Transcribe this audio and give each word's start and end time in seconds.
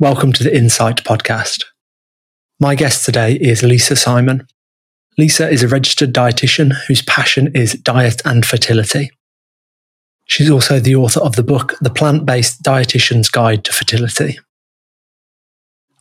Welcome 0.00 0.32
to 0.32 0.42
the 0.42 0.56
Insight 0.56 1.04
podcast. 1.04 1.64
My 2.58 2.74
guest 2.74 3.04
today 3.04 3.34
is 3.34 3.62
Lisa 3.62 3.96
Simon. 3.96 4.46
Lisa 5.18 5.46
is 5.50 5.62
a 5.62 5.68
registered 5.68 6.14
dietitian 6.14 6.72
whose 6.88 7.02
passion 7.02 7.54
is 7.54 7.74
diet 7.74 8.22
and 8.24 8.46
fertility. 8.46 9.10
She's 10.24 10.48
also 10.48 10.80
the 10.80 10.94
author 10.96 11.20
of 11.20 11.36
the 11.36 11.42
book, 11.42 11.74
The 11.82 11.90
Plant 11.90 12.24
Based 12.24 12.62
Dietitian's 12.62 13.28
Guide 13.28 13.62
to 13.64 13.74
Fertility. 13.74 14.38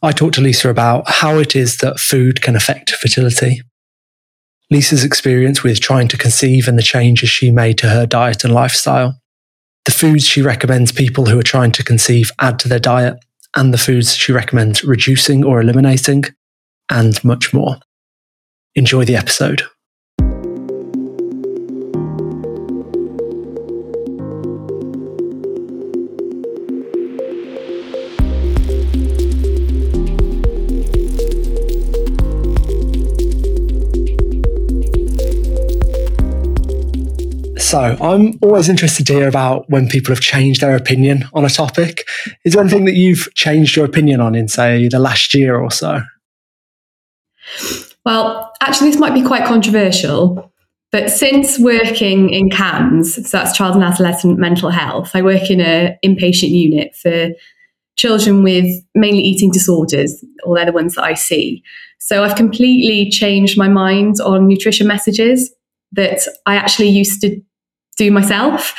I 0.01 0.13
talked 0.13 0.35
to 0.35 0.41
Lisa 0.41 0.69
about 0.69 1.03
how 1.05 1.37
it 1.37 1.53
is 1.53 1.79
that 1.79 1.99
food 1.99 2.41
can 2.41 2.55
affect 2.55 2.91
fertility, 2.91 3.63
Lisa's 4.71 5.03
experience 5.03 5.61
with 5.61 5.81
trying 5.81 6.07
to 6.07 6.17
conceive 6.17 6.69
and 6.69 6.77
the 6.77 6.83
changes 6.83 7.29
she 7.29 7.51
made 7.51 7.77
to 7.79 7.89
her 7.89 8.05
diet 8.05 8.45
and 8.45 8.53
lifestyle, 8.53 9.19
the 9.83 9.91
foods 9.91 10.25
she 10.25 10.41
recommends 10.41 10.93
people 10.93 11.25
who 11.25 11.37
are 11.37 11.43
trying 11.43 11.73
to 11.73 11.83
conceive 11.83 12.31
add 12.39 12.59
to 12.59 12.69
their 12.69 12.79
diet, 12.79 13.17
and 13.55 13.73
the 13.73 13.77
foods 13.77 14.15
she 14.15 14.31
recommends 14.31 14.83
reducing 14.83 15.43
or 15.43 15.61
eliminating, 15.61 16.25
and 16.89 17.21
much 17.23 17.53
more. 17.53 17.77
Enjoy 18.75 19.05
the 19.05 19.15
episode. 19.15 19.63
So, 37.69 37.95
I'm 38.01 38.39
always 38.41 38.67
interested 38.67 39.05
to 39.05 39.13
hear 39.13 39.27
about 39.27 39.69
when 39.69 39.87
people 39.87 40.11
have 40.15 40.23
changed 40.23 40.61
their 40.61 40.75
opinion 40.75 41.25
on 41.35 41.45
a 41.45 41.49
topic. 41.49 42.07
Is 42.43 42.53
there 42.53 42.63
anything 42.63 42.85
that 42.85 42.95
you've 42.95 43.31
changed 43.35 43.75
your 43.75 43.85
opinion 43.85 44.21
on 44.21 44.33
in, 44.33 44.47
say, 44.47 44.87
the 44.87 44.97
last 44.97 45.35
year 45.35 45.55
or 45.55 45.69
so? 45.69 46.01
Well, 48.03 48.51
actually, 48.59 48.89
this 48.89 48.99
might 48.99 49.13
be 49.13 49.21
quite 49.21 49.45
controversial, 49.45 50.51
but 50.91 51.11
since 51.11 51.59
working 51.59 52.31
in 52.31 52.49
CAMHS, 52.49 53.27
so 53.27 53.37
that's 53.37 53.55
child 53.55 53.75
and 53.75 53.83
adolescent 53.83 54.39
mental 54.39 54.71
health, 54.71 55.11
I 55.13 55.21
work 55.21 55.51
in 55.51 55.61
an 55.61 55.95
inpatient 56.03 56.49
unit 56.49 56.95
for 56.95 57.29
children 57.97 58.41
with 58.41 58.83
mainly 58.95 59.21
eating 59.21 59.51
disorders, 59.51 60.25
or 60.43 60.55
they're 60.55 60.65
the 60.65 60.71
ones 60.71 60.95
that 60.95 61.03
I 61.03 61.13
see. 61.13 61.61
So 61.99 62.23
I've 62.23 62.35
completely 62.35 63.11
changed 63.11 63.59
my 63.59 63.67
mind 63.67 64.15
on 64.25 64.47
nutrition 64.47 64.87
messages 64.87 65.53
that 65.91 66.21
I 66.47 66.55
actually 66.55 66.89
used 66.89 67.21
to 67.21 67.39
do 67.99 68.11
myself. 68.11 68.73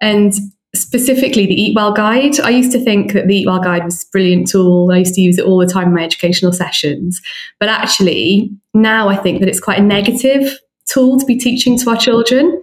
And 0.00 0.32
specifically 0.74 1.46
the 1.46 1.60
Eat 1.60 1.76
Well 1.76 1.92
Guide. 1.92 2.40
I 2.40 2.50
used 2.50 2.72
to 2.72 2.82
think 2.82 3.12
that 3.12 3.28
the 3.28 3.36
Eat 3.36 3.46
Well 3.46 3.60
Guide 3.60 3.84
was 3.84 4.02
a 4.02 4.06
brilliant 4.10 4.48
tool. 4.48 4.90
I 4.90 4.98
used 4.98 5.14
to 5.14 5.20
use 5.20 5.38
it 5.38 5.44
all 5.44 5.58
the 5.58 5.66
time 5.66 5.88
in 5.88 5.94
my 5.94 6.02
educational 6.02 6.52
sessions. 6.52 7.20
But 7.60 7.68
actually, 7.68 8.50
now 8.74 9.08
I 9.08 9.16
think 9.16 9.40
that 9.40 9.48
it's 9.48 9.60
quite 9.60 9.78
a 9.78 9.82
negative 9.82 10.58
tool 10.86 11.18
to 11.18 11.26
be 11.26 11.38
teaching 11.38 11.78
to 11.78 11.90
our 11.90 11.96
children. 11.96 12.62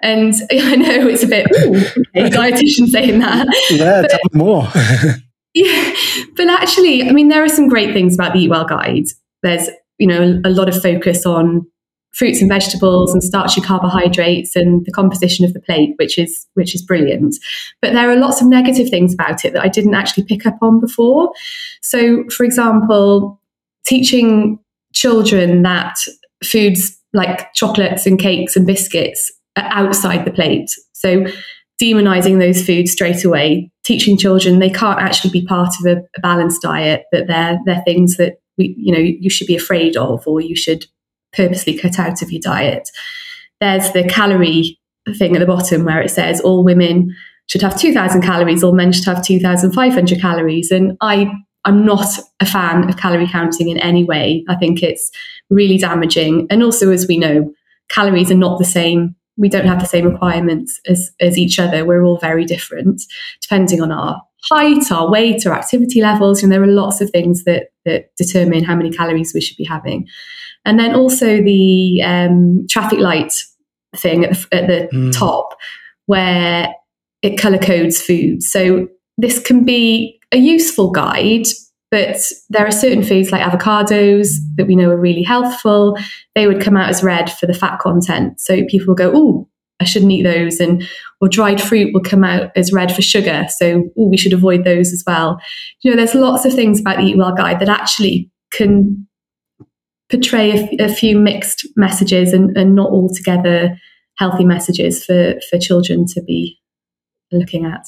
And 0.00 0.34
I 0.52 0.76
know 0.76 1.06
it's 1.06 1.22
a 1.22 1.28
bit, 1.28 1.46
ooh, 1.54 1.76
okay, 2.16 2.30
dietitian 2.30 2.88
saying 2.88 3.20
that. 3.20 3.46
Yeah, 3.70 4.02
but, 4.02 4.10
tell 4.10 4.20
me 4.32 4.38
more. 4.38 4.68
yeah, 5.54 5.94
but 6.36 6.48
actually, 6.48 7.08
I 7.08 7.12
mean, 7.12 7.28
there 7.28 7.44
are 7.44 7.48
some 7.48 7.68
great 7.68 7.92
things 7.92 8.14
about 8.14 8.32
the 8.32 8.40
Eat 8.40 8.50
Well 8.50 8.64
Guide. 8.64 9.04
There's, 9.42 9.68
you 9.98 10.06
know, 10.06 10.40
a 10.44 10.50
lot 10.50 10.68
of 10.68 10.80
focus 10.80 11.26
on 11.26 11.66
fruits 12.14 12.40
and 12.40 12.48
vegetables 12.48 13.12
and 13.12 13.22
starchy 13.22 13.60
carbohydrates 13.60 14.54
and 14.54 14.84
the 14.86 14.92
composition 14.92 15.44
of 15.44 15.52
the 15.52 15.60
plate, 15.60 15.94
which 15.98 16.16
is 16.18 16.46
which 16.54 16.74
is 16.74 16.82
brilliant. 16.82 17.36
But 17.82 17.92
there 17.92 18.10
are 18.10 18.16
lots 18.16 18.40
of 18.40 18.48
negative 18.48 18.88
things 18.88 19.12
about 19.12 19.44
it 19.44 19.52
that 19.52 19.62
I 19.62 19.68
didn't 19.68 19.94
actually 19.94 20.24
pick 20.24 20.46
up 20.46 20.56
on 20.62 20.80
before. 20.80 21.32
So, 21.82 22.24
for 22.30 22.44
example, 22.44 23.40
teaching 23.84 24.58
children 24.92 25.62
that 25.62 25.96
foods 26.42 26.98
like 27.12 27.52
chocolates 27.54 28.06
and 28.06 28.18
cakes 28.18 28.56
and 28.56 28.66
biscuits 28.66 29.32
are 29.56 29.68
outside 29.70 30.24
the 30.24 30.32
plate. 30.32 30.70
So 30.92 31.26
demonizing 31.82 32.38
those 32.38 32.64
foods 32.64 32.92
straight 32.92 33.24
away, 33.24 33.70
teaching 33.84 34.16
children 34.16 34.60
they 34.60 34.70
can't 34.70 35.00
actually 35.00 35.30
be 35.30 35.44
part 35.44 35.74
of 35.80 35.86
a, 35.86 36.02
a 36.16 36.20
balanced 36.20 36.62
diet, 36.62 37.04
that 37.10 37.26
they're 37.26 37.58
they're 37.66 37.82
things 37.82 38.16
that 38.18 38.36
we, 38.56 38.74
you 38.78 38.92
know, 38.92 39.00
you 39.00 39.28
should 39.30 39.48
be 39.48 39.56
afraid 39.56 39.96
of 39.96 40.26
or 40.28 40.40
you 40.40 40.54
should 40.54 40.86
purposely 41.34 41.76
cut 41.76 41.98
out 41.98 42.22
of 42.22 42.30
your 42.30 42.40
diet. 42.40 42.90
There's 43.60 43.92
the 43.92 44.04
calorie 44.04 44.78
thing 45.18 45.36
at 45.36 45.40
the 45.40 45.46
bottom 45.46 45.84
where 45.84 46.00
it 46.00 46.10
says 46.10 46.40
all 46.40 46.64
women 46.64 47.14
should 47.46 47.62
have 47.62 47.78
2000 47.78 48.22
calories, 48.22 48.64
all 48.64 48.74
men 48.74 48.92
should 48.92 49.04
have 49.04 49.24
2500 49.24 50.20
calories. 50.20 50.70
And 50.70 50.96
I, 51.00 51.30
I'm 51.64 51.84
not 51.84 52.06
a 52.40 52.46
fan 52.46 52.88
of 52.88 52.96
calorie 52.96 53.28
counting 53.28 53.68
in 53.68 53.78
any 53.78 54.04
way. 54.04 54.44
I 54.48 54.56
think 54.56 54.82
it's 54.82 55.10
really 55.50 55.78
damaging. 55.78 56.46
And 56.50 56.62
also, 56.62 56.90
as 56.90 57.06
we 57.06 57.18
know, 57.18 57.52
calories 57.88 58.30
are 58.30 58.36
not 58.36 58.58
the 58.58 58.64
same. 58.64 59.14
We 59.36 59.48
don't 59.48 59.66
have 59.66 59.80
the 59.80 59.86
same 59.86 60.06
requirements 60.06 60.80
as, 60.86 61.12
as 61.20 61.36
each 61.36 61.58
other. 61.58 61.84
We're 61.84 62.04
all 62.04 62.18
very 62.18 62.44
different 62.44 63.02
depending 63.42 63.82
on 63.82 63.92
our 63.92 64.22
height, 64.42 64.90
our 64.92 65.10
weight, 65.10 65.46
our 65.46 65.54
activity 65.54 66.00
levels. 66.00 66.42
And 66.42 66.52
there 66.52 66.62
are 66.62 66.66
lots 66.66 67.00
of 67.00 67.10
things 67.10 67.44
that, 67.44 67.68
that 67.84 68.14
determine 68.16 68.64
how 68.64 68.76
many 68.76 68.90
calories 68.90 69.32
we 69.34 69.40
should 69.40 69.56
be 69.56 69.64
having. 69.64 70.06
And 70.64 70.78
then 70.78 70.94
also 70.94 71.42
the 71.42 72.02
um, 72.02 72.66
traffic 72.68 72.98
light 72.98 73.32
thing 73.96 74.24
at 74.24 74.32
the, 74.32 74.56
at 74.56 74.66
the 74.66 74.96
mm. 74.96 75.16
top 75.16 75.56
where 76.06 76.74
it 77.22 77.38
color 77.38 77.58
codes 77.58 78.00
food. 78.00 78.42
So 78.42 78.88
this 79.16 79.38
can 79.40 79.64
be 79.64 80.20
a 80.32 80.36
useful 80.36 80.90
guide, 80.90 81.46
but 81.90 82.16
there 82.50 82.66
are 82.66 82.72
certain 82.72 83.02
foods 83.02 83.30
like 83.30 83.42
avocados 83.42 84.28
that 84.56 84.66
we 84.66 84.76
know 84.76 84.90
are 84.90 85.00
really 85.00 85.22
healthful. 85.22 85.96
They 86.34 86.46
would 86.46 86.60
come 86.60 86.76
out 86.76 86.90
as 86.90 87.02
red 87.02 87.30
for 87.32 87.46
the 87.46 87.54
fat 87.54 87.78
content. 87.78 88.40
So 88.40 88.64
people 88.68 88.88
will 88.88 88.94
go, 88.94 89.12
oh, 89.14 89.48
I 89.80 89.84
shouldn't 89.84 90.12
eat 90.12 90.22
those. 90.22 90.60
And 90.60 90.86
or 91.20 91.28
dried 91.28 91.60
fruit 91.60 91.92
will 91.94 92.02
come 92.02 92.24
out 92.24 92.50
as 92.56 92.72
red 92.72 92.94
for 92.94 93.02
sugar. 93.02 93.44
So 93.58 93.84
ooh, 93.98 94.08
we 94.08 94.16
should 94.16 94.32
avoid 94.32 94.64
those 94.64 94.92
as 94.92 95.02
well. 95.06 95.38
You 95.82 95.90
know, 95.90 95.96
there's 95.96 96.14
lots 96.14 96.44
of 96.44 96.52
things 96.52 96.80
about 96.80 96.98
the 96.98 97.04
Eat 97.04 97.16
Well 97.16 97.34
guide 97.34 97.60
that 97.60 97.68
actually 97.68 98.30
can 98.52 99.06
portray 100.10 100.68
a, 100.78 100.88
few 100.88 101.18
mixed 101.18 101.66
messages 101.76 102.32
and, 102.32 102.56
and 102.56 102.74
not 102.74 102.90
altogether 102.90 103.76
healthy 104.16 104.44
messages 104.44 105.04
for, 105.04 105.34
for 105.50 105.58
children 105.58 106.06
to 106.06 106.22
be 106.22 106.60
looking 107.32 107.64
at. 107.64 107.86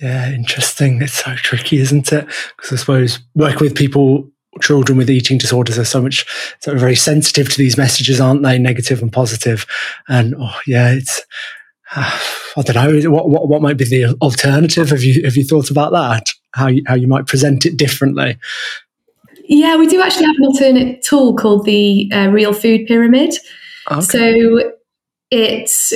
Yeah, 0.00 0.30
interesting. 0.30 1.00
It's 1.00 1.24
so 1.24 1.34
tricky, 1.36 1.78
isn't 1.78 2.12
it? 2.12 2.26
Because 2.56 2.72
I 2.72 2.76
suppose 2.76 3.18
working 3.34 3.60
with 3.60 3.74
people, 3.74 4.28
children 4.60 4.98
with 4.98 5.08
eating 5.08 5.38
disorders 5.38 5.78
are 5.78 5.84
so 5.84 6.02
much, 6.02 6.26
so 6.60 6.76
very 6.76 6.96
sensitive 6.96 7.48
to 7.50 7.56
these 7.56 7.78
messages, 7.78 8.20
aren't 8.20 8.42
they? 8.42 8.58
Negative 8.58 9.00
and 9.00 9.12
positive. 9.12 9.64
And 10.08 10.34
oh, 10.38 10.58
yeah, 10.66 10.92
it's, 10.92 11.22
uh, 11.94 12.18
I 12.58 12.62
don't 12.62 13.04
know. 13.04 13.10
What, 13.10 13.30
what, 13.30 13.48
what 13.48 13.62
might 13.62 13.76
be 13.76 13.84
the 13.84 14.16
alternative? 14.20 14.90
Have 14.90 15.02
you, 15.02 15.22
have 15.24 15.36
you 15.36 15.44
thought 15.44 15.70
about 15.70 15.92
that? 15.92 16.30
How 16.52 16.68
you, 16.68 16.82
how 16.86 16.94
you 16.94 17.06
might 17.06 17.26
present 17.26 17.66
it 17.66 17.76
differently? 17.76 18.38
Yeah, 19.48 19.76
we 19.76 19.86
do 19.86 20.00
actually 20.02 20.26
have 20.26 20.36
an 20.38 20.44
alternate 20.44 21.02
tool 21.02 21.34
called 21.34 21.64
the 21.64 22.10
uh, 22.12 22.28
Real 22.28 22.52
Food 22.52 22.86
Pyramid. 22.86 23.34
Okay. 23.90 24.00
So 24.00 24.72
it's 25.30 25.92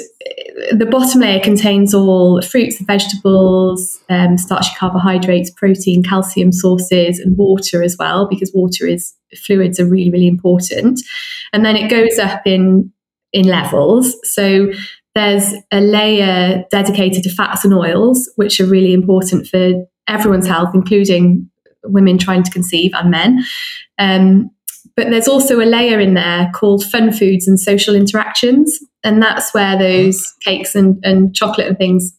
the 0.72 0.86
bottom 0.86 1.20
layer 1.20 1.40
contains 1.40 1.94
all 1.94 2.42
fruits 2.42 2.78
and 2.78 2.86
vegetables, 2.86 4.00
um, 4.08 4.36
starchy 4.38 4.74
carbohydrates, 4.76 5.50
protein, 5.50 6.02
calcium 6.02 6.52
sources, 6.52 7.18
and 7.18 7.36
water 7.36 7.82
as 7.82 7.96
well, 7.98 8.28
because 8.28 8.52
water 8.54 8.86
is 8.86 9.14
fluids 9.44 9.80
are 9.80 9.86
really 9.86 10.10
really 10.10 10.28
important. 10.28 11.00
And 11.52 11.64
then 11.64 11.76
it 11.76 11.90
goes 11.90 12.18
up 12.18 12.42
in 12.46 12.92
in 13.32 13.46
levels. 13.46 14.16
So 14.32 14.72
there's 15.14 15.54
a 15.72 15.80
layer 15.80 16.64
dedicated 16.70 17.24
to 17.24 17.30
fats 17.30 17.64
and 17.64 17.74
oils, 17.74 18.30
which 18.36 18.60
are 18.60 18.66
really 18.66 18.92
important 18.92 19.46
for 19.48 19.72
everyone's 20.08 20.46
health, 20.46 20.70
including 20.74 21.49
women 21.84 22.18
trying 22.18 22.42
to 22.42 22.50
conceive 22.50 22.92
and 22.94 23.10
men. 23.10 23.44
Um, 23.98 24.50
but 24.97 25.10
there's 25.10 25.28
also 25.28 25.60
a 25.60 25.65
layer 25.65 26.00
in 26.00 26.15
there 26.15 26.50
called 26.54 26.84
fun 26.84 27.12
foods 27.12 27.47
and 27.47 27.59
social 27.59 27.94
interactions. 27.94 28.78
And 29.04 29.22
that's 29.22 29.54
where 29.54 29.78
those 29.78 30.32
cakes 30.44 30.74
and, 30.74 30.98
and 31.03 31.34
chocolate 31.34 31.68
and 31.68 31.78
things 31.78 32.12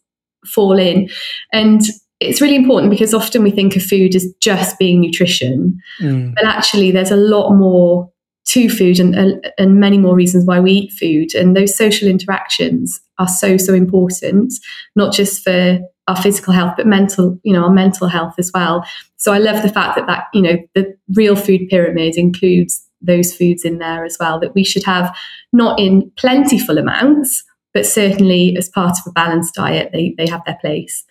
fall 0.46 0.80
in. 0.80 1.10
And 1.52 1.82
it's 2.20 2.42
really 2.42 2.56
important 2.56 2.92
because 2.92 3.14
often 3.14 3.44
we 3.44 3.52
think 3.52 3.76
of 3.76 3.84
food 3.84 4.16
as 4.16 4.28
just 4.42 4.78
being 4.80 5.02
nutrition. 5.02 5.78
Mm. 6.00 6.34
But 6.36 6.46
actually, 6.46 6.92
there's 6.92 7.12
a 7.12 7.16
lot 7.16 7.54
more 7.56 8.12
to 8.46 8.70
food 8.70 9.00
and, 9.00 9.44
and 9.58 9.80
many 9.80 9.98
more 9.98 10.16
reasons 10.16 10.46
why 10.46 10.60
we 10.60 10.72
eat 10.72 10.92
food. 10.94 11.34
And 11.36 11.56
those 11.56 11.76
social 11.76 12.08
interactions 12.08 13.00
are 13.18 13.28
so, 13.28 13.58
so 13.58 13.74
important, 13.74 14.54
not 14.96 15.14
just 15.14 15.44
for 15.44 15.80
our 16.12 16.22
physical 16.22 16.54
health, 16.54 16.74
but 16.78 16.88
mental, 16.88 17.40
you 17.44 17.54
know, 17.54 17.64
our 17.64 17.70
mental 17.70 18.08
health 18.08 18.36
as 18.38 18.52
well. 18.54 18.86
So 19.18 19.34
I 19.34 19.38
love 19.38 19.64
the 19.64 19.70
fact 19.70 19.96
that 19.96 20.08
that, 20.08 20.26
you 20.34 20.42
know, 20.42 20.58
the 20.76 20.96
real 21.16 21.36
food 21.36 21.68
pyramid 21.70 22.18
includes 22.18 22.86
those 23.02 23.34
foods 23.34 23.66
in 23.66 23.80
there 23.80 24.06
as 24.06 24.18
well 24.20 24.40
that 24.40 24.54
we 24.54 24.64
should 24.64 24.84
have 24.84 25.16
not 25.54 25.80
in 25.80 26.12
plentiful 26.18 26.78
amounts, 26.78 27.44
but 27.74 27.86
certainly 27.86 28.56
as 28.58 28.70
part 28.70 28.92
of 28.92 29.04
a 29.08 29.12
balanced 29.12 29.56
diet, 29.56 29.90
they, 29.92 30.14
they 30.18 30.28
have 30.28 30.44
their 30.46 30.58
place. 30.62 31.06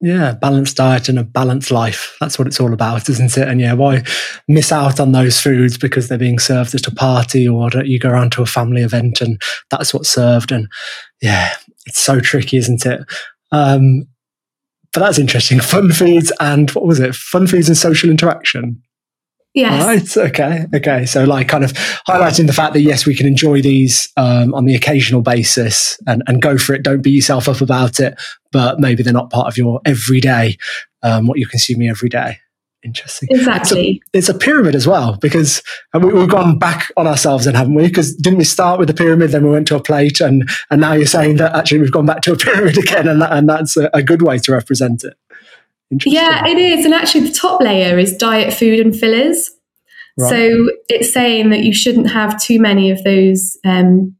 Yeah, 0.00 0.32
balanced 0.32 0.76
diet 0.76 1.08
and 1.08 1.18
a 1.18 1.24
balanced 1.24 1.72
life. 1.72 2.16
That's 2.20 2.38
what 2.38 2.46
it's 2.46 2.60
all 2.60 2.72
about, 2.72 3.08
isn't 3.08 3.36
it? 3.36 3.48
And 3.48 3.60
yeah, 3.60 3.72
why 3.72 4.04
miss 4.46 4.70
out 4.70 5.00
on 5.00 5.10
those 5.10 5.40
foods 5.40 5.76
because 5.76 6.06
they're 6.06 6.16
being 6.16 6.38
served 6.38 6.74
at 6.74 6.86
a 6.86 6.94
party 6.94 7.48
or 7.48 7.68
you 7.84 7.98
go 7.98 8.10
around 8.10 8.30
to 8.32 8.42
a 8.42 8.46
family 8.46 8.82
event 8.82 9.20
and 9.20 9.42
that's 9.70 9.92
what's 9.92 10.08
served. 10.08 10.52
And 10.52 10.68
yeah, 11.20 11.52
it's 11.86 12.00
so 12.00 12.20
tricky, 12.20 12.58
isn't 12.58 12.86
it? 12.86 13.00
Um, 13.50 14.06
but 14.92 15.00
that's 15.00 15.18
interesting. 15.18 15.60
Fun 15.60 15.92
foods 15.92 16.32
and 16.40 16.70
what 16.70 16.86
was 16.86 17.00
it? 17.00 17.14
Fun 17.14 17.46
foods 17.46 17.68
and 17.68 17.76
social 17.76 18.10
interaction. 18.10 18.82
Yes. 19.54 20.16
Right. 20.16 20.26
Okay. 20.28 20.66
Okay. 20.74 21.06
So, 21.06 21.24
like, 21.24 21.48
kind 21.48 21.64
of 21.64 21.72
highlighting 22.06 22.46
the 22.46 22.52
fact 22.52 22.74
that 22.74 22.82
yes, 22.82 23.06
we 23.06 23.14
can 23.14 23.26
enjoy 23.26 23.60
these 23.60 24.08
um, 24.16 24.54
on 24.54 24.66
the 24.66 24.74
occasional 24.74 25.22
basis 25.22 25.98
and, 26.06 26.22
and 26.26 26.40
go 26.40 26.58
for 26.58 26.74
it. 26.74 26.82
Don't 26.84 27.02
beat 27.02 27.14
yourself 27.14 27.48
up 27.48 27.60
about 27.60 27.98
it. 27.98 28.20
But 28.52 28.78
maybe 28.78 29.02
they're 29.02 29.12
not 29.12 29.30
part 29.30 29.48
of 29.48 29.58
your 29.58 29.80
everyday, 29.84 30.58
um, 31.02 31.26
what 31.26 31.38
you're 31.38 31.48
consuming 31.48 31.88
every 31.88 32.08
day. 32.08 32.38
Interesting. 32.84 33.28
Exactly. 33.32 34.00
It's 34.14 34.28
a, 34.28 34.34
it's 34.34 34.36
a 34.36 34.38
pyramid 34.38 34.76
as 34.76 34.86
well 34.86 35.16
because 35.16 35.62
we, 35.94 36.12
have 36.16 36.28
gone 36.28 36.58
back 36.58 36.92
on 36.96 37.08
ourselves, 37.08 37.44
then 37.44 37.54
haven't 37.54 37.74
we? 37.74 37.88
Because 37.88 38.14
didn't 38.14 38.38
we 38.38 38.44
start 38.44 38.78
with 38.78 38.88
a 38.88 38.94
pyramid, 38.94 39.30
then 39.30 39.44
we 39.44 39.50
went 39.50 39.66
to 39.68 39.76
a 39.76 39.82
plate, 39.82 40.20
and 40.20 40.48
and 40.70 40.80
now 40.80 40.92
you're 40.92 41.06
saying 41.06 41.36
that 41.38 41.54
actually 41.56 41.80
we've 41.80 41.92
gone 41.92 42.06
back 42.06 42.22
to 42.22 42.32
a 42.32 42.36
pyramid 42.38 42.78
again, 42.78 43.08
and 43.08 43.20
that, 43.20 43.32
and 43.32 43.48
that's 43.48 43.76
a, 43.76 43.90
a 43.92 44.02
good 44.02 44.22
way 44.22 44.38
to 44.38 44.52
represent 44.52 45.02
it. 45.02 45.14
Yeah, 46.04 46.46
it 46.46 46.58
is. 46.58 46.84
And 46.84 46.94
actually, 46.94 47.28
the 47.28 47.34
top 47.34 47.60
layer 47.60 47.98
is 47.98 48.16
diet 48.16 48.54
food 48.54 48.78
and 48.78 48.94
fillers. 48.94 49.50
Right. 50.16 50.30
So 50.30 50.70
it's 50.88 51.12
saying 51.12 51.50
that 51.50 51.60
you 51.60 51.72
shouldn't 51.72 52.10
have 52.10 52.40
too 52.40 52.60
many 52.60 52.90
of 52.90 53.02
those 53.04 53.56
um, 53.64 54.16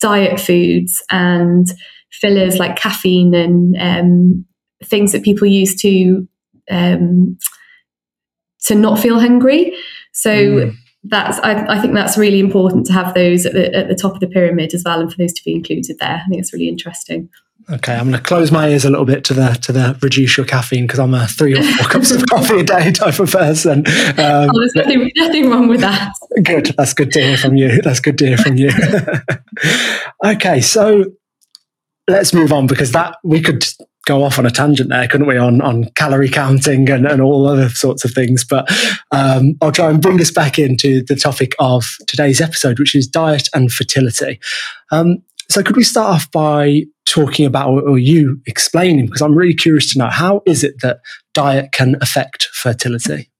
diet 0.00 0.40
foods 0.40 1.02
and 1.10 1.66
fillers 2.10 2.58
like 2.58 2.76
caffeine 2.76 3.34
and 3.34 3.76
um, 3.78 4.44
things 4.84 5.12
that 5.12 5.22
people 5.22 5.46
use 5.46 5.80
to 5.82 6.28
um, 6.70 7.38
to 8.66 8.74
not 8.74 8.98
feel 8.98 9.20
hungry. 9.20 9.74
So 10.12 10.30
mm. 10.30 10.76
that's 11.04 11.38
I, 11.40 11.76
I, 11.76 11.80
think 11.80 11.94
that's 11.94 12.18
really 12.18 12.40
important 12.40 12.86
to 12.86 12.92
have 12.92 13.14
those 13.14 13.46
at 13.46 13.52
the, 13.52 13.74
at 13.74 13.88
the 13.88 13.94
top 13.94 14.14
of 14.14 14.20
the 14.20 14.26
pyramid 14.26 14.74
as 14.74 14.82
well, 14.84 15.00
and 15.00 15.10
for 15.10 15.18
those 15.18 15.32
to 15.34 15.44
be 15.44 15.52
included 15.52 15.98
there. 15.98 16.22
I 16.24 16.28
think 16.28 16.40
it's 16.40 16.52
really 16.52 16.68
interesting. 16.68 17.28
Okay, 17.68 17.94
I'm 17.94 18.08
going 18.08 18.16
to 18.16 18.22
close 18.22 18.50
my 18.50 18.68
ears 18.68 18.84
a 18.84 18.90
little 18.90 19.04
bit 19.04 19.22
to 19.24 19.34
the 19.34 19.52
to 19.62 19.72
the 19.72 19.96
reduce 20.02 20.36
your 20.36 20.46
caffeine 20.46 20.86
because 20.86 20.98
I'm 20.98 21.14
a 21.14 21.28
three 21.28 21.56
or 21.56 21.62
four 21.62 21.86
cups 21.90 22.10
of 22.10 22.24
coffee 22.26 22.60
a 22.60 22.64
day 22.64 22.90
type 22.90 23.20
of 23.20 23.30
person. 23.30 23.86
Um, 23.86 24.50
oh, 24.50 24.58
there's 24.58 24.74
nothing, 24.74 25.10
nothing 25.14 25.50
wrong 25.50 25.68
with 25.68 25.80
that. 25.80 26.12
Good, 26.42 26.74
that's 26.76 26.94
good 26.94 27.12
to 27.12 27.20
hear 27.20 27.36
from 27.36 27.56
you. 27.56 27.80
That's 27.82 28.00
good 28.00 28.16
to 28.18 28.26
hear 28.26 28.38
from 28.38 28.56
you. 28.56 28.70
okay, 30.24 30.60
so 30.60 31.04
let's 32.08 32.32
move 32.32 32.52
on 32.52 32.66
because 32.66 32.92
that 32.92 33.16
we 33.24 33.40
could 33.40 33.64
go 34.06 34.24
off 34.24 34.38
on 34.38 34.46
a 34.46 34.50
tangent 34.50 34.88
there, 34.88 35.06
couldn't 35.06 35.26
we, 35.26 35.36
on 35.36 35.60
on 35.60 35.84
calorie 35.94 36.28
counting 36.28 36.88
and, 36.90 37.06
and 37.06 37.20
all 37.20 37.46
other 37.46 37.68
sorts 37.68 38.04
of 38.04 38.12
things. 38.12 38.44
But 38.44 38.70
um, 39.10 39.56
I'll 39.60 39.72
try 39.72 39.90
and 39.90 40.00
bring 40.00 40.20
us 40.20 40.30
back 40.30 40.58
into 40.58 41.02
the 41.04 41.16
topic 41.16 41.52
of 41.58 41.84
today's 42.06 42.40
episode, 42.40 42.78
which 42.78 42.94
is 42.94 43.06
diet 43.06 43.48
and 43.54 43.72
fertility. 43.72 44.40
Um, 44.90 45.22
so 45.48 45.64
could 45.64 45.76
we 45.76 45.82
start 45.82 46.14
off 46.14 46.30
by 46.30 46.84
talking 47.06 47.44
about, 47.44 47.82
or 47.82 47.98
you 47.98 48.40
explaining, 48.46 49.06
because 49.06 49.20
I'm 49.20 49.34
really 49.34 49.54
curious 49.54 49.92
to 49.92 49.98
know, 49.98 50.08
how 50.08 50.42
is 50.46 50.62
it 50.62 50.74
that 50.82 51.00
diet 51.34 51.72
can 51.72 51.96
affect 52.00 52.44
fertility? 52.52 53.30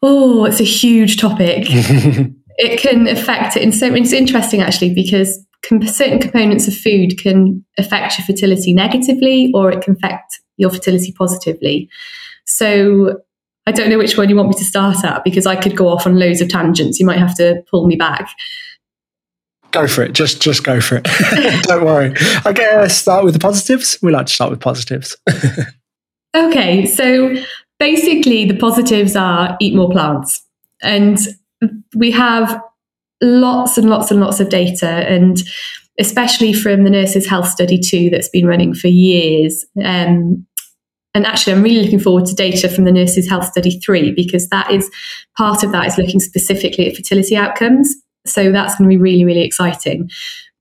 Oh, 0.00 0.46
it's 0.46 0.58
a 0.58 0.64
huge 0.64 1.18
topic. 1.18 1.66
it 1.68 2.80
can 2.80 3.06
affect 3.08 3.56
it. 3.56 3.62
And 3.62 3.74
so 3.74 3.92
it's 3.94 4.12
interesting 4.12 4.62
actually, 4.62 4.94
because 4.94 5.44
certain 5.86 6.18
components 6.18 6.66
of 6.68 6.76
food 6.76 7.18
can 7.18 7.64
affect 7.78 8.18
your 8.18 8.26
fertility 8.26 8.72
negatively 8.72 9.50
or 9.54 9.70
it 9.70 9.82
can 9.82 9.94
affect 9.94 10.40
your 10.56 10.70
fertility 10.70 11.12
positively. 11.12 11.88
So 12.46 13.20
I 13.66 13.72
don't 13.72 13.88
know 13.88 13.98
which 13.98 14.18
one 14.18 14.28
you 14.28 14.36
want 14.36 14.48
me 14.48 14.54
to 14.54 14.64
start 14.64 15.04
at 15.04 15.22
because 15.24 15.46
I 15.46 15.56
could 15.56 15.76
go 15.76 15.88
off 15.88 16.06
on 16.06 16.18
loads 16.18 16.40
of 16.40 16.48
tangents. 16.48 16.98
You 16.98 17.06
might 17.06 17.18
have 17.18 17.36
to 17.36 17.62
pull 17.70 17.86
me 17.86 17.96
back 17.96 18.28
go 19.72 19.88
for 19.88 20.02
it. 20.02 20.12
Just 20.12 20.40
just 20.40 20.62
go 20.62 20.80
for 20.80 20.96
it. 20.96 21.04
Don't 21.62 21.84
worry. 21.84 22.14
Okay, 22.46 22.86
start 22.88 23.24
with 23.24 23.34
the 23.34 23.40
positives. 23.40 23.98
We 24.02 24.12
like 24.12 24.26
to 24.26 24.32
start 24.32 24.50
with 24.50 24.60
positives. 24.60 25.16
okay, 26.36 26.86
so 26.86 27.34
basically 27.78 28.44
the 28.44 28.56
positives 28.56 29.16
are 29.16 29.56
eat 29.60 29.74
more 29.74 29.90
plants. 29.90 30.44
And 30.82 31.18
we 31.96 32.10
have 32.12 32.62
lots 33.22 33.78
and 33.78 33.88
lots 33.88 34.10
and 34.10 34.20
lots 34.20 34.40
of 34.40 34.48
data 34.48 34.86
and 34.86 35.42
especially 35.98 36.52
from 36.52 36.84
the 36.84 36.90
nurses 36.90 37.26
health 37.26 37.48
study 37.48 37.78
2 37.78 38.10
that's 38.10 38.28
been 38.28 38.46
running 38.46 38.74
for 38.74 38.88
years 38.88 39.64
um, 39.84 40.44
and 41.14 41.26
actually 41.26 41.52
i'm 41.52 41.62
really 41.62 41.82
looking 41.82 42.00
forward 42.00 42.26
to 42.26 42.34
data 42.34 42.68
from 42.68 42.84
the 42.84 42.92
nurses 42.92 43.28
health 43.28 43.44
study 43.46 43.78
3 43.80 44.12
because 44.12 44.48
that 44.48 44.70
is 44.70 44.90
part 45.36 45.62
of 45.62 45.72
that 45.72 45.86
is 45.86 45.98
looking 45.98 46.20
specifically 46.20 46.88
at 46.88 46.96
fertility 46.96 47.36
outcomes 47.36 47.94
so 48.26 48.52
that's 48.52 48.76
going 48.76 48.88
to 48.88 48.96
be 48.96 49.00
really, 49.00 49.24
really 49.24 49.42
exciting. 49.42 50.10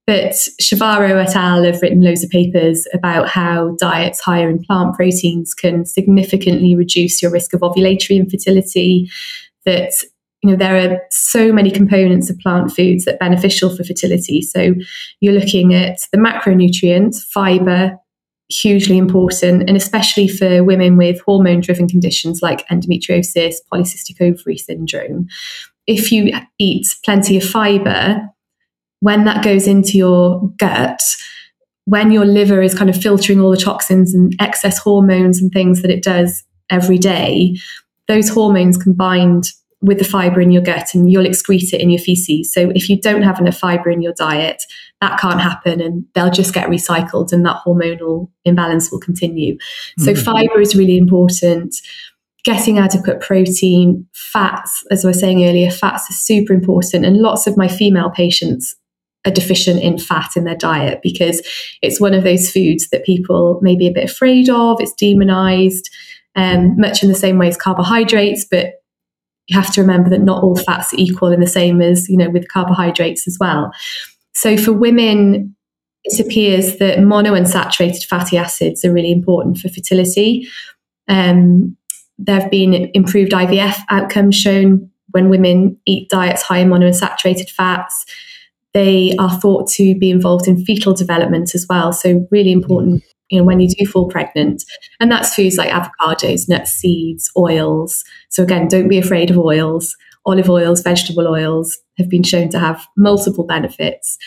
But 0.07 0.31
Chavarro 0.61 1.23
et 1.23 1.35
al. 1.35 1.63
have 1.63 1.81
written 1.81 2.01
loads 2.01 2.23
of 2.23 2.29
papers 2.29 2.87
about 2.93 3.29
how 3.29 3.75
diets 3.79 4.19
higher 4.19 4.49
in 4.49 4.63
plant 4.63 4.95
proteins 4.95 5.53
can 5.53 5.85
significantly 5.85 6.75
reduce 6.75 7.21
your 7.21 7.31
risk 7.31 7.53
of 7.53 7.61
ovulatory 7.61 8.17
infertility. 8.17 9.09
That 9.65 9.93
you 10.41 10.49
know 10.49 10.55
there 10.55 10.91
are 10.91 10.99
so 11.11 11.51
many 11.51 11.71
components 11.71 12.29
of 12.29 12.37
plant 12.39 12.71
foods 12.71 13.05
that 13.05 13.15
are 13.15 13.29
beneficial 13.29 13.75
for 13.75 13.83
fertility. 13.83 14.41
So 14.41 14.73
you're 15.19 15.33
looking 15.33 15.73
at 15.73 15.99
the 16.11 16.17
macronutrients, 16.17 17.21
fiber, 17.21 17.97
hugely 18.49 18.97
important, 18.97 19.67
and 19.67 19.77
especially 19.77 20.27
for 20.27 20.63
women 20.63 20.97
with 20.97 21.21
hormone-driven 21.21 21.87
conditions 21.87 22.41
like 22.41 22.67
endometriosis, 22.67 23.55
polycystic 23.71 24.19
ovary 24.19 24.57
syndrome 24.57 25.27
if 25.87 26.11
you 26.11 26.31
eat 26.59 26.87
plenty 27.03 27.37
of 27.37 27.43
fiber, 27.43 28.21
when 28.99 29.25
that 29.25 29.43
goes 29.43 29.67
into 29.67 29.97
your 29.97 30.41
gut, 30.57 31.01
when 31.85 32.11
your 32.11 32.25
liver 32.25 32.61
is 32.61 32.77
kind 32.77 32.89
of 32.89 33.01
filtering 33.01 33.39
all 33.39 33.51
the 33.51 33.57
toxins 33.57 34.13
and 34.13 34.33
excess 34.39 34.77
hormones 34.77 35.41
and 35.41 35.51
things 35.51 35.81
that 35.81 35.91
it 35.91 36.03
does 36.03 36.43
every 36.69 36.97
day, 36.97 37.57
those 38.07 38.29
hormones 38.29 38.77
combined 38.77 39.51
with 39.81 39.97
the 39.97 40.05
fiber 40.05 40.39
in 40.39 40.51
your 40.51 40.61
gut 40.61 40.93
and 40.93 41.11
you'll 41.11 41.25
excrete 41.25 41.73
it 41.73 41.81
in 41.81 41.89
your 41.89 41.99
feces. 41.99 42.53
So 42.53 42.71
if 42.75 42.87
you 42.87 43.01
don't 43.01 43.23
have 43.23 43.39
enough 43.39 43.57
fiber 43.57 43.89
in 43.89 44.01
your 44.01 44.13
diet, 44.13 44.63
that 45.01 45.19
can't 45.19 45.41
happen 45.41 45.81
and 45.81 46.05
they'll 46.13 46.29
just 46.29 46.53
get 46.53 46.69
recycled 46.69 47.33
and 47.33 47.43
that 47.45 47.61
hormonal 47.65 48.29
imbalance 48.45 48.91
will 48.91 48.99
continue. 48.99 49.55
Mm-hmm. 49.55 50.03
So 50.03 50.15
fiber 50.15 50.61
is 50.61 50.75
really 50.75 50.97
important 50.97 51.75
getting 52.43 52.79
adequate 52.79 53.21
protein, 53.21 54.07
fats, 54.13 54.83
as 54.89 55.05
I 55.05 55.09
was 55.09 55.19
saying 55.19 55.45
earlier, 55.45 55.69
fats 55.69 56.09
are 56.09 56.13
super 56.13 56.53
important. 56.53 57.05
And 57.05 57.17
lots 57.17 57.47
of 57.47 57.57
my 57.57 57.67
female 57.67 58.09
patients 58.09 58.75
are 59.25 59.31
deficient 59.31 59.81
in 59.81 59.99
fat 59.99 60.31
in 60.35 60.45
their 60.45 60.55
diet 60.55 61.01
because 61.03 61.45
it's 61.81 62.01
one 62.01 62.13
of 62.13 62.23
those 62.23 62.51
foods 62.51 62.89
that 62.89 63.05
people 63.05 63.59
may 63.61 63.75
be 63.75 63.87
a 63.87 63.91
bit 63.91 64.09
afraid 64.09 64.49
of. 64.49 64.81
It's 64.81 64.93
demonized, 64.93 65.89
um, 66.35 66.79
much 66.79 67.03
in 67.03 67.09
the 67.09 67.15
same 67.15 67.37
way 67.37 67.47
as 67.47 67.57
carbohydrates, 67.57 68.45
but 68.49 68.80
you 69.51 69.59
have 69.59 69.73
to 69.73 69.81
remember 69.81 70.09
that 70.09 70.21
not 70.21 70.41
all 70.41 70.55
fats 70.55 70.93
are 70.93 70.97
equal 70.97 71.29
in 71.29 71.41
the 71.41 71.47
same 71.47 71.81
as, 71.81 72.07
you 72.07 72.15
know, 72.15 72.29
with 72.29 72.47
carbohydrates 72.47 73.27
as 73.27 73.37
well. 73.37 73.71
So 74.31 74.55
for 74.55 74.71
women, 74.71 75.53
it 76.05 76.25
appears 76.25 76.77
that 76.77 76.99
monounsaturated 76.99 78.05
fatty 78.05 78.37
acids 78.37 78.85
are 78.85 78.93
really 78.93 79.11
important 79.11 79.57
for 79.57 79.67
fertility. 79.67 80.47
Um, 81.09 81.75
there 82.17 82.39
have 82.39 82.49
been 82.49 82.89
improved 82.93 83.33
IVF 83.33 83.77
outcomes 83.89 84.37
shown 84.37 84.89
when 85.09 85.27
women 85.27 85.77
eat 85.85 86.09
diets 86.09 86.43
high 86.43 86.59
in 86.59 86.69
monounsaturated 86.69 87.49
fats. 87.49 88.05
They 88.73 89.17
are 89.19 89.29
thought 89.29 89.69
to 89.71 89.95
be 89.99 90.11
involved 90.11 90.47
in 90.47 90.63
fetal 90.63 90.93
development 90.93 91.53
as 91.53 91.65
well. 91.67 91.91
So, 91.91 92.25
really 92.31 92.53
important, 92.53 93.03
you 93.31 93.39
know, 93.39 93.45
when 93.45 93.59
you 93.59 93.69
do 93.69 93.85
fall 93.85 94.07
pregnant. 94.07 94.63
And 94.99 95.11
that's 95.11 95.33
foods 95.33 95.57
like 95.57 95.71
avocados, 95.71 96.47
nuts, 96.47 96.71
seeds, 96.71 97.31
oils. 97.35 98.03
So, 98.29 98.43
again, 98.43 98.67
don't 98.67 98.89
be 98.89 98.99
afraid 98.99 99.31
of 99.31 99.39
oils. 99.39 99.95
Olive 100.25 100.49
oils, 100.49 100.81
vegetable 100.81 101.27
oils 101.27 101.77
have 101.97 102.09
been 102.09 102.23
shown 102.23 102.49
to 102.49 102.59
have 102.59 102.85
multiple 102.95 103.45
benefits. 103.45 104.17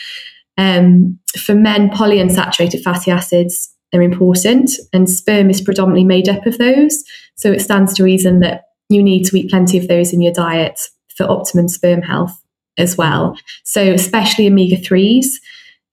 Um, 0.57 1.19
for 1.37 1.53
men, 1.55 1.89
polyunsaturated 1.89 2.81
fatty 2.81 3.11
acids 3.11 3.73
are 3.93 4.01
important, 4.01 4.71
and 4.91 5.09
sperm 5.09 5.49
is 5.49 5.61
predominantly 5.61 6.03
made 6.03 6.27
up 6.27 6.45
of 6.45 6.57
those. 6.57 7.03
So 7.35 7.51
it 7.51 7.61
stands 7.61 7.93
to 7.93 8.03
reason 8.03 8.39
that 8.39 8.63
you 8.89 9.03
need 9.03 9.25
to 9.25 9.37
eat 9.37 9.49
plenty 9.49 9.77
of 9.77 9.87
those 9.87 10.11
in 10.11 10.21
your 10.21 10.33
diet 10.33 10.79
for 11.15 11.29
optimum 11.29 11.67
sperm 11.67 12.01
health 12.01 12.37
as 12.77 12.97
well. 12.97 13.37
So 13.63 13.81
especially 13.81 14.47
omega 14.47 14.77
threes. 14.77 15.39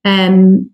Um, 0.05 0.71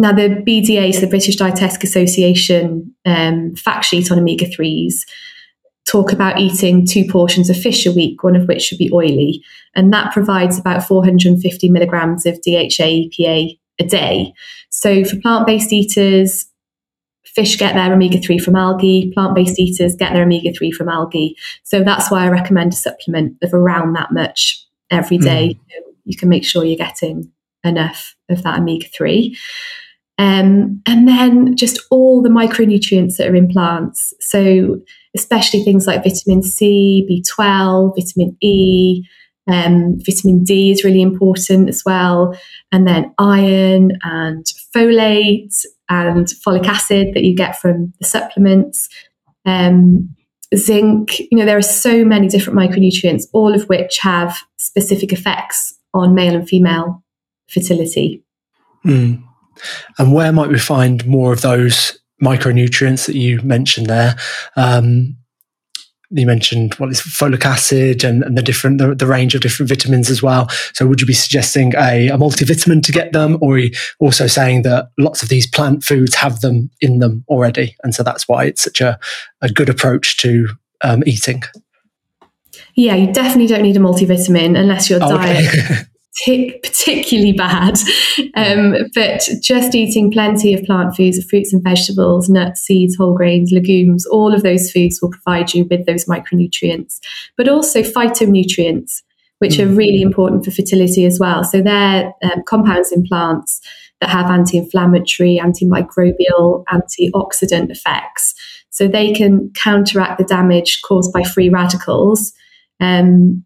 now 0.00 0.12
the 0.12 0.42
BDA, 0.46 0.94
so 0.94 1.00
the 1.00 1.06
British 1.06 1.36
Dietetic 1.36 1.84
Association 1.84 2.94
um, 3.04 3.54
fact 3.54 3.84
sheet 3.84 4.10
on 4.10 4.18
omega 4.18 4.46
threes, 4.46 5.04
talk 5.86 6.10
about 6.10 6.38
eating 6.38 6.86
two 6.86 7.04
portions 7.04 7.50
of 7.50 7.60
fish 7.60 7.84
a 7.84 7.92
week, 7.92 8.24
one 8.24 8.34
of 8.34 8.48
which 8.48 8.62
should 8.62 8.78
be 8.78 8.90
oily, 8.94 9.44
and 9.74 9.92
that 9.92 10.12
provides 10.12 10.58
about 10.58 10.82
450 10.84 11.68
milligrams 11.68 12.24
of 12.24 12.40
DHA 12.40 13.10
EPA 13.10 13.58
a 13.78 13.84
day. 13.84 14.32
So 14.70 15.04
for 15.04 15.20
plant 15.20 15.46
based 15.46 15.70
eaters, 15.70 16.46
fish 17.24 17.58
get 17.58 17.74
their 17.74 17.92
omega 17.92 18.18
3 18.18 18.38
from 18.38 18.56
algae, 18.56 19.12
plant 19.12 19.34
based 19.34 19.58
eaters 19.58 19.96
get 19.96 20.14
their 20.14 20.24
omega 20.24 20.50
3 20.56 20.70
from 20.72 20.88
algae. 20.88 21.36
So 21.64 21.84
that's 21.84 22.10
why 22.10 22.24
I 22.24 22.28
recommend 22.28 22.72
a 22.72 22.76
supplement 22.76 23.36
of 23.42 23.52
around 23.52 23.92
that 23.96 24.12
much 24.12 24.64
every 24.90 25.18
day. 25.18 25.58
Mm. 25.58 25.92
You 26.06 26.16
can 26.16 26.30
make 26.30 26.44
sure 26.44 26.64
you're 26.64 26.76
getting 26.76 27.30
enough 27.64 28.16
of 28.30 28.42
that 28.44 28.60
omega 28.60 28.88
3. 28.88 29.36
Um, 30.20 30.82
and 30.86 31.08
then 31.08 31.56
just 31.56 31.80
all 31.90 32.20
the 32.20 32.28
micronutrients 32.28 33.16
that 33.16 33.28
are 33.28 33.34
in 33.34 33.48
plants. 33.48 34.12
So, 34.20 34.78
especially 35.16 35.64
things 35.64 35.86
like 35.86 36.04
vitamin 36.04 36.42
C, 36.42 37.06
B12, 37.10 37.96
vitamin 37.96 38.36
E, 38.42 39.02
um, 39.50 39.98
vitamin 40.04 40.44
D 40.44 40.70
is 40.70 40.84
really 40.84 41.00
important 41.00 41.70
as 41.70 41.82
well. 41.86 42.36
And 42.70 42.86
then 42.86 43.14
iron 43.18 43.92
and 44.02 44.44
folate 44.76 45.64
and 45.88 46.26
folic 46.26 46.66
acid 46.66 47.14
that 47.14 47.24
you 47.24 47.34
get 47.34 47.58
from 47.58 47.94
the 47.98 48.06
supplements. 48.06 48.90
Um, 49.46 50.14
zinc, 50.54 51.18
you 51.18 51.38
know, 51.38 51.46
there 51.46 51.56
are 51.56 51.62
so 51.62 52.04
many 52.04 52.28
different 52.28 52.58
micronutrients, 52.58 53.24
all 53.32 53.54
of 53.54 53.70
which 53.70 53.96
have 54.02 54.36
specific 54.58 55.14
effects 55.14 55.74
on 55.94 56.14
male 56.14 56.34
and 56.34 56.46
female 56.46 57.02
fertility. 57.48 58.22
Mm. 58.84 59.24
And 59.98 60.12
where 60.12 60.32
might 60.32 60.48
we 60.48 60.58
find 60.58 61.06
more 61.06 61.32
of 61.32 61.42
those 61.42 61.98
micronutrients 62.22 63.06
that 63.06 63.16
you 63.16 63.40
mentioned 63.42 63.86
there? 63.86 64.16
Um, 64.56 65.16
you 66.10 66.26
mentioned 66.26 66.74
what 66.74 66.90
is 66.90 67.00
folic 67.00 67.44
acid 67.44 68.02
and, 68.02 68.22
and 68.24 68.36
the 68.36 68.42
different 68.42 68.78
the, 68.78 68.94
the, 68.94 69.06
range 69.06 69.34
of 69.34 69.42
different 69.42 69.68
vitamins 69.68 70.10
as 70.10 70.22
well. 70.22 70.48
So 70.74 70.86
would 70.86 71.00
you 71.00 71.06
be 71.06 71.12
suggesting 71.12 71.72
a, 71.76 72.08
a 72.08 72.18
multivitamin 72.18 72.82
to 72.82 72.92
get 72.92 73.12
them, 73.12 73.38
or 73.40 73.54
are 73.54 73.58
you 73.58 73.70
also 74.00 74.26
saying 74.26 74.62
that 74.62 74.90
lots 74.98 75.22
of 75.22 75.28
these 75.28 75.46
plant 75.46 75.84
foods 75.84 76.16
have 76.16 76.40
them 76.40 76.70
in 76.80 76.98
them 76.98 77.24
already, 77.28 77.76
and 77.84 77.94
so 77.94 78.02
that's 78.02 78.26
why 78.26 78.44
it's 78.44 78.62
such 78.62 78.80
a, 78.80 78.98
a 79.40 79.48
good 79.48 79.68
approach 79.68 80.16
to 80.18 80.48
um, 80.82 81.04
eating? 81.06 81.42
Yeah, 82.74 82.96
you 82.96 83.12
definitely 83.12 83.46
don't 83.46 83.62
need 83.62 83.76
a 83.76 83.80
multivitamin 83.80 84.58
unless 84.58 84.90
your 84.90 85.00
oh, 85.02 85.16
diet 85.16 85.48
okay. 85.48 85.74
particularly 86.26 87.32
bad. 87.32 87.78
Um, 88.34 88.74
but 88.94 89.28
just 89.40 89.74
eating 89.74 90.10
plenty 90.10 90.54
of 90.54 90.62
plant 90.64 90.96
foods, 90.96 91.22
fruits 91.24 91.52
and 91.52 91.62
vegetables, 91.62 92.28
nuts, 92.28 92.62
seeds, 92.62 92.96
whole 92.96 93.14
grains, 93.14 93.52
legumes, 93.52 94.06
all 94.06 94.34
of 94.34 94.42
those 94.42 94.70
foods 94.70 95.00
will 95.00 95.10
provide 95.10 95.54
you 95.54 95.64
with 95.66 95.86
those 95.86 96.06
micronutrients, 96.06 96.98
but 97.36 97.48
also 97.48 97.82
phytonutrients, 97.82 99.02
which 99.38 99.54
mm. 99.54 99.64
are 99.64 99.74
really 99.74 100.02
important 100.02 100.44
for 100.44 100.50
fertility 100.50 101.06
as 101.06 101.18
well. 101.18 101.44
So 101.44 101.62
they're 101.62 102.12
um, 102.22 102.42
compounds 102.46 102.92
in 102.92 103.04
plants 103.04 103.60
that 104.00 104.10
have 104.10 104.30
anti 104.30 104.58
inflammatory, 104.58 105.40
antimicrobial, 105.42 106.64
antioxidant 106.66 107.70
effects. 107.70 108.34
So 108.70 108.88
they 108.88 109.12
can 109.12 109.50
counteract 109.54 110.18
the 110.18 110.24
damage 110.24 110.82
caused 110.82 111.12
by 111.12 111.22
free 111.22 111.48
radicals. 111.48 112.32
Um, 112.80 113.44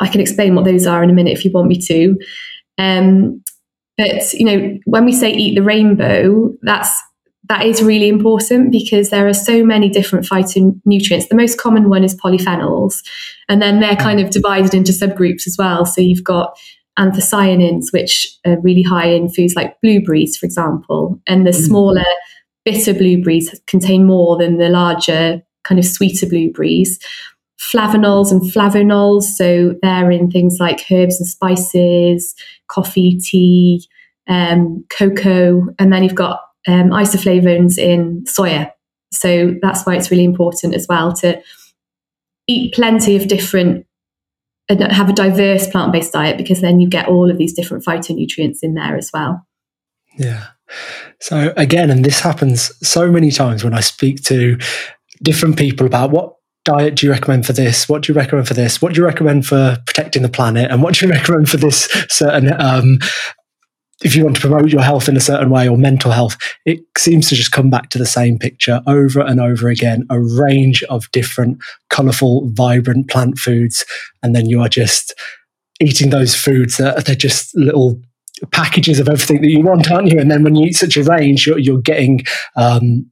I 0.00 0.08
can 0.08 0.20
explain 0.20 0.54
what 0.54 0.64
those 0.64 0.86
are 0.86 1.02
in 1.02 1.10
a 1.10 1.14
minute 1.14 1.32
if 1.32 1.44
you 1.44 1.50
want 1.52 1.68
me 1.68 1.78
to. 1.78 2.16
Um, 2.78 3.42
but 3.96 4.32
you 4.32 4.44
know, 4.44 4.78
when 4.84 5.04
we 5.04 5.12
say 5.12 5.30
eat 5.32 5.54
the 5.54 5.62
rainbow, 5.62 6.52
that's 6.62 6.90
that 7.48 7.66
is 7.66 7.82
really 7.82 8.08
important 8.08 8.70
because 8.72 9.10
there 9.10 9.26
are 9.26 9.34
so 9.34 9.64
many 9.64 9.88
different 9.88 10.24
phytonutrients. 10.24 11.28
The 11.28 11.36
most 11.36 11.58
common 11.58 11.88
one 11.88 12.04
is 12.04 12.14
polyphenols, 12.14 12.96
and 13.48 13.60
then 13.60 13.80
they're 13.80 13.96
kind 13.96 14.20
of 14.20 14.30
divided 14.30 14.74
into 14.74 14.92
subgroups 14.92 15.46
as 15.46 15.56
well. 15.58 15.84
So 15.84 16.00
you've 16.00 16.24
got 16.24 16.56
anthocyanins, 16.98 17.92
which 17.92 18.28
are 18.46 18.60
really 18.60 18.82
high 18.82 19.06
in 19.06 19.28
foods 19.28 19.54
like 19.54 19.80
blueberries, 19.80 20.36
for 20.36 20.46
example, 20.46 21.20
and 21.26 21.46
the 21.46 21.50
mm. 21.50 21.66
smaller 21.66 22.04
bitter 22.64 22.94
blueberries 22.94 23.60
contain 23.66 24.06
more 24.06 24.38
than 24.38 24.58
the 24.58 24.68
larger 24.68 25.42
kind 25.64 25.78
of 25.78 25.84
sweeter 25.84 26.26
blueberries 26.26 26.98
flavanols 27.70 28.30
and 28.30 28.40
flavonols. 28.42 29.22
So 29.22 29.74
they're 29.82 30.10
in 30.10 30.30
things 30.30 30.58
like 30.58 30.84
herbs 30.90 31.20
and 31.20 31.28
spices, 31.28 32.34
coffee, 32.68 33.18
tea, 33.18 33.86
um, 34.28 34.84
cocoa, 34.90 35.66
and 35.78 35.92
then 35.92 36.02
you've 36.02 36.14
got 36.14 36.40
um, 36.66 36.90
isoflavones 36.90 37.78
in 37.78 38.24
soya. 38.24 38.70
So 39.12 39.54
that's 39.60 39.84
why 39.84 39.96
it's 39.96 40.10
really 40.10 40.24
important 40.24 40.74
as 40.74 40.86
well 40.88 41.12
to 41.14 41.40
eat 42.48 42.74
plenty 42.74 43.16
of 43.16 43.28
different 43.28 43.86
and 44.68 44.80
have 44.80 45.10
a 45.10 45.12
diverse 45.12 45.68
plant-based 45.68 46.12
diet 46.12 46.38
because 46.38 46.60
then 46.60 46.80
you 46.80 46.88
get 46.88 47.08
all 47.08 47.30
of 47.30 47.36
these 47.36 47.52
different 47.52 47.84
phytonutrients 47.84 48.58
in 48.62 48.74
there 48.74 48.96
as 48.96 49.10
well. 49.12 49.46
Yeah. 50.18 50.46
So 51.20 51.52
again, 51.56 51.90
and 51.90 52.04
this 52.04 52.20
happens 52.20 52.72
so 52.86 53.10
many 53.10 53.30
times 53.30 53.64
when 53.64 53.74
I 53.74 53.80
speak 53.80 54.22
to 54.24 54.58
different 55.22 55.58
people 55.58 55.86
about 55.86 56.10
what 56.10 56.36
diet 56.64 56.94
do 56.96 57.06
you 57.06 57.12
recommend 57.12 57.46
for 57.46 57.52
this? 57.52 57.88
What 57.88 58.02
do 58.02 58.12
you 58.12 58.16
recommend 58.16 58.48
for 58.48 58.54
this? 58.54 58.80
What 58.80 58.94
do 58.94 59.00
you 59.00 59.06
recommend 59.06 59.46
for 59.46 59.78
protecting 59.86 60.22
the 60.22 60.28
planet? 60.28 60.70
And 60.70 60.82
what 60.82 60.94
do 60.94 61.06
you 61.06 61.12
recommend 61.18 61.48
for 61.48 61.56
this 61.56 61.84
certain, 62.08 62.52
um, 62.60 62.98
if 64.04 64.16
you 64.16 64.24
want 64.24 64.36
to 64.36 64.42
promote 64.42 64.70
your 64.70 64.82
health 64.82 65.08
in 65.08 65.16
a 65.16 65.20
certain 65.20 65.50
way 65.50 65.68
or 65.68 65.76
mental 65.76 66.10
health, 66.10 66.36
it 66.64 66.80
seems 66.98 67.28
to 67.28 67.34
just 67.34 67.52
come 67.52 67.70
back 67.70 67.88
to 67.90 67.98
the 67.98 68.06
same 68.06 68.38
picture 68.38 68.80
over 68.86 69.20
and 69.20 69.40
over 69.40 69.68
again 69.68 70.06
a 70.10 70.20
range 70.20 70.82
of 70.84 71.10
different, 71.12 71.58
colorful, 71.88 72.48
vibrant 72.52 73.08
plant 73.08 73.38
foods. 73.38 73.84
And 74.22 74.34
then 74.34 74.46
you 74.46 74.60
are 74.60 74.68
just 74.68 75.14
eating 75.80 76.10
those 76.10 76.34
foods 76.34 76.76
that 76.78 77.04
they're 77.04 77.14
just 77.14 77.56
little 77.56 78.00
packages 78.50 78.98
of 78.98 79.08
everything 79.08 79.40
that 79.40 79.50
you 79.50 79.60
want, 79.60 79.90
aren't 79.90 80.08
you? 80.08 80.18
And 80.18 80.30
then 80.30 80.42
when 80.42 80.56
you 80.56 80.66
eat 80.66 80.76
such 80.76 80.96
a 80.96 81.04
range, 81.04 81.46
you're, 81.46 81.58
you're 81.58 81.80
getting 81.80 82.22
um, 82.56 83.08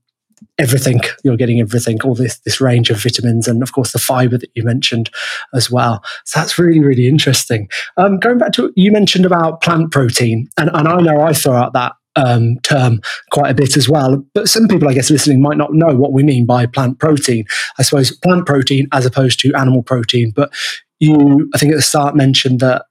everything. 0.58 1.00
You're 1.24 1.36
getting 1.36 1.60
everything, 1.60 2.00
all 2.02 2.14
this 2.14 2.38
this 2.40 2.60
range 2.60 2.90
of 2.90 3.02
vitamins, 3.02 3.48
and 3.48 3.62
of 3.62 3.72
course 3.72 3.92
the 3.92 3.98
fiber 3.98 4.38
that 4.38 4.50
you 4.54 4.62
mentioned 4.62 5.10
as 5.54 5.70
well. 5.70 6.04
So 6.24 6.40
that's 6.40 6.58
really 6.58 6.80
really 6.80 7.08
interesting. 7.08 7.68
Um, 7.96 8.18
going 8.18 8.38
back 8.38 8.52
to 8.52 8.72
you 8.76 8.92
mentioned 8.92 9.26
about 9.26 9.60
plant 9.60 9.90
protein, 9.90 10.48
and, 10.56 10.70
and 10.72 10.88
I 10.88 11.00
know 11.00 11.20
I 11.20 11.32
throw 11.32 11.54
out 11.54 11.72
that 11.74 11.92
um, 12.16 12.58
term 12.62 13.00
quite 13.30 13.50
a 13.50 13.54
bit 13.54 13.76
as 13.76 13.88
well. 13.88 14.24
But 14.34 14.48
some 14.48 14.68
people, 14.68 14.88
I 14.88 14.94
guess, 14.94 15.10
listening 15.10 15.40
might 15.40 15.56
not 15.56 15.74
know 15.74 15.94
what 15.94 16.12
we 16.12 16.22
mean 16.22 16.46
by 16.46 16.66
plant 16.66 16.98
protein. 16.98 17.44
I 17.78 17.82
suppose 17.82 18.16
plant 18.16 18.46
protein 18.46 18.88
as 18.92 19.06
opposed 19.06 19.40
to 19.40 19.54
animal 19.54 19.82
protein. 19.82 20.32
But 20.34 20.52
you, 20.98 21.48
I 21.54 21.58
think 21.58 21.72
at 21.72 21.76
the 21.76 21.82
start 21.82 22.14
mentioned 22.14 22.60
that 22.60 22.86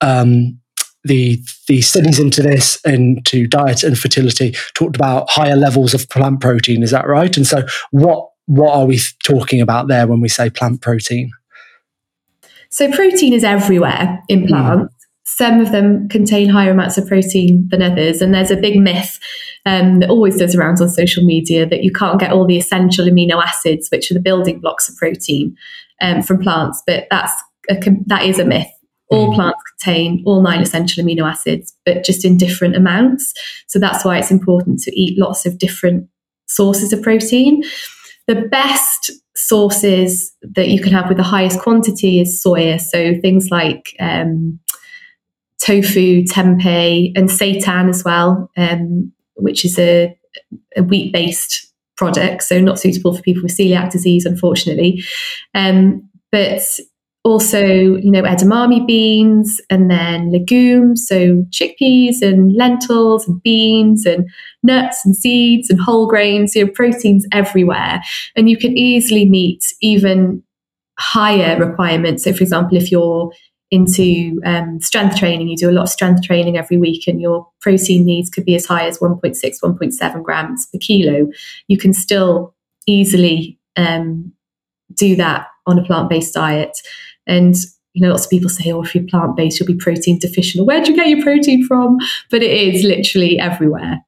um, 0.00 0.59
the 1.04 1.42
the 1.66 1.80
studies 1.80 2.18
into 2.18 2.42
this 2.42 2.78
into 2.84 3.46
diet 3.46 3.82
and 3.82 3.98
fertility 3.98 4.54
talked 4.74 4.96
about 4.96 5.30
higher 5.30 5.56
levels 5.56 5.94
of 5.94 6.08
plant 6.08 6.40
protein. 6.40 6.82
Is 6.82 6.90
that 6.90 7.06
right? 7.06 7.36
And 7.36 7.46
so, 7.46 7.64
what 7.90 8.28
what 8.46 8.74
are 8.74 8.86
we 8.86 9.00
talking 9.24 9.60
about 9.60 9.88
there 9.88 10.06
when 10.06 10.20
we 10.20 10.28
say 10.28 10.50
plant 10.50 10.82
protein? 10.82 11.30
So, 12.70 12.90
protein 12.92 13.32
is 13.32 13.44
everywhere 13.44 14.20
in 14.28 14.42
hmm. 14.42 14.48
plants. 14.48 14.94
Mm. 14.94 14.96
Some 15.24 15.60
of 15.60 15.70
them 15.70 16.08
contain 16.08 16.48
higher 16.48 16.72
amounts 16.72 16.98
of 16.98 17.06
protein 17.06 17.68
than 17.70 17.82
others, 17.82 18.20
and 18.20 18.34
there's 18.34 18.50
a 18.50 18.56
big 18.56 18.78
myth 18.78 19.18
um, 19.64 20.00
that 20.00 20.10
always 20.10 20.38
goes 20.38 20.54
around 20.54 20.80
on 20.80 20.88
social 20.88 21.24
media 21.24 21.66
that 21.66 21.82
you 21.82 21.92
can't 21.92 22.18
get 22.18 22.32
all 22.32 22.46
the 22.46 22.56
essential 22.56 23.06
amino 23.06 23.42
acids, 23.42 23.88
which 23.90 24.10
are 24.10 24.14
the 24.14 24.20
building 24.20 24.60
blocks 24.60 24.88
of 24.88 24.96
protein, 24.96 25.56
um, 26.00 26.20
from 26.22 26.40
plants. 26.40 26.82
But 26.86 27.06
that's 27.10 27.32
a, 27.70 27.78
that 28.06 28.24
is 28.24 28.38
a 28.38 28.44
myth. 28.44 28.70
All 29.10 29.32
mm. 29.32 29.34
plants 29.34 29.60
contain 29.78 30.22
all 30.24 30.42
nine 30.42 30.60
essential 30.60 31.04
amino 31.04 31.28
acids, 31.28 31.76
but 31.84 32.04
just 32.04 32.24
in 32.24 32.36
different 32.36 32.76
amounts. 32.76 33.32
So 33.66 33.78
that's 33.78 34.04
why 34.04 34.18
it's 34.18 34.30
important 34.30 34.80
to 34.80 35.00
eat 35.00 35.18
lots 35.18 35.46
of 35.46 35.58
different 35.58 36.08
sources 36.46 36.92
of 36.92 37.02
protein. 37.02 37.62
The 38.26 38.42
best 38.50 39.10
sources 39.36 40.32
that 40.42 40.68
you 40.68 40.80
can 40.80 40.92
have 40.92 41.08
with 41.08 41.16
the 41.16 41.24
highest 41.24 41.60
quantity 41.60 42.20
is 42.20 42.42
soya. 42.44 42.80
So 42.80 43.20
things 43.20 43.50
like 43.50 43.94
um, 43.98 44.60
tofu, 45.60 46.22
tempeh, 46.24 47.12
and 47.16 47.28
seitan 47.28 47.88
as 47.88 48.04
well, 48.04 48.50
um, 48.56 49.12
which 49.34 49.64
is 49.64 49.78
a, 49.78 50.16
a 50.76 50.82
wheat 50.82 51.12
based 51.12 51.66
product, 51.96 52.42
so 52.42 52.60
not 52.60 52.78
suitable 52.78 53.14
for 53.14 53.22
people 53.22 53.42
with 53.42 53.56
celiac 53.56 53.90
disease, 53.90 54.24
unfortunately. 54.24 55.02
Um, 55.54 56.08
but 56.32 56.62
also, 57.22 57.62
you 57.62 58.10
know, 58.10 58.22
edamame 58.22 58.86
beans 58.86 59.60
and 59.68 59.90
then 59.90 60.32
legumes, 60.32 61.06
so 61.06 61.44
chickpeas 61.50 62.22
and 62.22 62.54
lentils 62.54 63.28
and 63.28 63.42
beans 63.42 64.06
and 64.06 64.28
nuts 64.62 65.04
and 65.04 65.14
seeds 65.14 65.68
and 65.68 65.80
whole 65.80 66.06
grains, 66.06 66.56
you 66.56 66.64
know, 66.64 66.72
proteins 66.72 67.26
everywhere. 67.32 68.00
And 68.36 68.48
you 68.48 68.56
can 68.56 68.76
easily 68.76 69.28
meet 69.28 69.66
even 69.82 70.42
higher 70.98 71.58
requirements. 71.58 72.24
So, 72.24 72.32
for 72.32 72.42
example, 72.42 72.78
if 72.78 72.90
you're 72.90 73.30
into 73.70 74.40
um, 74.44 74.80
strength 74.80 75.16
training, 75.16 75.48
you 75.48 75.56
do 75.56 75.70
a 75.70 75.72
lot 75.72 75.82
of 75.82 75.88
strength 75.90 76.22
training 76.22 76.56
every 76.56 76.76
week, 76.76 77.06
and 77.06 77.20
your 77.20 77.46
protein 77.60 78.04
needs 78.04 78.30
could 78.30 78.44
be 78.44 78.54
as 78.54 78.66
high 78.66 78.86
as 78.86 78.98
1.6, 78.98 79.36
1.7 79.62 80.22
grams 80.22 80.66
per 80.66 80.78
kilo, 80.78 81.28
you 81.68 81.78
can 81.78 81.92
still 81.92 82.54
easily 82.86 83.58
um, 83.76 84.32
do 84.94 85.14
that 85.16 85.46
on 85.66 85.78
a 85.78 85.84
plant 85.84 86.08
based 86.08 86.34
diet. 86.34 86.76
And 87.30 87.54
you 87.92 88.02
know, 88.02 88.10
lots 88.10 88.24
of 88.24 88.30
people 88.30 88.48
say, 88.48 88.70
oh, 88.70 88.82
if 88.82 88.94
you're 88.94 89.04
plant 89.04 89.36
based, 89.36 89.58
you'll 89.58 89.66
be 89.66 89.74
protein 89.74 90.18
deficient. 90.18 90.66
Where 90.66 90.80
do 90.82 90.90
you 90.90 90.96
get 90.96 91.08
your 91.08 91.22
protein 91.22 91.66
from? 91.66 91.98
But 92.30 92.42
it 92.42 92.50
is 92.50 92.84
literally 92.84 93.38
everywhere. 93.38 94.04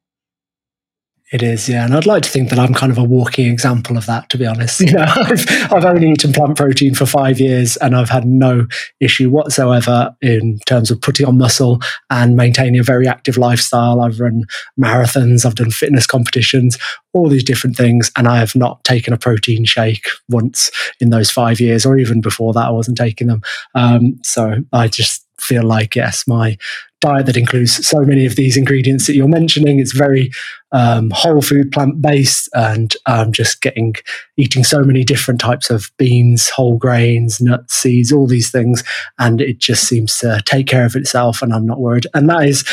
It 1.32 1.42
is, 1.42 1.66
yeah. 1.66 1.86
And 1.86 1.94
I'd 1.94 2.04
like 2.04 2.22
to 2.24 2.28
think 2.28 2.50
that 2.50 2.58
I'm 2.58 2.74
kind 2.74 2.92
of 2.92 2.98
a 2.98 3.02
walking 3.02 3.50
example 3.50 3.96
of 3.96 4.04
that, 4.04 4.28
to 4.28 4.38
be 4.38 4.44
honest. 4.44 4.80
You 4.80 4.92
know, 4.92 5.06
I've, 5.16 5.72
I've 5.72 5.84
only 5.86 6.10
eaten 6.10 6.30
plant 6.30 6.58
protein 6.58 6.94
for 6.94 7.06
five 7.06 7.40
years 7.40 7.78
and 7.78 7.96
I've 7.96 8.10
had 8.10 8.26
no 8.26 8.66
issue 9.00 9.30
whatsoever 9.30 10.14
in 10.20 10.58
terms 10.66 10.90
of 10.90 11.00
putting 11.00 11.26
on 11.26 11.38
muscle 11.38 11.80
and 12.10 12.36
maintaining 12.36 12.78
a 12.78 12.82
very 12.84 13.08
active 13.08 13.38
lifestyle. 13.38 14.02
I've 14.02 14.20
run 14.20 14.44
marathons, 14.78 15.46
I've 15.46 15.54
done 15.54 15.70
fitness 15.70 16.06
competitions, 16.06 16.76
all 17.14 17.30
these 17.30 17.44
different 17.44 17.76
things. 17.76 18.12
And 18.14 18.28
I 18.28 18.36
have 18.36 18.54
not 18.54 18.84
taken 18.84 19.14
a 19.14 19.18
protein 19.18 19.64
shake 19.64 20.06
once 20.28 20.70
in 21.00 21.08
those 21.08 21.30
five 21.30 21.60
years, 21.60 21.86
or 21.86 21.96
even 21.96 22.20
before 22.20 22.52
that, 22.52 22.66
I 22.66 22.70
wasn't 22.70 22.98
taking 22.98 23.28
them. 23.28 23.40
Um, 23.74 24.18
so 24.22 24.56
I 24.70 24.88
just 24.88 25.26
feel 25.42 25.64
like, 25.64 25.96
yes, 25.96 26.24
my 26.26 26.56
diet 27.00 27.26
that 27.26 27.36
includes 27.36 27.84
so 27.86 28.00
many 28.00 28.24
of 28.24 28.36
these 28.36 28.56
ingredients 28.56 29.06
that 29.06 29.14
you're 29.14 29.28
mentioning. 29.28 29.80
It's 29.80 29.92
very 29.92 30.30
um, 30.70 31.10
whole 31.10 31.42
food, 31.42 31.72
plant 31.72 32.00
based, 32.00 32.48
and 32.54 32.94
um, 33.06 33.32
just 33.32 33.60
getting 33.60 33.94
eating 34.36 34.64
so 34.64 34.82
many 34.82 35.04
different 35.04 35.40
types 35.40 35.68
of 35.68 35.90
beans, 35.98 36.48
whole 36.48 36.78
grains, 36.78 37.40
nuts, 37.40 37.74
seeds, 37.74 38.12
all 38.12 38.26
these 38.26 38.50
things, 38.50 38.84
and 39.18 39.40
it 39.40 39.58
just 39.58 39.84
seems 39.84 40.18
to 40.18 40.40
take 40.46 40.66
care 40.66 40.86
of 40.86 40.96
itself. 40.96 41.42
And 41.42 41.52
I'm 41.52 41.66
not 41.66 41.80
worried. 41.80 42.06
And 42.14 42.30
that 42.30 42.46
is, 42.46 42.64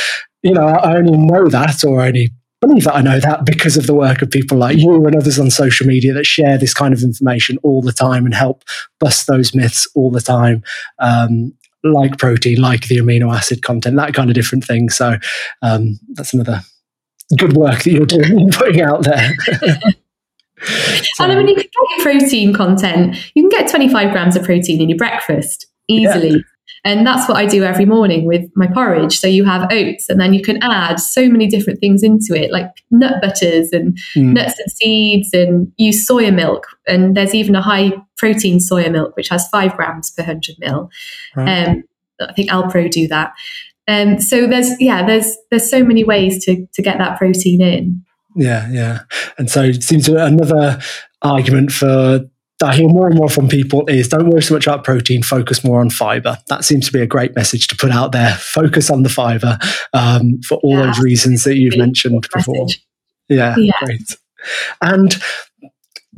you 0.43 0.53
know, 0.53 0.67
I 0.67 0.97
only 0.97 1.17
know 1.17 1.49
that, 1.49 1.83
or 1.83 2.01
only 2.01 2.29
believe 2.61 2.83
that 2.83 2.95
I 2.95 3.01
know 3.01 3.19
that 3.19 3.45
because 3.45 3.77
of 3.77 3.88
the 3.88 3.95
work 3.95 4.21
of 4.21 4.29
people 4.29 4.57
like 4.57 4.77
you 4.77 5.05
and 5.05 5.15
others 5.15 5.39
on 5.39 5.49
social 5.49 5.88
media 5.88 6.13
that 6.13 6.25
share 6.25 6.57
this 6.57 6.73
kind 6.73 6.93
of 6.93 7.01
information 7.01 7.57
all 7.63 7.81
the 7.81 7.93
time 7.93 8.25
and 8.25 8.33
help 8.33 8.63
bust 8.99 9.27
those 9.27 9.55
myths 9.55 9.88
all 9.95 10.11
the 10.11 10.21
time. 10.21 10.61
Um, 10.99 11.53
like 11.83 12.17
protein, 12.17 12.59
like 12.62 12.88
the 12.88 12.98
amino 12.98 13.33
acid 13.36 13.62
content, 13.62 13.95
that 13.98 14.13
kind 14.13 14.29
of 14.29 14.36
different 14.36 14.63
thing. 14.63 14.89
So 14.89 15.17
um, 15.62 16.00
that's 16.13 16.33
another 16.33 16.62
good 17.38 17.55
work 17.55 17.83
that 17.83 17.91
you're 17.91 18.05
doing 18.05 18.50
putting 18.51 18.81
out 18.81 19.03
there. 19.03 19.33
so, 21.13 21.24
and 21.24 21.31
I 21.31 21.36
mean, 21.36 21.48
you 21.48 21.55
can 21.55 21.63
get 21.63 22.03
protein 22.03 22.53
content. 22.53 23.15
You 23.33 23.43
can 23.43 23.50
get 23.50 23.69
25 23.69 24.12
grams 24.12 24.36
of 24.36 24.43
protein 24.43 24.81
in 24.81 24.89
your 24.89 24.98
breakfast 24.98 25.67
easily. 25.88 26.29
Yeah. 26.29 26.38
And 26.86 27.05
that's 27.05 27.27
what 27.27 27.38
I 27.38 27.45
do 27.45 27.63
every 27.63 27.86
morning 27.86 28.25
with 28.25 28.50
my 28.55 28.67
porridge. 28.67 29.19
So 29.19 29.27
you 29.27 29.45
have 29.45 29.71
oats, 29.71 30.09
and 30.09 30.19
then 30.19 30.33
you 30.33 30.41
can 30.41 30.62
add 30.63 31.00
so 31.00 31.27
many 31.27 31.48
different 31.48 31.79
things 31.79 32.03
into 32.03 32.33
it, 32.33 32.51
like 32.51 32.69
nut 32.91 33.21
butters 33.21 33.71
and 33.71 33.98
mm. 34.15 34.33
nuts 34.33 34.59
and 34.59 34.71
seeds, 34.71 35.29
and 35.33 35.71
use 35.77 36.07
soya 36.07 36.33
milk. 36.33 36.67
And 36.88 37.15
there's 37.15 37.36
even 37.36 37.55
a 37.55 37.62
high 37.62 37.91
protein 38.17 38.59
soya 38.59 38.91
milk, 38.91 39.15
which 39.15 39.29
has 39.29 39.48
five 39.50 39.75
grams 39.75 40.12
per 40.12 40.24
100 40.24 40.55
mil. 40.59 40.89
Right. 41.36 41.67
Um, 41.67 41.83
I 42.21 42.33
think 42.33 42.50
Alpro 42.50 42.89
do 42.89 43.07
that. 43.07 43.33
Um, 43.88 44.19
so 44.19 44.45
there's 44.45 44.79
yeah, 44.79 45.05
there's 45.05 45.36
there's 45.50 45.69
so 45.69 45.83
many 45.83 46.03
ways 46.03 46.45
to 46.45 46.67
to 46.74 46.81
get 46.81 47.00
that 47.00 47.17
protein 47.17 47.62
in. 47.62 48.05
Yeah, 48.36 48.69
yeah, 48.69 49.00
and 49.38 49.50
so 49.50 49.63
it 49.63 49.83
seems 49.83 50.07
another 50.07 50.79
argument 51.24 51.71
for 51.71 52.29
I 52.63 52.75
hear 52.75 52.89
more 52.89 53.07
and 53.07 53.15
more 53.15 53.29
from 53.29 53.47
people 53.47 53.87
is 53.87 54.09
don't 54.09 54.29
worry 54.29 54.41
so 54.41 54.53
much 54.53 54.67
about 54.67 54.83
protein, 54.83 55.23
focus 55.23 55.63
more 55.63 55.79
on 55.79 55.89
fiber. 55.89 56.37
That 56.47 56.65
seems 56.65 56.85
to 56.87 56.91
be 56.91 57.01
a 57.01 57.07
great 57.07 57.35
message 57.35 57.67
to 57.67 57.75
put 57.77 57.91
out 57.91 58.11
there. 58.11 58.33
Focus 58.33 58.89
on 58.89 59.03
the 59.03 59.09
fiber 59.09 59.57
um, 59.93 60.41
for 60.41 60.55
all 60.57 60.77
yeah, 60.77 60.87
those 60.87 60.99
reasons 60.99 61.45
that 61.45 61.55
you've 61.55 61.77
mentioned 61.77 62.27
before. 62.33 62.67
Yeah, 63.29 63.55
yeah, 63.57 63.73
great. 63.79 64.01
And 64.81 65.15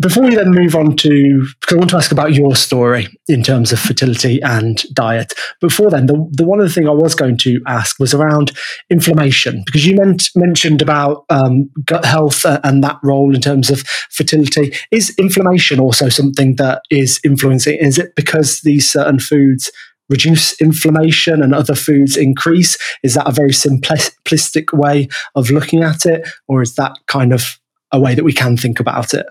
before 0.02 0.24
we 0.24 0.36
then 0.36 0.52
move 0.52 0.76
on 0.76 0.96
to, 0.98 1.48
because 1.60 1.76
I 1.76 1.78
want 1.78 1.90
to 1.92 1.98
ask 1.98 2.12
about 2.12 2.34
your 2.34 2.56
story 2.56 3.08
in 3.28 3.44
terms 3.44 3.72
of 3.72 3.80
fertility 3.80 4.42
and 4.42 4.84
diet. 4.94 5.34
Before 5.60 5.90
then, 5.90 6.08
the, 6.08 6.28
the 6.32 6.46
one 6.46 6.60
other 6.60 6.70
thing 6.70 6.88
I 6.88 6.92
was 6.92 7.16
going 7.16 7.38
to 7.40 7.62
ask 7.68 8.00
was 8.00 8.14
around 8.14 8.52
inflammation, 8.90 9.64
because 9.66 9.86
you 9.86 9.96
meant, 9.96 10.30
mentioned 10.36 10.82
about 10.82 11.26
um, 11.30 11.70
gut 11.86 12.06
health 12.06 12.46
and 12.46 12.84
that 12.84 13.00
role 13.04 13.36
in 13.36 13.42
terms 13.42 13.70
of 13.70 13.82
fertility. 14.10 14.74
Is 14.92 15.16
inflammation 15.18 15.80
also 15.80 16.10
something 16.10 16.56
that 16.56 16.82
is 16.90 17.20
influencing? 17.24 17.78
Is 17.78 17.98
it 17.98 18.16
because 18.16 18.62
these 18.62 18.92
certain 18.92 19.20
foods 19.20 19.72
reduce 20.10 20.60
inflammation 20.60 21.42
and 21.42 21.56
other 21.56 21.76
foods 21.76 22.18
increase? 22.18 22.78
Is 23.04 23.14
that 23.14 23.28
a 23.28 23.32
very 23.32 23.52
simplistic 23.52 24.78
way 24.78 25.08
of 25.36 25.52
looking 25.52 25.84
at 25.84 26.06
it, 26.06 26.28
or 26.48 26.62
is 26.62 26.76
that 26.76 26.98
kind 27.08 27.32
of 27.34 27.60
a 27.92 28.00
way 28.00 28.16
that 28.16 28.24
we 28.24 28.34
can 28.34 28.58
think 28.58 28.80
about 28.80 29.14
it? 29.14 29.26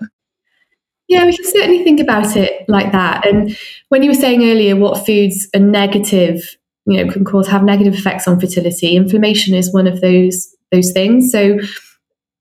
Yeah, 1.11 1.25
we 1.25 1.35
can 1.35 1.43
certainly 1.43 1.83
think 1.83 1.99
about 1.99 2.37
it 2.37 2.63
like 2.69 2.93
that. 2.93 3.27
And 3.27 3.57
when 3.89 4.01
you 4.01 4.11
were 4.11 4.15
saying 4.15 4.49
earlier 4.49 4.77
what 4.77 5.05
foods 5.05 5.45
are 5.53 5.59
negative, 5.59 6.55
you 6.85 7.03
know, 7.03 7.11
can 7.11 7.25
cause 7.25 7.49
have 7.49 7.65
negative 7.65 7.93
effects 7.93 8.29
on 8.29 8.39
fertility, 8.39 8.95
inflammation 8.95 9.53
is 9.53 9.73
one 9.73 9.87
of 9.87 9.99
those 9.99 10.47
those 10.71 10.93
things. 10.93 11.29
So 11.29 11.59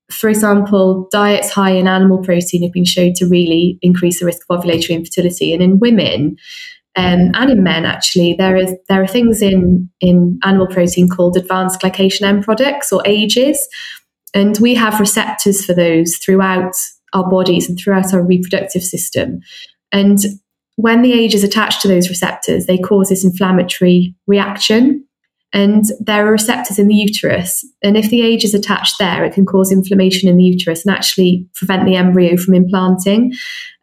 for 0.08 0.30
example, 0.30 1.08
diets 1.10 1.50
high 1.50 1.72
in 1.72 1.88
animal 1.88 2.18
protein 2.22 2.62
have 2.62 2.72
been 2.72 2.84
shown 2.84 3.12
to 3.14 3.26
really 3.26 3.76
increase 3.82 4.20
the 4.20 4.26
risk 4.26 4.42
of 4.48 4.60
ovulatory 4.60 4.90
infertility. 4.90 5.52
And 5.52 5.64
in 5.64 5.80
women, 5.80 6.36
um, 6.94 7.32
and 7.34 7.50
in 7.50 7.64
men 7.64 7.84
actually 7.84 8.34
there 8.38 8.56
is 8.56 8.72
there 8.88 9.02
are 9.02 9.06
things 9.08 9.42
in 9.42 9.90
in 10.00 10.38
animal 10.44 10.68
protein 10.68 11.08
called 11.08 11.36
advanced 11.36 11.80
glycation 11.80 12.22
end 12.22 12.44
products 12.44 12.92
or 12.92 13.02
AGEs 13.04 13.66
and 14.32 14.56
we 14.60 14.76
have 14.76 15.00
receptors 15.00 15.64
for 15.64 15.74
those 15.74 16.16
throughout 16.16 16.74
our 17.12 17.28
bodies 17.28 17.68
and 17.68 17.78
throughout 17.78 18.12
our 18.14 18.22
reproductive 18.22 18.82
system. 18.82 19.40
And 19.92 20.18
when 20.76 21.02
the 21.02 21.12
age 21.12 21.34
is 21.34 21.44
attached 21.44 21.82
to 21.82 21.88
those 21.88 22.08
receptors, 22.08 22.66
they 22.66 22.78
cause 22.78 23.08
this 23.08 23.24
inflammatory 23.24 24.14
reaction. 24.26 25.06
And 25.52 25.84
there 25.98 26.28
are 26.28 26.30
receptors 26.30 26.78
in 26.78 26.86
the 26.86 26.94
uterus. 26.94 27.66
And 27.82 27.96
if 27.96 28.08
the 28.08 28.22
age 28.22 28.44
is 28.44 28.54
attached 28.54 29.00
there, 29.00 29.24
it 29.24 29.34
can 29.34 29.44
cause 29.44 29.72
inflammation 29.72 30.28
in 30.28 30.36
the 30.36 30.44
uterus 30.44 30.86
and 30.86 30.94
actually 30.94 31.44
prevent 31.54 31.86
the 31.86 31.96
embryo 31.96 32.36
from 32.36 32.54
implanting. 32.54 33.32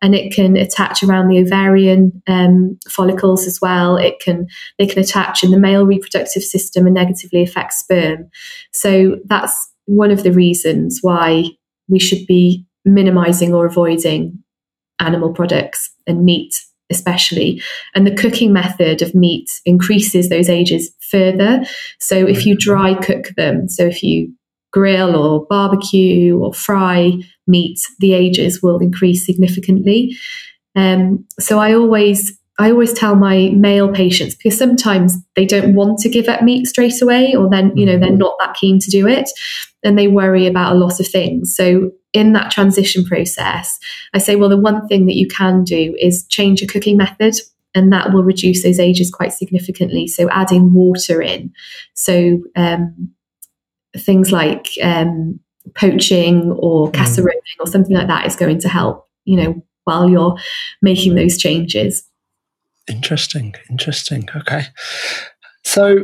And 0.02 0.16
it 0.16 0.34
can 0.34 0.56
attach 0.56 1.04
around 1.04 1.28
the 1.28 1.40
ovarian 1.40 2.22
um, 2.28 2.80
follicles 2.90 3.46
as 3.46 3.60
well. 3.62 3.98
It 3.98 4.20
can 4.22 4.48
they 4.80 4.88
can 4.88 5.00
attach 5.00 5.44
in 5.44 5.52
the 5.52 5.60
male 5.60 5.86
reproductive 5.86 6.44
system 6.44 6.86
and 6.86 6.96
negatively 6.96 7.44
affect 7.44 7.74
sperm. 7.74 8.30
So 8.72 9.18
that's 9.26 9.70
one 9.86 10.12
of 10.12 10.24
the 10.24 10.32
reasons 10.32 11.00
why 11.02 11.46
we 11.90 12.00
should 12.00 12.26
be 12.28 12.66
minimizing 12.94 13.54
or 13.54 13.66
avoiding 13.66 14.44
animal 15.00 15.34
products 15.34 15.92
and 16.06 16.24
meat 16.24 16.54
especially. 16.90 17.62
And 17.96 18.08
the 18.08 18.16
cooking 18.16 18.54
method 18.54 19.02
of 19.02 19.14
meat 19.14 19.50
increases 19.66 20.30
those 20.30 20.50
AGEs 20.50 20.90
further. 21.12 21.66
So 22.00 22.16
if 22.16 22.46
you 22.46 22.56
dry 22.56 22.94
cook 22.96 23.28
them 23.36 23.68
so 23.68 23.86
if 23.86 24.02
you 24.04 24.34
grill 24.72 25.16
or 25.16 25.46
barbecue 25.50 26.38
or 26.38 26.54
fry 26.54 27.14
meat 27.46 27.80
the 28.00 28.14
AGEs 28.14 28.62
will 28.62 28.80
increase 28.80 29.26
significantly. 29.26 30.16
Um, 30.76 31.26
so 31.40 31.60
i 31.60 31.74
always 31.74 32.38
I 32.60 32.72
always 32.72 32.94
tell 32.94 33.16
my 33.16 33.52
male 33.56 33.92
patients 33.92 34.34
because 34.34 34.58
sometimes 34.58 35.16
they 35.36 35.46
don't 35.46 35.76
want 35.76 36.00
to 36.00 36.10
give 36.10 36.28
up 36.28 36.42
meat 36.42 36.66
straight 36.66 37.02
away, 37.02 37.36
or 37.36 37.50
then, 37.50 37.76
you 37.78 37.86
know, 37.86 38.00
they're 38.00 38.10
mm-hmm. 38.10 38.18
not 38.18 38.36
that 38.40 38.56
keen 38.56 38.80
to 38.80 38.90
do 38.90 39.08
it 39.08 39.30
and 39.84 39.98
they 39.98 40.08
worry 40.08 40.48
about 40.48 40.76
a 40.76 40.80
lot 40.80 41.00
of 41.00 41.08
things. 41.08 41.56
So 41.56 41.92
in 42.14 42.34
that 42.34 42.52
transition 42.52 43.06
process, 43.06 43.78
I 44.14 44.18
say, 44.18 44.36
well, 44.36 44.50
the 44.50 44.58
one 44.58 44.88
thing 44.88 45.06
that 45.06 45.16
you 45.16 45.28
can 45.28 45.64
do 45.64 45.96
is 46.00 46.26
change 46.28 46.62
your 46.62 46.68
cooking 46.68 46.98
method, 46.98 47.36
and 47.76 47.94
that 47.94 48.12
will 48.12 48.24
reduce 48.24 48.64
those 48.64 48.80
AGEs 48.80 49.12
quite 49.12 49.34
significantly. 49.34 50.08
So, 50.08 50.30
adding 50.30 50.74
water 50.74 51.22
in. 51.22 51.54
So, 51.94 52.42
um, 52.56 53.12
things 53.96 54.32
like 54.32 54.70
um, 54.82 55.40
poaching 55.76 56.52
or 56.58 56.88
mm. 56.88 56.94
casseroling 56.94 57.40
or 57.60 57.68
something 57.68 57.96
like 57.96 58.08
that 58.08 58.26
is 58.26 58.36
going 58.36 58.60
to 58.60 58.70
help, 58.70 59.08
you 59.26 59.38
know, 59.38 59.64
while 59.84 60.10
you're 60.10 60.38
making 60.82 61.16
those 61.16 61.38
changes. 61.38 62.04
Interesting. 62.88 63.54
Interesting. 63.70 64.30
Okay. 64.36 64.64
So, 65.64 65.98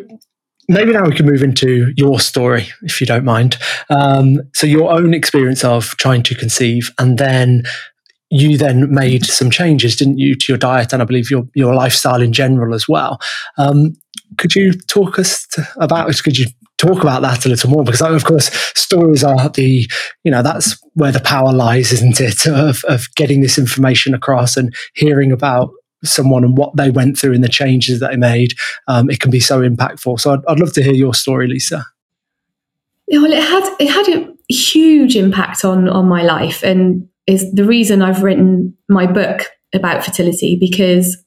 maybe 0.67 0.91
now 0.91 1.05
we 1.05 1.15
can 1.15 1.25
move 1.25 1.43
into 1.43 1.93
your 1.95 2.19
story, 2.19 2.67
if 2.81 2.99
you 2.99 3.07
don't 3.07 3.25
mind. 3.25 3.57
Um, 3.89 4.41
so, 4.53 4.67
your 4.67 4.91
own 4.91 5.13
experience 5.13 5.63
of 5.63 5.95
trying 5.97 6.23
to 6.23 6.35
conceive, 6.35 6.91
and 6.99 7.17
then 7.17 7.63
you 8.33 8.57
then 8.57 8.91
made 8.91 9.25
some 9.25 9.51
changes, 9.51 9.95
didn't 9.95 10.17
you, 10.17 10.35
to 10.35 10.51
your 10.51 10.57
diet 10.57 10.91
and 10.91 11.01
I 11.01 11.05
believe 11.05 11.29
your 11.29 11.43
your 11.53 11.75
lifestyle 11.75 12.21
in 12.21 12.33
general 12.33 12.73
as 12.73 12.87
well. 12.87 13.19
Um, 13.57 13.93
could 14.39 14.55
you 14.55 14.73
talk 14.73 15.19
us 15.19 15.45
to, 15.51 15.67
about 15.77 16.09
it? 16.09 16.23
Could 16.23 16.39
you 16.39 16.47
talk 16.79 17.03
about 17.03 17.21
that 17.21 17.45
a 17.45 17.49
little 17.49 17.69
more? 17.69 17.83
Because 17.83 18.01
of 18.01 18.25
course, 18.25 18.49
stories 18.75 19.23
are 19.23 19.49
the 19.49 19.87
you 20.23 20.31
know 20.31 20.41
that's 20.41 20.81
where 20.93 21.11
the 21.11 21.19
power 21.19 21.53
lies, 21.53 21.91
isn't 21.91 22.19
it? 22.19 22.47
Of 22.53 22.83
of 22.85 23.05
getting 23.15 23.41
this 23.41 23.57
information 23.57 24.15
across 24.15 24.57
and 24.57 24.73
hearing 24.95 25.31
about 25.31 25.69
someone 26.03 26.43
and 26.43 26.57
what 26.57 26.75
they 26.75 26.91
went 26.91 27.17
through 27.17 27.33
and 27.33 27.43
the 27.43 27.49
changes 27.49 27.99
that 27.99 28.11
they 28.11 28.17
made, 28.17 28.53
um, 28.87 29.09
it 29.09 29.19
can 29.19 29.31
be 29.31 29.39
so 29.39 29.61
impactful. 29.61 30.19
So 30.19 30.33
I'd, 30.33 30.45
I'd 30.47 30.59
love 30.59 30.73
to 30.73 30.83
hear 30.83 30.93
your 30.93 31.13
story, 31.13 31.47
Lisa. 31.47 31.85
Yeah, 33.07 33.19
well, 33.21 33.33
it 33.33 33.43
had 33.43 33.75
it 33.79 33.89
had 33.89 34.09
a 34.09 34.53
huge 34.53 35.15
impact 35.15 35.65
on 35.65 35.89
on 35.89 36.07
my 36.07 36.23
life, 36.23 36.63
and 36.63 37.07
is 37.27 37.51
the 37.53 37.65
reason 37.65 38.01
I've 38.01 38.23
written 38.23 38.77
my 38.89 39.05
book 39.05 39.49
about 39.73 40.03
fertility 40.03 40.57
because 40.59 41.17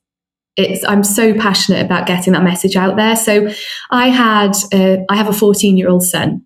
it's 0.56 0.84
I'm 0.84 1.04
so 1.04 1.34
passionate 1.34 1.84
about 1.84 2.06
getting 2.06 2.32
that 2.32 2.42
message 2.42 2.76
out 2.76 2.96
there. 2.96 3.16
So 3.16 3.50
I 3.90 4.08
had 4.08 4.52
uh, 4.72 4.98
I 5.08 5.16
have 5.16 5.28
a 5.28 5.32
14 5.32 5.76
year 5.76 5.88
old 5.88 6.02
son, 6.02 6.45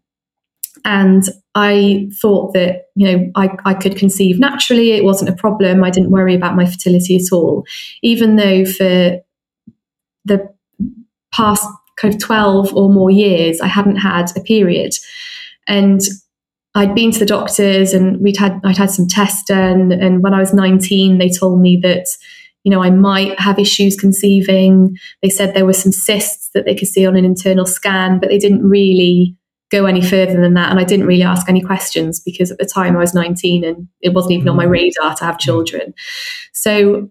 And 0.85 1.23
I 1.55 2.09
thought 2.21 2.55
that, 2.55 2.87
you 2.95 3.07
know, 3.11 3.31
I, 3.35 3.51
I 3.65 3.75
could 3.75 3.97
conceive 3.97 4.39
naturally. 4.39 4.93
It 4.93 5.05
wasn't 5.05 5.31
a 5.31 5.37
problem. 5.37 5.83
I 5.83 5.91
didn't 5.91 6.11
worry 6.11 6.35
about 6.35 6.57
my 6.57 6.67
fertility 6.67 7.17
at 7.17 7.33
all. 7.33 7.65
Even 8.03 8.37
though 8.37 8.65
for 8.65 9.19
the 10.25 10.55
past 11.33 11.67
kind 11.97 12.15
of 12.15 12.21
12 12.21 12.75
or 12.75 12.93
more 12.93 13.11
years, 13.11 13.61
I 13.61 13.67
hadn't 13.67 13.97
had 13.97 14.31
a 14.37 14.41
period. 14.41 14.93
And 15.67 16.01
I'd 16.75 16.95
been 16.95 17.11
to 17.11 17.19
the 17.19 17.27
doctors 17.27 17.93
and 17.93 18.21
we'd 18.21 18.37
had 18.37 18.61
I'd 18.65 18.79
had 18.79 18.91
some 18.91 19.09
tests 19.09 19.43
done 19.47 19.93
and 19.93 20.23
when 20.23 20.35
I 20.35 20.41
was 20.41 20.55
19 20.55 21.19
they 21.19 21.29
told 21.29 21.61
me 21.61 21.79
that 21.83 22.07
you 22.63 22.71
know 22.71 22.83
I 22.83 22.91
might 22.91 23.39
have 23.41 23.59
issues 23.59 23.97
conceiving 23.97 24.97
they 25.21 25.31
said 25.31 25.53
there 25.53 25.67
were 25.67 25.73
some 25.73 25.91
cysts 25.91 26.51
that 26.55 26.67
they 26.67 26.77
could 26.77 26.89
see 26.89 27.07
on 27.07 27.17
an 27.17 27.25
internal 27.25 27.67
scan 27.67 28.21
but 28.21 28.29
they 28.29 28.39
didn't 28.39 28.63
really 28.63 29.37
go 29.71 29.87
any 29.87 30.03
further 30.03 30.41
than 30.41 30.55
that 30.55 30.71
and 30.71 30.81
I 30.81 30.85
didn't 30.85 31.07
really 31.07 31.23
ask 31.23 31.49
any 31.49 31.61
questions 31.61 32.21
because 32.21 32.51
at 32.51 32.59
the 32.59 32.67
time 32.67 32.97
I 32.97 33.01
was 33.01 33.15
19 33.15 33.65
and 33.65 33.89
it 34.01 34.15
wasn't 34.15 34.33
even 34.33 34.49
on 34.49 34.57
my 34.57 34.67
mm. 34.67 34.71
radar 34.71 35.15
to 35.17 35.25
have 35.25 35.39
children 35.39 35.95
so 36.53 37.11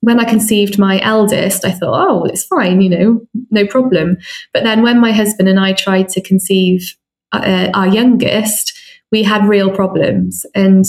when 0.00 0.20
I 0.20 0.24
conceived 0.24 0.78
my 0.78 1.00
eldest, 1.00 1.64
I 1.64 1.72
thought, 1.72 2.08
oh, 2.08 2.24
it's 2.24 2.44
fine, 2.44 2.80
you 2.80 2.90
know, 2.90 3.20
no 3.50 3.66
problem. 3.66 4.18
But 4.52 4.62
then 4.62 4.82
when 4.82 5.00
my 5.00 5.10
husband 5.10 5.48
and 5.48 5.58
I 5.58 5.72
tried 5.72 6.08
to 6.10 6.20
conceive 6.20 6.94
uh, 7.32 7.70
our 7.74 7.88
youngest, 7.88 8.78
we 9.10 9.22
had 9.22 9.48
real 9.48 9.70
problems. 9.70 10.44
And 10.54 10.84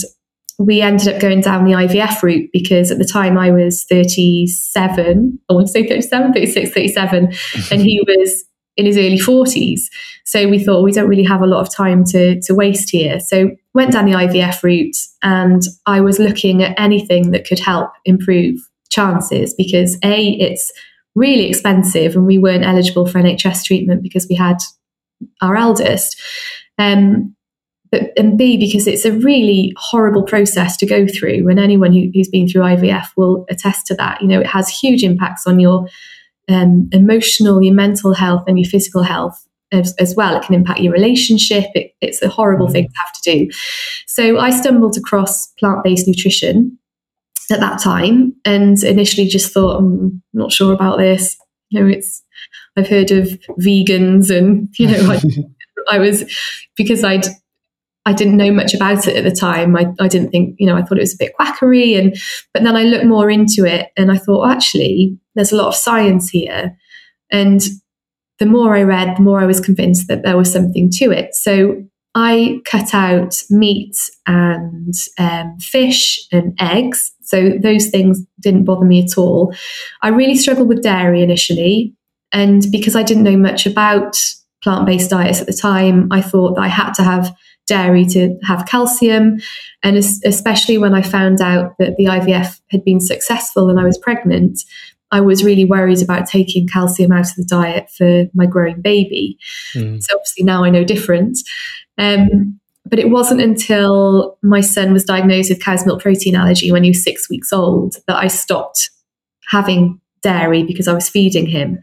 we 0.60 0.82
ended 0.82 1.08
up 1.08 1.22
going 1.22 1.42
down 1.42 1.66
the 1.66 1.74
IVF 1.74 2.22
route 2.24 2.50
because 2.52 2.92
at 2.92 2.98
the 2.98 3.06
time 3.06 3.38
I 3.38 3.52
was 3.52 3.86
37, 3.86 5.40
I 5.50 5.54
want 5.54 5.68
to 5.68 5.72
say 5.72 5.88
37, 5.88 6.34
36, 6.34 6.72
37, 6.72 7.34
and 7.72 7.82
he 7.82 8.04
was 8.08 8.44
in 8.78 8.86
his 8.86 8.98
early 8.98 9.18
40s. 9.18 9.82
So 10.24 10.48
we 10.48 10.64
thought 10.64 10.84
we 10.84 10.92
don't 10.92 11.10
really 11.10 11.24
have 11.24 11.42
a 11.42 11.48
lot 11.48 11.62
of 11.62 11.74
time 11.74 12.04
to, 12.06 12.40
to 12.42 12.54
waste 12.54 12.90
here. 12.90 13.20
So 13.20 13.50
went 13.74 13.92
down 13.92 14.06
the 14.06 14.14
IVF 14.14 14.64
route 14.64 14.96
and 15.24 15.64
I 15.86 16.00
was 16.00 16.20
looking 16.20 16.64
at 16.64 16.80
anything 16.80 17.32
that 17.32 17.46
could 17.46 17.60
help 17.60 17.90
improve 18.06 18.60
chances 18.90 19.54
because 19.56 19.98
A, 20.04 20.30
it's 20.40 20.72
really 21.16 21.48
expensive 21.50 22.16
and 22.16 22.26
we 22.26 22.38
weren't 22.38 22.66
eligible 22.66 23.08
for 23.08 23.20
NHS 23.20 23.64
treatment 23.66 24.04
because 24.04 24.28
we 24.30 24.36
had 24.36 24.58
our 25.42 25.56
eldest. 25.56 26.22
Um, 26.78 27.36
but 27.92 28.12
and 28.18 28.38
B 28.38 28.58
because 28.58 28.86
it's 28.86 29.06
a 29.06 29.14
really 29.14 29.74
horrible 29.78 30.24
process 30.24 30.76
to 30.78 30.86
go 30.86 31.08
through, 31.08 31.48
and 31.48 31.58
anyone 31.58 31.94
who, 31.94 32.12
has 32.18 32.28
been 32.28 32.48
through 32.48 32.64
IVF 32.64 33.08
will 33.16 33.46
attest 33.50 33.86
to 33.88 33.96
that. 33.96 34.22
You 34.22 34.28
know, 34.28 34.42
it 34.42 34.48
has 34.48 34.68
huge 34.70 35.04
impacts 35.04 35.48
on 35.48 35.60
your 35.60 35.88
um, 36.50 36.90
emotional, 36.92 37.62
your 37.62 37.74
mental 37.74 38.14
health, 38.14 38.44
and 38.48 38.60
your 38.60 38.70
physical 38.70 39.04
health 39.04 39.48
as, 39.72 39.94
as 40.00 40.16
well. 40.16 40.36
It 40.38 40.44
can 40.44 40.56
impact 40.56 40.80
your 40.80 40.94
relationship. 40.94 41.66
It, 41.76 41.94
it's 42.02 42.22
a 42.22 42.30
horrible 42.30 42.70
thing 42.70 42.88
to 42.88 42.94
have 42.98 43.14
to 43.14 43.32
do. 43.32 43.50
So 44.06 44.40
I 44.40 44.50
stumbled 44.50 44.98
across 44.98 45.48
plant 45.60 45.84
based 45.84 46.08
nutrition 46.08 46.78
at 47.52 47.60
that 47.60 47.80
time, 47.80 48.36
and 48.46 48.82
initially 48.84 49.28
just 49.28 49.54
thought, 49.54 49.78
I'm 49.78 50.00
mm, 50.00 50.22
not 50.34 50.52
sure 50.52 50.74
about 50.74 50.98
this. 50.98 51.38
You 51.70 51.82
know, 51.82 51.88
it's 51.88 52.24
I've 52.78 52.90
heard 52.90 53.12
of 53.12 53.28
vegans, 53.60 54.36
and 54.36 54.70
you 54.78 54.88
know, 54.88 55.12
I, 55.12 55.22
I 55.96 56.00
was 56.00 56.24
because 56.76 57.04
I'd 57.04 57.26
I 58.08 58.14
didn't 58.14 58.38
know 58.38 58.54
much 58.54 58.74
about 58.74 59.06
it 59.06 59.18
at 59.18 59.26
the 59.26 59.36
time. 59.36 59.76
I, 59.76 59.88
I 60.00 60.08
didn't 60.08 60.30
think, 60.30 60.56
you 60.58 60.66
know, 60.66 60.78
I 60.78 60.82
thought 60.82 60.98
it 60.98 61.02
was 61.02 61.14
a 61.14 61.18
bit 61.20 61.36
quackery. 61.36 61.94
And 61.96 62.16
but 62.54 62.64
then 62.64 62.78
I 62.78 62.84
looked 62.84 63.04
more 63.04 63.30
into 63.30 63.66
it 63.66 63.92
and 63.98 64.10
I 64.10 64.18
thought, 64.18 64.50
actually, 64.50 65.20
there's 65.36 65.52
a 65.52 65.58
lot 65.58 65.68
of 65.68 65.76
science 65.76 66.30
here. 66.30 66.74
And 67.34 67.62
the 68.40 68.46
more 68.46 68.78
I 68.78 68.84
read, 68.84 69.18
the 69.18 69.24
more 69.24 69.42
I 69.42 69.46
was 69.46 69.60
convinced 69.60 70.08
that 70.08 70.24
there 70.24 70.38
was 70.38 70.50
something 70.50 70.90
to 70.92 71.12
it. 71.12 71.36
So 71.36 71.84
I 72.16 72.62
cut 72.64 72.94
out 72.94 73.44
meat 73.50 73.98
and 74.26 74.94
um, 75.20 75.58
fish 75.60 76.26
and 76.32 76.56
eggs. 76.62 77.12
So 77.24 77.58
those 77.62 77.88
things 77.88 78.22
didn't 78.40 78.64
bother 78.64 78.86
me 78.86 79.04
at 79.04 79.18
all. 79.18 79.54
I 80.02 80.08
really 80.08 80.36
struggled 80.36 80.70
with 80.70 80.82
dairy 80.82 81.22
initially. 81.22 81.94
And 82.32 82.66
because 82.72 82.96
I 82.96 83.04
didn't 83.04 83.24
know 83.24 83.38
much 83.38 83.66
about 83.66 84.18
plant 84.64 84.86
based 84.86 85.10
diets 85.10 85.42
at 85.42 85.48
the 85.48 85.54
time, 85.54 86.08
I 86.10 86.22
thought 86.22 86.56
that 86.56 86.62
I 86.62 86.70
had 86.70 86.94
to 86.94 87.04
have 87.04 87.36
dairy 87.68 88.06
to 88.08 88.38
have 88.44 88.66
calcium. 88.66 89.38
And 89.84 89.98
especially 89.98 90.78
when 90.78 90.94
I 90.94 91.02
found 91.02 91.42
out 91.42 91.78
that 91.80 91.96
the 91.98 92.06
IVF 92.06 92.60
had 92.72 92.84
been 92.84 93.00
successful 93.00 93.70
and 93.70 93.80
I 93.80 93.84
was 93.84 93.98
pregnant, 93.98 94.60
I 95.12 95.22
was 95.22 95.44
really 95.44 95.66
worried 95.66 96.02
about 96.02 96.28
taking 96.28 96.68
calcium 96.68 97.12
out 97.12 97.30
of 97.30 97.36
the 97.36 97.46
diet 97.46 97.90
for 97.90 98.26
my 98.34 98.46
growing 98.46 98.82
baby. 98.82 99.38
Mm. 99.74 100.02
So 100.02 100.16
obviously 100.16 100.44
now 100.44 100.64
I 100.64 100.70
know 100.70 100.84
different. 100.84 101.38
Um, 101.98 102.60
but 102.86 103.00
it 103.00 103.10
wasn't 103.10 103.42
until 103.42 104.38
my 104.42 104.62
son 104.62 104.94
was 104.94 105.04
diagnosed 105.04 105.50
with 105.50 105.62
cow's 105.62 105.86
milk 105.86 106.02
protein 106.02 106.36
allergy 106.36 106.72
when 106.72 106.84
he 106.84 106.92
was 106.92 107.04
six 107.04 107.30
weeks 107.30 107.52
old 107.52 107.96
that 108.08 108.18
I 108.18 108.28
stopped 108.28 108.90
having 109.50 110.00
dairy 110.22 110.64
because 110.64 110.88
I 110.88 110.94
was 110.94 111.10
feeding 111.10 111.48
him. 111.48 111.80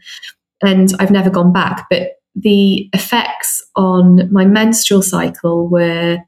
And 0.62 0.92
I've 0.98 1.10
never 1.10 1.30
gone 1.30 1.52
back. 1.52 1.86
But 1.90 2.12
the 2.34 2.88
effects 2.92 3.62
on 3.76 4.32
my 4.32 4.44
menstrual 4.44 5.02
cycle 5.02 5.68
were 5.68 6.18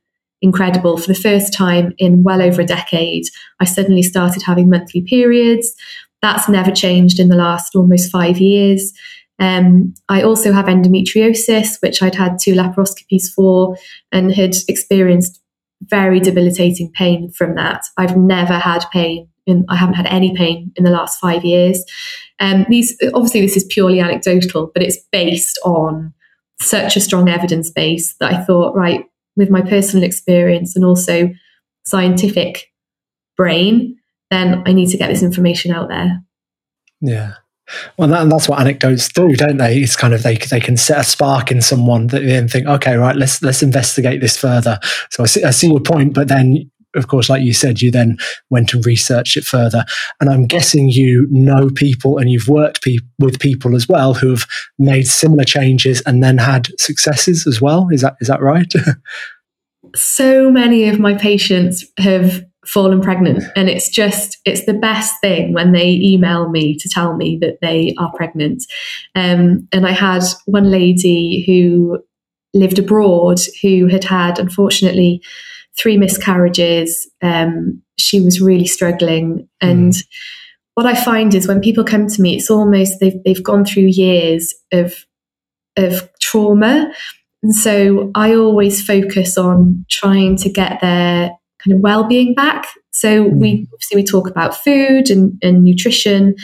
incredible. 0.43 0.97
For 0.97 1.09
the 1.09 1.19
first 1.19 1.53
time 1.53 1.95
in 1.99 2.23
well 2.23 2.43
over 2.43 2.63
a 2.63 2.67
decade, 2.67 3.25
I 3.61 3.65
suddenly 3.65 4.03
started 4.03 4.43
having 4.43 4.71
monthly 4.71 5.03
periods. 5.03 5.75
That's 6.23 6.49
never 6.49 6.71
changed 6.71 7.19
in 7.19 7.29
the 7.29 7.37
last 7.37 7.75
almost 7.75 8.11
five 8.11 8.39
years. 8.39 8.93
Um, 9.39 9.95
I 10.09 10.23
also 10.23 10.53
have 10.53 10.67
endometriosis, 10.67 11.81
which 11.83 12.03
I'd 12.03 12.15
had 12.15 12.39
two 12.41 12.55
laparoscopies 12.55 13.31
for 13.35 13.77
and 14.13 14.33
had 14.33 14.55
experienced 14.69 15.41
very 15.83 16.21
debilitating 16.21 16.91
pain 16.93 17.31
from 17.31 17.55
that. 17.57 17.83
I've 17.99 18.17
never 18.17 18.55
had 18.55 18.85
pain. 18.93 19.29
In, 19.47 19.65
I 19.69 19.77
haven't 19.77 19.95
had 19.95 20.07
any 20.07 20.37
pain 20.37 20.73
in 20.75 20.85
the 20.85 20.91
last 20.91 21.21
five 21.21 21.45
years. 21.45 21.85
Um, 22.41 22.67
these 22.69 22.97
obviously 23.15 23.41
this 23.41 23.57
is 23.57 23.65
purely 23.65 24.01
anecdotal, 24.01 24.71
but 24.75 24.83
it's 24.83 24.99
based 25.13 25.59
on 25.65 26.13
such 26.61 26.97
a 26.97 27.01
strong 27.01 27.29
evidence 27.29 27.71
base 27.71 28.15
that 28.19 28.33
I 28.33 28.43
thought, 28.43 28.75
right, 28.75 29.05
with 29.37 29.51
my 29.51 29.61
personal 29.61 30.05
experience 30.05 30.75
and 30.75 30.85
also 30.85 31.31
scientific 31.85 32.73
brain, 33.37 33.97
then 34.31 34.63
I 34.67 34.73
need 34.73 34.89
to 34.91 34.97
get 34.97 35.09
this 35.09 35.23
information 35.23 35.73
out 35.73 35.89
there. 35.89 36.23
Yeah. 37.01 37.35
Well, 37.99 38.09
that, 38.09 38.23
and 38.23 38.33
that's 38.33 38.49
what 38.49 38.61
anecdotes 38.61 39.09
do, 39.09 39.35
don't 39.35 39.57
they? 39.57 39.79
It's 39.79 39.97
kind 39.97 40.15
of 40.15 40.23
they 40.23 40.37
they 40.37 40.61
can 40.61 40.77
set 40.77 41.01
a 41.01 41.05
spark 41.05 41.51
in 41.51 41.61
someone 41.61 42.07
that 42.09 42.23
then 42.23 42.49
think, 42.49 42.67
okay, 42.67 42.97
right, 42.97 43.17
let's 43.17 43.43
let's 43.43 43.63
investigate 43.63 44.21
this 44.21 44.37
further. 44.37 44.79
So 45.11 45.25
I 45.25 45.27
see, 45.27 45.45
I 45.45 45.51
see 45.51 45.67
your 45.67 45.81
point, 45.81 46.15
but 46.15 46.29
then 46.29 46.71
of 46.95 47.09
course, 47.09 47.29
like 47.29 47.43
you 47.43 47.53
said, 47.53 47.83
you 47.83 47.91
then 47.91 48.17
went 48.51 48.73
and 48.73 48.85
researched 48.87 49.37
it 49.37 49.45
further. 49.45 49.85
And 50.21 50.31
I'm 50.31 50.47
guessing 50.47 50.89
you 50.89 51.27
know 51.31 51.69
people 51.71 52.19
and 52.19 52.31
you've 52.31 52.49
worked 52.49 52.83
pe- 52.83 52.99
with 53.19 53.39
people 53.39 53.75
as 53.75 53.89
well 53.89 54.15
who 54.15 54.31
have 54.31 54.47
made 54.79 55.07
similar 55.07 55.45
changes 55.45 56.03
and 56.07 56.23
then 56.23 56.39
had 56.39 56.69
successes 56.79 57.47
as 57.47 57.61
well. 57.61 57.89
Is 57.91 58.01
that 58.01 58.17
is 58.21 58.29
that 58.29 58.41
right? 58.41 58.73
so 59.95 60.51
many 60.51 60.89
of 60.89 60.99
my 60.99 61.15
patients 61.15 61.85
have 61.99 62.45
fallen 62.67 63.01
pregnant 63.01 63.45
and 63.55 63.69
it's 63.69 63.89
just 63.89 64.39
it's 64.45 64.67
the 64.67 64.75
best 64.75 65.15
thing 65.21 65.53
when 65.53 65.71
they 65.71 65.91
email 66.03 66.49
me 66.49 66.77
to 66.77 66.89
tell 66.89 67.17
me 67.17 67.39
that 67.41 67.59
they 67.63 67.95
are 67.97 68.13
pregnant 68.17 68.65
um, 69.15 69.69
and 69.71 69.87
i 69.87 69.93
had 69.93 70.25
one 70.47 70.69
lady 70.69 71.45
who 71.47 71.97
lived 72.55 72.79
abroad 72.79 73.39
who 73.63 73.87
had 73.87 74.03
had 74.03 74.41
unfortunately 74.41 75.23
three 75.79 75.97
miscarriages. 75.97 77.09
Um, 77.23 77.83
she 77.99 78.21
was 78.21 78.41
really 78.41 78.67
struggling. 78.67 79.49
And 79.61 79.93
mm. 79.93 80.05
what 80.75 80.87
I 80.87 80.95
find 80.95 81.35
is 81.35 81.49
when 81.49 81.61
people 81.61 81.85
come 81.85 82.07
to 82.09 82.23
me, 82.23 82.37
it's 82.37 82.51
almost 82.51 82.95
they've, 83.01 83.23
they've 83.25 83.43
gone 83.43 83.65
through 83.65 83.85
years 83.85 84.55
of, 84.73 84.95
of 85.77 86.09
trauma. 86.21 86.93
And 87.43 87.55
so 87.55 88.11
I 88.15 88.35
always 88.35 88.85
focus 88.85 89.39
on 89.39 89.85
trying 89.91 90.37
to 90.39 90.51
get 90.51 90.81
their 90.81 91.31
kind 91.63 91.75
of 91.75 91.81
well-being 91.81 92.35
back. 92.35 92.67
So 92.93 93.25
mm. 93.25 93.35
we 93.35 93.69
obviously 93.73 93.97
we 93.97 94.05
talk 94.05 94.29
about 94.29 94.57
food 94.57 95.11
and, 95.11 95.39
and 95.43 95.65
nutrition, 95.65 96.35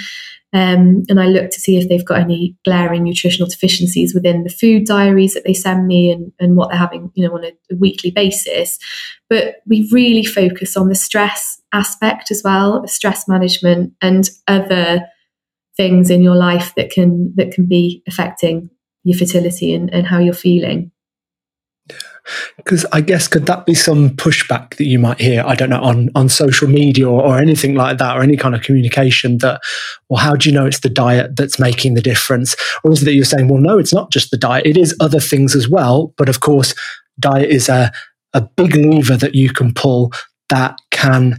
um, 0.55 1.03
and 1.09 1.19
I 1.19 1.27
look 1.27 1.51
to 1.51 1.61
see 1.61 1.79
if 1.79 1.89
they've 1.89 2.05
got 2.05 2.21
any 2.21 2.55
glaring 2.65 3.05
nutritional 3.05 3.49
deficiencies 3.49 4.15
within 4.15 4.45
the 4.45 4.51
food 4.51 4.85
diaries 4.85 5.33
that 5.33 5.45
they 5.45 5.55
send 5.55 5.87
me 5.87 6.11
and, 6.11 6.31
and 6.39 6.57
what 6.57 6.69
they're 6.69 6.79
having, 6.79 7.11
you 7.15 7.27
know, 7.27 7.35
on 7.35 7.45
a, 7.45 7.53
a 7.71 7.77
weekly 7.77 8.11
basis. 8.11 8.79
But 9.31 9.57
we 9.67 9.89
really 9.91 10.25
focus 10.25 10.77
on 10.77 10.91
the 10.91 10.95
stress 10.95 11.61
aspect 11.73 12.31
as 12.31 12.43
well, 12.45 12.87
stress 12.87 13.27
management 13.27 13.95
and 14.03 14.29
other 14.47 15.07
things 15.75 16.11
in 16.11 16.21
your 16.21 16.37
life 16.37 16.75
that 16.77 16.91
can 16.91 17.33
that 17.37 17.53
can 17.53 17.67
be 17.67 18.03
affecting 18.07 18.69
your 19.05 19.19
fertility 19.19 19.75
and, 19.75 19.93
and 19.93 20.07
how 20.07 20.19
you're 20.19 20.35
feeling. 20.35 20.92
Because 22.57 22.85
I 22.93 23.01
guess 23.01 23.27
could 23.27 23.47
that 23.47 23.67
be 23.67 23.75
some 23.75 24.11
pushback 24.11 24.77
that 24.77 24.85
you 24.85 24.99
might 24.99 25.21
hear? 25.21 25.43
I 25.45 25.55
don't 25.55 25.71
know 25.71 25.81
on 25.81 26.11
on 26.15 26.29
social 26.29 26.69
media 26.69 27.09
or, 27.09 27.23
or, 27.23 27.39
anything 27.39 27.75
like 27.75 27.99
that, 27.99 28.17
or 28.17 28.23
any 28.23 28.37
kind 28.37 28.55
of 28.55 28.63
communication 28.63 29.39
that, 29.39 29.61
well, 30.09 30.21
how 30.21 30.37
do 30.37 30.49
you 30.49 30.55
know 30.55 30.67
it's 30.67 30.81
the 30.81 30.89
diet 30.89 31.37
that's 31.37 31.59
making 31.59 31.95
the 31.95 32.01
difference, 32.01 32.55
or 32.85 32.93
is 32.93 33.03
it 33.03 33.07
that 33.07 33.15
you're 33.15 33.25
saying, 33.25 33.49
well, 33.49 33.61
no, 33.61 33.79
it's 33.79 33.95
not 33.95 34.13
just 34.13 34.31
the 34.31 34.39
diet; 34.39 34.67
it 34.67 34.77
is 34.77 34.97
other 35.01 35.21
things 35.21 35.57
as 35.57 35.69
well. 35.69 36.15
But 36.17 36.29
of 36.29 36.41
course, 36.41 36.75
diet 37.19 37.51
is 37.51 37.69
a, 37.69 37.93
a 38.35 38.41
big 38.41 38.77
lever 38.77 39.17
that 39.17 39.35
you 39.35 39.53
can 39.53 39.75
pull 39.75 40.13
that 40.49 40.79
can 40.91 41.39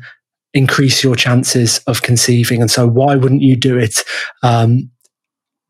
increase 0.54 1.04
your 1.04 1.16
chances 1.16 1.80
of 1.88 2.02
conceiving. 2.02 2.62
And 2.62 2.70
so, 2.70 2.88
why 2.88 3.16
wouldn't 3.16 3.42
you 3.42 3.56
do 3.56 3.78
it? 3.78 4.00
Um, 4.42 4.90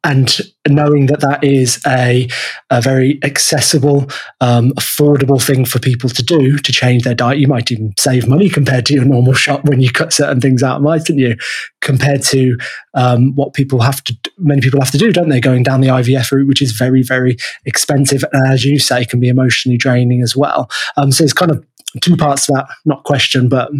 and 0.03 0.37
knowing 0.67 1.05
that 1.05 1.21
that 1.21 1.43
is 1.43 1.81
a, 1.87 2.27
a 2.69 2.81
very 2.81 3.19
accessible, 3.23 4.09
um, 4.41 4.71
affordable 4.71 5.41
thing 5.41 5.65
for 5.65 5.79
people 5.79 6.09
to 6.09 6.21
do 6.21 6.57
to 6.57 6.71
change 6.71 7.03
their 7.03 7.15
diet, 7.15 7.39
you 7.39 7.47
might 7.47 7.71
even 7.71 7.93
save 7.97 8.27
money 8.27 8.49
compared 8.49 8.85
to 8.87 8.93
your 8.93 9.05
normal 9.05 9.33
shop 9.33 9.63
when 9.65 9.79
you 9.79 9.91
cut 9.91 10.11
certain 10.11 10.41
things 10.41 10.61
out, 10.61 10.81
mightn't 10.81 11.19
you? 11.19 11.35
Compared 11.81 12.21
to 12.23 12.57
um, 12.93 13.33
what 13.35 13.53
people 13.53 13.81
have 13.81 14.03
to, 14.03 14.15
many 14.37 14.61
people 14.61 14.81
have 14.81 14.91
to 14.91 14.97
do, 14.97 15.13
don't 15.13 15.29
they? 15.29 15.39
Going 15.39 15.63
down 15.63 15.81
the 15.81 15.87
IVF 15.87 16.31
route, 16.31 16.47
which 16.47 16.61
is 16.61 16.73
very, 16.73 17.01
very 17.01 17.37
expensive, 17.65 18.23
and 18.33 18.51
as 18.51 18.65
you 18.65 18.79
say, 18.79 19.05
can 19.05 19.19
be 19.21 19.29
emotionally 19.29 19.77
draining 19.77 20.21
as 20.21 20.35
well. 20.35 20.69
Um, 20.97 21.11
so 21.11 21.23
it's 21.23 21.33
kind 21.33 21.51
of 21.51 21.65
two 22.01 22.17
parts 22.17 22.47
to 22.47 22.53
that, 22.53 22.65
not 22.85 23.03
question, 23.03 23.47
but 23.47 23.71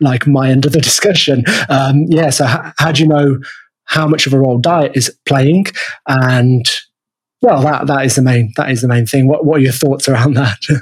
like 0.00 0.26
my 0.26 0.50
end 0.50 0.66
of 0.66 0.72
the 0.72 0.80
discussion. 0.82 1.44
Um, 1.68 2.04
yeah. 2.08 2.30
So 2.30 2.44
how, 2.44 2.72
how 2.78 2.92
do 2.92 3.02
you 3.02 3.08
know? 3.08 3.38
How 3.92 4.08
much 4.08 4.26
of 4.26 4.32
a 4.32 4.38
role 4.38 4.58
diet 4.58 4.92
is 4.94 5.14
playing. 5.26 5.66
And 6.08 6.64
well 7.42 7.60
that 7.62 7.86
that 7.88 8.06
is 8.06 8.16
the 8.16 8.22
main 8.22 8.52
that 8.56 8.70
is 8.70 8.80
the 8.80 8.88
main 8.88 9.06
thing. 9.06 9.28
What 9.28 9.44
what 9.44 9.58
are 9.58 9.62
your 9.62 9.72
thoughts 9.72 10.08
around 10.08 10.34
that? 10.34 10.58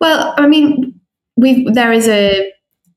Well 0.00 0.34
i 0.36 0.48
mean 0.48 1.00
we 1.36 1.64
there 1.72 1.92
is 1.92 2.08
a 2.08 2.52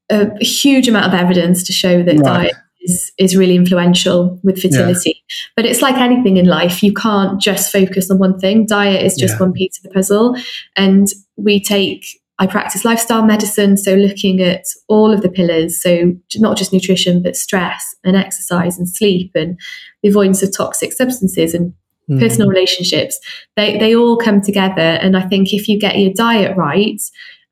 a 0.10 0.44
huge 0.44 0.88
amount 0.88 1.06
of 1.06 1.20
evidence 1.20 1.64
to 1.66 1.74
show 1.74 2.02
that 2.02 2.16
right. 2.16 2.24
diet 2.24 2.54
is 2.82 3.12
is 3.18 3.36
really 3.36 3.56
influential 3.56 4.40
with 4.44 4.62
fertility. 4.62 5.10
Yeah. 5.16 5.36
but 5.56 5.66
it's 5.66 5.82
like 5.82 5.98
anything 5.98 6.38
in 6.38 6.46
life. 6.46 6.82
You 6.84 6.94
can't 6.94 7.42
just 7.42 7.72
focus 7.72 8.10
on 8.10 8.20
one 8.20 8.40
thing. 8.40 8.66
Diet 8.66 9.04
is 9.04 9.16
just 9.16 9.36
yeah. 9.36 9.40
one 9.40 9.54
piece 9.54 9.78
of 9.78 9.84
the 9.84 9.90
puzzle. 9.90 10.36
And 10.76 11.08
we 11.36 11.60
take 11.60 12.06
I 12.38 12.48
practice 12.48 12.84
lifestyle 12.84 13.26
medicine, 13.26 13.78
so 13.78 13.94
looking 13.94 14.42
at 14.42 14.66
all 14.90 15.14
of 15.14 15.22
the 15.22 15.30
pillars, 15.30 15.82
so 15.82 16.14
not 16.36 16.58
just 16.58 16.74
nutrition, 16.74 17.24
but 17.24 17.38
stress 17.38 17.96
and 18.04 18.16
exercise 18.18 18.78
and 18.78 18.90
sleep 18.90 19.32
and 19.36 19.58
the 20.04 20.10
avoidance 20.10 20.44
of 20.44 20.56
toxic 20.56 20.92
substances 20.92 21.54
and 21.54 21.74
mm. 22.10 22.20
personal 22.20 22.50
relationships. 22.50 23.20
They, 23.56 23.78
they 23.78 23.96
all 23.96 24.18
come 24.18 24.42
together. 24.42 24.82
And 24.82 25.16
I 25.16 25.22
think 25.22 25.54
if 25.54 25.70
you 25.70 25.80
get 25.80 25.98
your 25.98 26.14
diet 26.14 26.58
right 26.58 27.02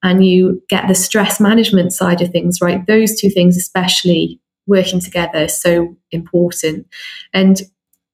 and 0.04 0.26
you 0.26 0.62
get 0.70 0.90
the 0.90 0.96
stress 0.96 1.40
management 1.40 1.94
side 1.94 2.22
of 2.22 2.32
things 2.32 2.60
right, 2.62 2.86
those 2.86 3.20
two 3.20 3.30
things, 3.30 3.56
especially 3.56 4.42
working 4.68 5.00
together, 5.00 5.48
so 5.48 5.96
important. 6.12 6.88
And 7.34 7.62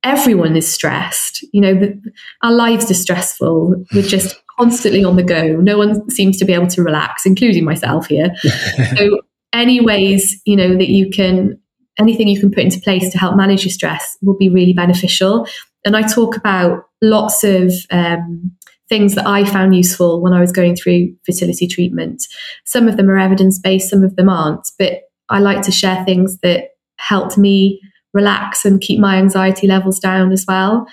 everyone 0.03 0.55
is 0.55 0.71
stressed. 0.71 1.43
You 1.51 1.61
know, 1.61 1.73
the, 1.73 2.01
our 2.43 2.51
lives 2.51 2.89
are 2.91 2.95
stressful. 2.95 3.83
We're 3.93 4.03
just 4.03 4.35
constantly 4.59 5.03
on 5.03 5.15
the 5.15 5.23
go. 5.23 5.55
No 5.57 5.77
one 5.77 6.09
seems 6.09 6.37
to 6.37 6.45
be 6.45 6.53
able 6.53 6.67
to 6.67 6.83
relax, 6.83 7.25
including 7.25 7.63
myself 7.63 8.07
here. 8.07 8.35
so, 8.97 9.21
any 9.53 9.81
ways 9.81 10.39
you 10.45 10.55
know 10.55 10.75
that 10.75 10.89
you 10.89 11.09
can, 11.09 11.59
anything 11.97 12.27
you 12.27 12.39
can 12.39 12.51
put 12.51 12.63
into 12.63 12.79
place 12.81 13.09
to 13.11 13.17
help 13.17 13.35
manage 13.35 13.63
your 13.63 13.71
stress 13.71 14.17
will 14.21 14.37
be 14.37 14.49
really 14.49 14.73
beneficial. 14.73 15.47
And 15.85 15.95
I 15.95 16.03
talk 16.03 16.35
about 16.35 16.83
lots 17.01 17.43
of 17.43 17.73
um, 17.89 18.51
things 18.89 19.15
that 19.15 19.25
I 19.25 19.45
found 19.45 19.75
useful 19.75 20.21
when 20.21 20.33
I 20.33 20.41
was 20.41 20.51
going 20.51 20.75
through 20.75 21.15
fertility 21.25 21.67
treatment. 21.67 22.23
Some 22.65 22.87
of 22.87 22.97
them 22.97 23.09
are 23.09 23.17
evidence 23.17 23.59
based, 23.59 23.89
some 23.89 24.03
of 24.03 24.15
them 24.15 24.29
aren't. 24.29 24.67
But 24.77 25.03
I 25.29 25.39
like 25.39 25.61
to 25.63 25.71
share 25.71 26.03
things 26.03 26.37
that 26.39 26.71
helped 26.97 27.37
me 27.37 27.79
relax 28.13 28.65
and 28.65 28.81
keep 28.81 28.99
my 28.99 29.17
anxiety 29.17 29.67
levels 29.67 29.99
down 29.99 30.31
as 30.31 30.43
well. 30.47 30.87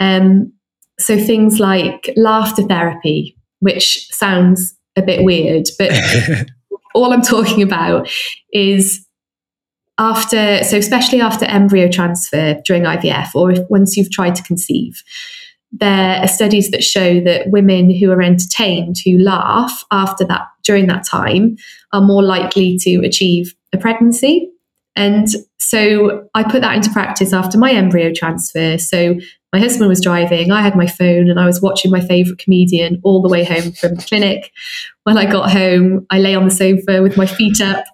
Um, 0.00 0.53
so 0.98 1.18
things 1.18 1.58
like 1.58 2.12
laughter 2.16 2.62
therapy, 2.62 3.36
which 3.60 4.08
sounds 4.12 4.74
a 4.96 5.02
bit 5.02 5.24
weird, 5.24 5.64
but 5.78 5.90
all 6.94 7.12
I'm 7.12 7.22
talking 7.22 7.62
about 7.62 8.08
is 8.52 9.04
after, 9.98 10.62
so 10.64 10.76
especially 10.76 11.20
after 11.20 11.44
embryo 11.46 11.88
transfer 11.88 12.60
during 12.64 12.84
IVF, 12.84 13.34
or 13.34 13.52
if 13.52 13.58
once 13.68 13.96
you've 13.96 14.10
tried 14.10 14.34
to 14.36 14.42
conceive, 14.42 15.02
there 15.72 16.22
are 16.22 16.28
studies 16.28 16.70
that 16.70 16.84
show 16.84 17.20
that 17.20 17.50
women 17.50 17.90
who 17.90 18.10
are 18.10 18.22
entertained, 18.22 18.96
who 19.04 19.18
laugh 19.18 19.84
after 19.90 20.24
that, 20.24 20.46
during 20.62 20.86
that 20.86 21.04
time, 21.04 21.56
are 21.92 22.00
more 22.00 22.22
likely 22.22 22.78
to 22.78 23.00
achieve 23.04 23.54
a 23.72 23.78
pregnancy. 23.78 24.50
And 24.96 25.26
so 25.58 26.28
I 26.34 26.44
put 26.44 26.60
that 26.60 26.76
into 26.76 26.90
practice 26.90 27.32
after 27.32 27.58
my 27.58 27.72
embryo 27.72 28.12
transfer. 28.14 28.78
So 28.78 29.16
my 29.54 29.60
husband 29.60 29.88
was 29.88 30.00
driving, 30.00 30.50
I 30.50 30.62
had 30.62 30.74
my 30.74 30.88
phone, 30.88 31.30
and 31.30 31.38
I 31.38 31.46
was 31.46 31.62
watching 31.62 31.92
my 31.92 32.00
favorite 32.00 32.40
comedian 32.40 33.00
all 33.04 33.22
the 33.22 33.28
way 33.28 33.44
home 33.44 33.70
from 33.70 33.94
the 33.94 34.02
clinic. 34.02 34.50
When 35.04 35.16
I 35.16 35.30
got 35.30 35.52
home, 35.52 36.08
I 36.10 36.18
lay 36.18 36.34
on 36.34 36.44
the 36.44 36.50
sofa 36.50 37.00
with 37.02 37.16
my 37.16 37.24
feet 37.24 37.60
up 37.60 37.84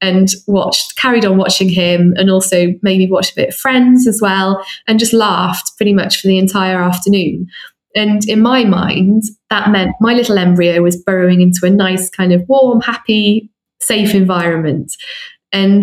and 0.00 0.28
watched, 0.46 0.96
carried 0.96 1.24
on 1.24 1.36
watching 1.36 1.70
him, 1.70 2.14
and 2.16 2.30
also 2.30 2.72
maybe 2.82 3.10
watched 3.10 3.32
a 3.32 3.34
bit 3.34 3.48
of 3.48 3.56
Friends 3.56 4.06
as 4.06 4.20
well, 4.22 4.64
and 4.86 5.00
just 5.00 5.12
laughed 5.12 5.72
pretty 5.76 5.92
much 5.92 6.20
for 6.20 6.28
the 6.28 6.38
entire 6.38 6.80
afternoon. 6.80 7.48
And 7.96 8.24
in 8.28 8.40
my 8.40 8.62
mind, 8.62 9.24
that 9.50 9.72
meant 9.72 9.96
my 10.00 10.14
little 10.14 10.38
embryo 10.38 10.82
was 10.82 11.02
burrowing 11.02 11.40
into 11.40 11.60
a 11.64 11.70
nice, 11.70 12.10
kind 12.10 12.32
of 12.32 12.44
warm, 12.48 12.80
happy, 12.80 13.50
safe 13.80 14.14
environment. 14.14 14.92
And 15.50 15.82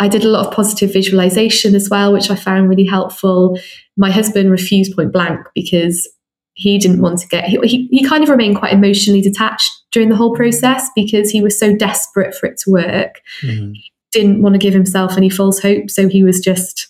I 0.00 0.08
did 0.08 0.24
a 0.24 0.28
lot 0.28 0.46
of 0.46 0.52
positive 0.52 0.92
visualization 0.92 1.74
as 1.74 1.88
well, 1.90 2.12
which 2.12 2.30
I 2.30 2.36
found 2.36 2.68
really 2.68 2.86
helpful. 2.86 3.58
My 3.96 4.10
husband 4.10 4.50
refused 4.50 4.94
point 4.94 5.12
blank 5.12 5.40
because 5.54 6.08
he 6.54 6.78
didn't 6.78 7.00
want 7.00 7.18
to 7.20 7.28
get, 7.28 7.48
he, 7.48 7.88
he 7.90 8.04
kind 8.04 8.22
of 8.22 8.28
remained 8.28 8.58
quite 8.58 8.72
emotionally 8.72 9.20
detached 9.20 9.70
during 9.92 10.08
the 10.08 10.16
whole 10.16 10.34
process 10.34 10.88
because 10.94 11.30
he 11.30 11.40
was 11.40 11.58
so 11.58 11.74
desperate 11.74 12.34
for 12.34 12.46
it 12.46 12.58
to 12.58 12.70
work. 12.70 13.20
Mm-hmm. 13.42 13.72
He 13.72 13.92
didn't 14.12 14.42
want 14.42 14.54
to 14.54 14.58
give 14.58 14.74
himself 14.74 15.16
any 15.16 15.30
false 15.30 15.60
hope. 15.60 15.90
So 15.90 16.08
he 16.08 16.22
was 16.22 16.40
just 16.40 16.88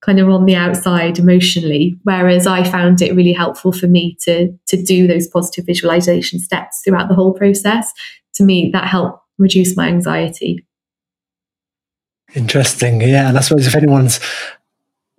kind 0.00 0.20
of 0.20 0.28
on 0.28 0.46
the 0.46 0.54
outside 0.54 1.18
emotionally. 1.18 1.96
Whereas 2.04 2.46
I 2.46 2.62
found 2.64 3.02
it 3.02 3.14
really 3.14 3.32
helpful 3.32 3.72
for 3.72 3.86
me 3.86 4.16
to, 4.22 4.52
to 4.66 4.82
do 4.82 5.06
those 5.06 5.26
positive 5.26 5.66
visualization 5.66 6.38
steps 6.38 6.82
throughout 6.84 7.08
the 7.08 7.14
whole 7.14 7.34
process. 7.34 7.92
To 8.34 8.44
me, 8.44 8.70
that 8.72 8.86
helped 8.86 9.20
reduce 9.38 9.76
my 9.76 9.88
anxiety. 9.88 10.64
Interesting. 12.34 13.00
Yeah. 13.00 13.28
And 13.28 13.38
I 13.38 13.40
suppose 13.40 13.66
if 13.66 13.74
anyone's 13.74 14.20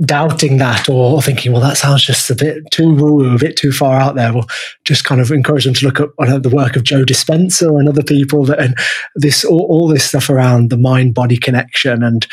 doubting 0.01 0.57
that 0.57 0.87
or 0.87 1.21
thinking, 1.21 1.51
well, 1.51 1.61
that 1.61 1.77
sounds 1.77 2.05
just 2.05 2.29
a 2.29 2.35
bit 2.35 2.63
too 2.71 2.93
woo, 2.93 3.35
a 3.35 3.37
bit 3.37 3.57
too 3.57 3.71
far 3.71 3.99
out 3.99 4.15
there, 4.15 4.33
we'll 4.33 4.47
just 4.85 5.03
kind 5.03 5.19
of 5.19 5.31
encourage 5.31 5.65
them 5.65 5.73
to 5.73 5.85
look 5.85 5.99
at 5.99 6.43
the 6.43 6.49
work 6.49 6.75
of 6.75 6.83
Joe 6.83 7.03
Dispenza 7.03 7.77
and 7.77 7.89
other 7.89 8.03
people 8.03 8.45
that, 8.45 8.59
and 8.59 8.77
this, 9.15 9.43
all, 9.43 9.65
all 9.69 9.87
this 9.87 10.05
stuff 10.05 10.29
around 10.29 10.69
the 10.69 10.77
mind 10.77 11.13
body 11.13 11.37
connection. 11.37 12.01
And 12.03 12.25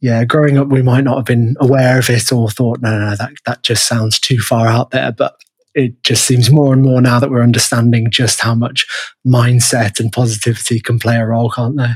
yeah, 0.00 0.24
growing 0.24 0.56
up, 0.56 0.68
we 0.68 0.82
might 0.82 1.04
not 1.04 1.16
have 1.16 1.26
been 1.26 1.56
aware 1.60 1.98
of 1.98 2.08
it 2.08 2.32
or 2.32 2.48
thought, 2.48 2.80
no, 2.80 2.90
no, 2.90 3.10
no, 3.10 3.16
that, 3.16 3.32
that 3.44 3.62
just 3.62 3.86
sounds 3.86 4.18
too 4.18 4.38
far 4.38 4.68
out 4.68 4.90
there. 4.90 5.12
But 5.12 5.34
it 5.74 6.02
just 6.02 6.24
seems 6.24 6.50
more 6.50 6.72
and 6.72 6.82
more 6.82 7.00
now 7.00 7.18
that 7.18 7.30
we're 7.30 7.42
understanding 7.42 8.08
just 8.10 8.40
how 8.40 8.54
much 8.54 8.86
mindset 9.26 9.98
and 9.98 10.12
positivity 10.12 10.80
can 10.80 10.98
play 10.98 11.16
a 11.16 11.26
role, 11.26 11.50
can't 11.50 11.76
they? 11.76 11.90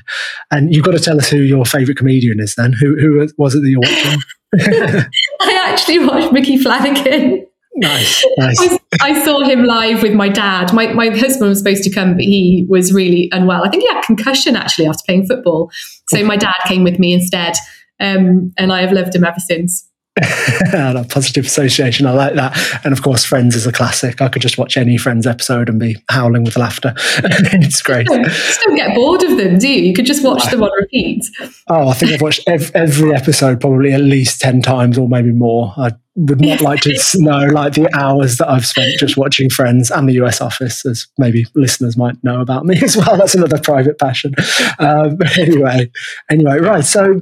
And 0.51 0.75
you've 0.75 0.85
got 0.85 0.93
to 0.93 0.99
tell 0.99 1.19
us 1.19 1.29
who 1.29 1.39
your 1.39 1.65
favourite 1.65 1.97
comedian 1.97 2.41
is 2.41 2.55
then. 2.57 2.73
Who, 2.73 2.97
who 2.99 3.27
was 3.39 3.55
it 3.55 3.61
that 3.61 3.69
you're 3.69 3.81
watching? 3.81 4.21
I 5.41 5.71
actually 5.71 6.01
watched 6.01 6.33
Micky 6.33 6.59
Flanagan. 6.59 7.47
Nice, 7.77 8.25
nice. 8.39 8.61
I, 8.61 8.79
I, 9.01 9.25
saw 9.25 9.45
him 9.45 9.65
live 9.65 10.03
with 10.03 10.15
my 10.15 10.29
dad. 10.29 10.73
My, 10.73 10.93
my 10.95 11.11
husband 11.11 11.51
was 11.51 11.59
supposed 11.59 11.85
to 11.85 11.91
come, 11.91 12.15
but 12.15 12.25
he 12.25 12.67
was 12.69 12.93
really 12.93 13.29
unwell. 13.31 13.65
I 13.65 13.69
think 13.69 13.85
he 13.85 13.89
had 13.89 14.03
concussion 14.03 14.57
actually 14.57 14.87
after 14.87 15.03
playing 15.07 15.27
football. 15.27 15.71
So 16.09 16.25
my 16.25 16.37
dad 16.37 16.57
came 16.67 16.83
with 16.83 16.99
me 16.99 17.13
instead. 17.13 17.55
Um, 18.01 18.53
and 18.57 18.73
I 18.73 18.81
have 18.81 18.93
loved 18.93 19.15
him 19.15 19.25
ever 19.25 19.41
since. 19.41 19.88
a 20.73 21.05
positive 21.09 21.47
association. 21.47 22.07
I 22.07 22.13
like 22.13 22.35
that. 22.35 22.81
And 22.85 22.93
of 22.93 23.03
course, 23.03 23.25
Friends 23.25 23.55
is 23.55 23.67
a 23.67 23.73
classic. 23.73 24.21
I 24.21 24.29
could 24.29 24.43
just 24.43 24.59
watch 24.59 24.77
any 24.77 24.97
Friends 24.97 25.27
episode 25.27 25.69
and 25.69 25.79
be 25.79 25.97
howling 26.09 26.45
with 26.45 26.57
laughter. 26.57 26.95
it's 26.97 27.83
great. 27.83 28.09
You 28.09 28.25
just 28.25 28.61
don't 28.61 28.77
get 28.77 28.95
bored 28.95 29.23
of 29.23 29.37
them, 29.37 29.59
do 29.59 29.69
you? 29.69 29.83
You 29.83 29.95
could 29.95 30.07
just 30.07 30.25
watch 30.25 30.51
them 30.51 30.63
on 30.63 30.71
repeat. 30.81 31.25
Oh, 31.69 31.89
I 31.89 31.95
think 31.95 32.13
I've 32.13 32.23
watched 32.23 32.43
ev- 32.47 32.73
every 32.75 33.15
episode 33.15 33.61
probably 33.61 33.93
at 33.93 34.01
least 34.01 34.41
10 34.41 34.63
times 34.63 34.99
or 34.99 35.09
maybe 35.09 35.33
more. 35.33 35.73
I 35.77 35.93
would 36.17 36.41
not 36.41 36.61
like 36.61 36.81
to 36.81 36.99
know 37.17 37.47
like 37.47 37.75
the 37.75 37.89
hours 37.97 38.39
that 38.39 38.51
I've 38.51 38.67
spent 38.67 38.99
just 38.99 39.17
watching 39.17 39.49
Friends 39.49 39.91
and 39.91 40.09
the 40.09 40.15
US 40.15 40.41
Office, 40.41 40.85
as 40.85 41.07
maybe 41.17 41.47
listeners 41.55 41.97
might 41.97 42.23
know 42.25 42.41
about 42.41 42.67
me 42.67 42.79
as 42.83 42.97
well. 42.97 43.17
That's 43.17 43.35
another 43.35 43.59
private 43.59 43.99
passion. 43.99 44.35
Um, 44.79 45.19
anyway, 45.39 45.91
anyway, 46.29 46.59
right. 46.59 46.85
So 46.85 47.21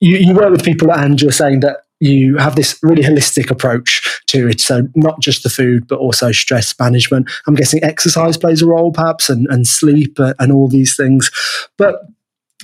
you, 0.00 0.16
you 0.18 0.34
work 0.34 0.50
with 0.50 0.64
people 0.64 0.92
and 0.92 1.20
you're 1.20 1.32
saying 1.32 1.60
that 1.60 1.85
you 2.00 2.36
have 2.36 2.56
this 2.56 2.78
really 2.82 3.02
holistic 3.02 3.50
approach 3.50 4.20
to 4.28 4.48
it. 4.48 4.60
So 4.60 4.88
not 4.94 5.20
just 5.20 5.42
the 5.42 5.48
food, 5.48 5.86
but 5.88 5.98
also 5.98 6.32
stress 6.32 6.74
management. 6.78 7.30
I'm 7.46 7.54
guessing 7.54 7.82
exercise 7.82 8.36
plays 8.36 8.62
a 8.62 8.66
role, 8.66 8.92
perhaps, 8.92 9.30
and, 9.30 9.46
and 9.50 9.66
sleep 9.66 10.20
uh, 10.20 10.34
and 10.38 10.52
all 10.52 10.68
these 10.68 10.96
things. 10.96 11.30
But 11.78 12.02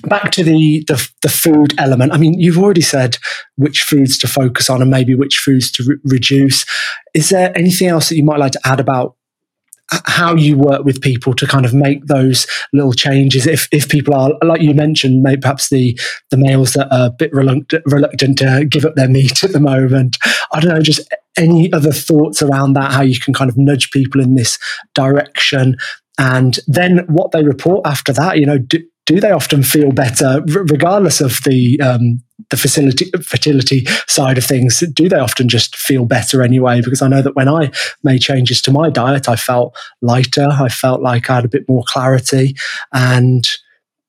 back 0.04 0.32
to 0.32 0.44
the, 0.44 0.84
the, 0.86 1.10
the 1.22 1.28
food 1.28 1.74
element. 1.78 2.12
I 2.12 2.18
mean, 2.18 2.38
you've 2.38 2.58
already 2.58 2.80
said 2.80 3.16
which 3.56 3.82
foods 3.82 4.18
to 4.18 4.28
focus 4.28 4.68
on 4.68 4.82
and 4.82 4.90
maybe 4.90 5.14
which 5.14 5.38
foods 5.38 5.70
to 5.72 5.84
re- 5.84 5.96
reduce. 6.04 6.64
Is 7.14 7.28
there 7.28 7.56
anything 7.56 7.88
else 7.88 8.08
that 8.08 8.16
you 8.16 8.24
might 8.24 8.38
like 8.38 8.52
to 8.52 8.60
add 8.64 8.80
about 8.80 9.16
how 10.06 10.34
you 10.34 10.56
work 10.56 10.84
with 10.84 11.00
people 11.00 11.34
to 11.34 11.46
kind 11.46 11.64
of 11.64 11.74
make 11.74 12.06
those 12.06 12.46
little 12.72 12.92
changes. 12.92 13.46
If 13.46 13.68
if 13.72 13.88
people 13.88 14.14
are 14.14 14.32
like 14.42 14.60
you 14.60 14.74
mentioned, 14.74 15.22
maybe 15.22 15.40
perhaps 15.40 15.68
the 15.68 15.98
the 16.30 16.36
males 16.36 16.72
that 16.74 16.92
are 16.92 17.06
a 17.06 17.10
bit 17.10 17.32
reluctant 17.32 17.82
reluctant 17.86 18.38
to 18.38 18.64
give 18.68 18.84
up 18.84 18.94
their 18.94 19.08
meat 19.08 19.42
at 19.44 19.52
the 19.52 19.60
moment. 19.60 20.16
I 20.52 20.60
don't 20.60 20.74
know, 20.74 20.82
just 20.82 21.00
any 21.36 21.72
other 21.72 21.92
thoughts 21.92 22.42
around 22.42 22.74
that? 22.74 22.92
How 22.92 23.02
you 23.02 23.18
can 23.18 23.34
kind 23.34 23.50
of 23.50 23.56
nudge 23.56 23.90
people 23.90 24.20
in 24.20 24.34
this 24.34 24.58
direction, 24.94 25.76
and 26.18 26.58
then 26.66 27.06
what 27.08 27.32
they 27.32 27.42
report 27.42 27.86
after 27.86 28.12
that. 28.12 28.38
You 28.38 28.46
know, 28.46 28.58
do, 28.58 28.78
do 29.06 29.20
they 29.20 29.30
often 29.30 29.62
feel 29.62 29.90
better, 29.90 30.42
regardless 30.46 31.20
of 31.20 31.40
the 31.44 31.80
um, 31.80 32.22
the 32.50 32.56
facility 32.56 33.10
fertility 33.22 33.84
side 34.06 34.38
of 34.38 34.44
things? 34.44 34.82
Do 34.92 35.08
they 35.08 35.18
often 35.18 35.48
just 35.48 35.76
feel 35.76 36.04
better 36.04 36.42
anyway? 36.42 36.80
Because 36.80 37.02
I 37.02 37.08
know 37.08 37.22
that 37.22 37.36
when 37.36 37.48
I 37.48 37.72
made 38.02 38.20
changes 38.20 38.62
to 38.62 38.70
my 38.70 38.90
diet, 38.90 39.28
I 39.28 39.36
felt 39.36 39.76
lighter. 40.00 40.48
I 40.50 40.68
felt 40.68 41.02
like 41.02 41.28
I 41.28 41.36
had 41.36 41.44
a 41.44 41.48
bit 41.48 41.68
more 41.68 41.82
clarity 41.86 42.54
and 42.92 43.48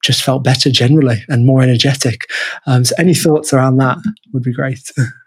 just 0.03 0.21
felt 0.21 0.43
better 0.43 0.69
generally 0.69 1.23
and 1.29 1.45
more 1.45 1.63
energetic. 1.63 2.29
Um, 2.67 2.86
so, 2.86 2.93
any 2.99 3.15
thoughts 3.15 3.53
around 3.53 3.77
that 3.77 3.97
would 4.32 4.43
be 4.43 4.53
great. 4.53 4.91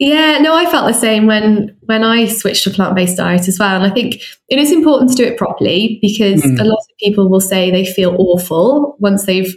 Yeah, 0.00 0.38
no, 0.38 0.54
I 0.54 0.68
felt 0.70 0.88
the 0.88 0.98
same 0.98 1.26
when 1.26 1.76
when 1.82 2.02
I 2.02 2.26
switched 2.26 2.64
to 2.64 2.70
plant 2.70 2.96
based 2.96 3.16
diet 3.16 3.46
as 3.46 3.58
well. 3.58 3.76
And 3.76 3.84
I 3.84 3.94
think 3.94 4.16
it 4.48 4.58
is 4.58 4.72
important 4.72 5.10
to 5.10 5.16
do 5.16 5.24
it 5.24 5.38
properly 5.38 5.98
because 6.02 6.42
mm. 6.42 6.58
a 6.58 6.64
lot 6.64 6.78
of 6.78 6.96
people 6.98 7.28
will 7.28 7.40
say 7.40 7.70
they 7.70 7.86
feel 7.86 8.16
awful 8.18 8.96
once 8.98 9.24
they've 9.24 9.54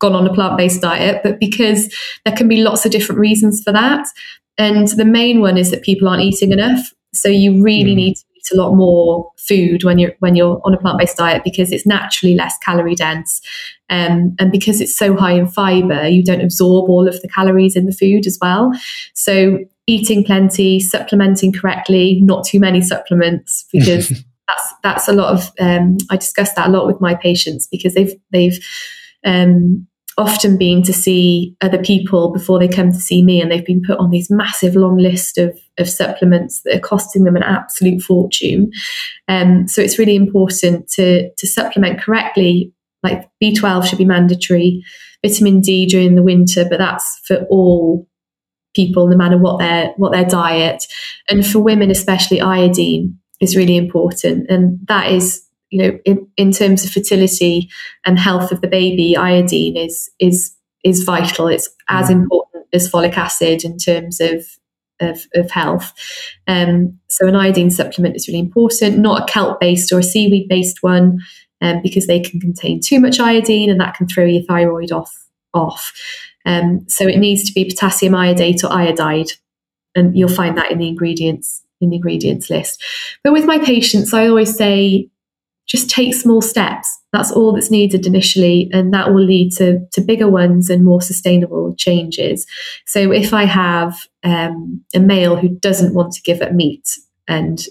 gone 0.00 0.14
on 0.14 0.26
a 0.26 0.32
plant 0.32 0.56
based 0.56 0.80
diet, 0.80 1.20
but 1.22 1.38
because 1.38 1.94
there 2.24 2.34
can 2.34 2.48
be 2.48 2.62
lots 2.62 2.86
of 2.86 2.92
different 2.92 3.20
reasons 3.20 3.62
for 3.62 3.72
that. 3.72 4.06
And 4.56 4.88
the 4.88 5.04
main 5.04 5.40
one 5.40 5.58
is 5.58 5.70
that 5.70 5.82
people 5.82 6.08
aren't 6.08 6.22
eating 6.22 6.52
enough. 6.52 6.80
So 7.12 7.28
you 7.28 7.62
really 7.62 7.92
mm. 7.92 7.96
need 7.96 8.14
to 8.14 8.24
eat 8.34 8.48
a 8.54 8.56
lot 8.56 8.74
more 8.74 9.30
food 9.36 9.84
when 9.84 9.98
you're 9.98 10.14
when 10.20 10.34
you're 10.34 10.62
on 10.64 10.72
a 10.72 10.78
plant 10.78 10.98
based 10.98 11.18
diet 11.18 11.42
because 11.44 11.72
it's 11.72 11.86
naturally 11.86 12.34
less 12.34 12.56
calorie 12.58 12.94
dense, 12.94 13.42
um, 13.90 14.34
and 14.38 14.50
because 14.50 14.80
it's 14.80 14.96
so 14.96 15.14
high 15.14 15.32
in 15.32 15.46
fiber, 15.46 16.08
you 16.08 16.24
don't 16.24 16.40
absorb 16.40 16.88
all 16.88 17.06
of 17.06 17.20
the 17.20 17.28
calories 17.28 17.76
in 17.76 17.84
the 17.84 17.92
food 17.92 18.26
as 18.26 18.38
well. 18.40 18.72
So 19.12 19.58
eating 19.86 20.24
plenty, 20.24 20.80
supplementing 20.80 21.52
correctly, 21.52 22.20
not 22.22 22.44
too 22.44 22.60
many 22.60 22.80
supplements 22.80 23.66
because 23.72 24.08
that's 24.48 24.74
that's 24.82 25.08
a 25.08 25.12
lot 25.12 25.32
of 25.32 25.50
um, 25.60 25.96
I 26.10 26.16
discuss 26.16 26.52
that 26.54 26.68
a 26.68 26.70
lot 26.70 26.86
with 26.86 27.00
my 27.00 27.14
patients 27.14 27.66
because 27.70 27.94
they've 27.94 28.14
they've 28.32 28.58
um, 29.24 29.86
often 30.16 30.56
been 30.56 30.82
to 30.82 30.92
see 30.92 31.56
other 31.60 31.82
people 31.82 32.32
before 32.32 32.58
they 32.58 32.68
come 32.68 32.92
to 32.92 32.98
see 32.98 33.22
me 33.22 33.40
and 33.40 33.50
they've 33.50 33.66
been 33.66 33.82
put 33.84 33.98
on 33.98 34.10
these 34.10 34.30
massive 34.30 34.76
long 34.76 34.96
list 34.96 35.38
of, 35.38 35.58
of 35.78 35.88
supplements 35.88 36.62
that 36.62 36.76
are 36.76 36.80
costing 36.80 37.24
them 37.24 37.34
an 37.36 37.42
absolute 37.42 38.00
fortune. 38.00 38.70
Um, 39.26 39.66
so 39.66 39.82
it's 39.82 39.98
really 39.98 40.14
important 40.16 40.88
to 40.90 41.30
to 41.30 41.46
supplement 41.46 42.00
correctly. 42.00 42.72
Like 43.02 43.28
B12 43.42 43.84
should 43.84 43.98
be 43.98 44.06
mandatory, 44.06 44.82
vitamin 45.24 45.60
D 45.60 45.84
during 45.84 46.14
the 46.14 46.22
winter, 46.22 46.64
but 46.68 46.78
that's 46.78 47.20
for 47.26 47.44
all 47.50 48.08
people, 48.74 49.06
no 49.06 49.16
matter 49.16 49.38
what 49.38 49.58
their 49.58 49.92
what 49.96 50.12
their 50.12 50.24
diet. 50.24 50.84
And 51.28 51.46
for 51.46 51.60
women, 51.60 51.90
especially, 51.90 52.40
iodine 52.40 53.18
is 53.40 53.56
really 53.56 53.76
important, 53.76 54.50
and 54.50 54.78
that 54.88 55.10
is 55.10 55.44
you 55.70 55.82
know 55.82 55.98
in, 56.04 56.26
in 56.36 56.52
terms 56.52 56.84
of 56.84 56.90
fertility 56.90 57.70
and 58.04 58.18
health 58.18 58.52
of 58.52 58.60
the 58.60 58.68
baby, 58.68 59.16
iodine 59.16 59.76
is 59.76 60.10
is 60.18 60.54
is 60.84 61.02
vital. 61.04 61.48
It's 61.48 61.68
as 61.88 62.08
mm. 62.08 62.22
important 62.22 62.66
as 62.72 62.90
folic 62.90 63.16
acid 63.16 63.64
in 63.64 63.78
terms 63.78 64.20
of 64.20 64.44
of, 65.00 65.26
of 65.34 65.50
health. 65.50 65.92
Um, 66.46 66.98
so 67.08 67.26
an 67.26 67.34
iodine 67.34 67.70
supplement 67.70 68.16
is 68.16 68.28
really 68.28 68.38
important, 68.38 68.98
not 68.98 69.22
a 69.22 69.32
kelp 69.32 69.60
based 69.60 69.92
or 69.92 69.98
a 69.98 70.04
seaweed 70.04 70.48
based 70.48 70.82
one, 70.82 71.18
um, 71.60 71.80
because 71.82 72.06
they 72.06 72.20
can 72.20 72.40
contain 72.40 72.80
too 72.80 73.00
much 73.00 73.18
iodine 73.18 73.70
and 73.70 73.80
that 73.80 73.94
can 73.94 74.06
throw 74.06 74.24
your 74.24 74.42
thyroid 74.44 74.92
off 74.92 75.12
off. 75.52 75.92
Um, 76.44 76.84
so 76.88 77.06
it 77.06 77.18
needs 77.18 77.44
to 77.44 77.52
be 77.52 77.64
potassium 77.64 78.14
iodate 78.14 78.64
or 78.64 78.72
iodide, 78.72 79.32
and 79.94 80.16
you'll 80.16 80.28
find 80.28 80.56
that 80.58 80.70
in 80.70 80.78
the 80.78 80.88
ingredients 80.88 81.62
in 81.80 81.90
the 81.90 81.96
ingredients 81.96 82.50
list. 82.50 82.82
But 83.22 83.32
with 83.32 83.44
my 83.44 83.58
patients, 83.58 84.14
I 84.14 84.28
always 84.28 84.56
say 84.56 85.08
just 85.66 85.88
take 85.88 86.14
small 86.14 86.42
steps. 86.42 86.88
That's 87.12 87.32
all 87.32 87.52
that's 87.52 87.70
needed 87.70 88.06
initially, 88.06 88.68
and 88.72 88.92
that 88.92 89.14
will 89.14 89.24
lead 89.24 89.52
to, 89.52 89.80
to 89.92 90.00
bigger 90.00 90.28
ones 90.28 90.68
and 90.68 90.84
more 90.84 91.00
sustainable 91.00 91.74
changes. 91.76 92.46
So, 92.86 93.12
if 93.12 93.32
I 93.32 93.44
have 93.44 93.96
um, 94.22 94.84
a 94.94 95.00
male 95.00 95.36
who 95.36 95.48
doesn't 95.48 95.94
want 95.94 96.12
to 96.14 96.22
give 96.22 96.42
up 96.42 96.52
meat 96.52 96.88
and 97.28 97.64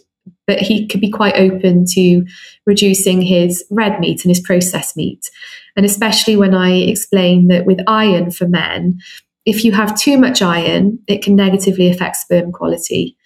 but 0.48 0.60
he 0.60 0.88
could 0.88 1.02
be 1.02 1.10
quite 1.10 1.36
open 1.36 1.86
to 1.86 2.26
reducing 2.66 3.22
his 3.22 3.64
red 3.70 4.00
meat 4.00 4.24
and 4.24 4.32
his 4.32 4.42
processed 4.42 4.98
meat. 4.98 5.30
And 5.76 5.86
especially 5.86 6.36
when 6.36 6.54
I 6.54 6.72
explain 6.72 7.48
that 7.48 7.66
with 7.66 7.80
iron 7.88 8.32
for 8.32 8.48
men, 8.48 9.00
if 9.46 9.64
you 9.64 9.72
have 9.72 9.98
too 9.98 10.18
much 10.18 10.42
iron, 10.42 11.00
it 11.08 11.24
can 11.24 11.36
negatively 11.36 11.90
affect 11.90 12.18
sperm 12.18 12.52
quality. 12.52 13.18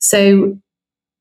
So, 0.00 0.58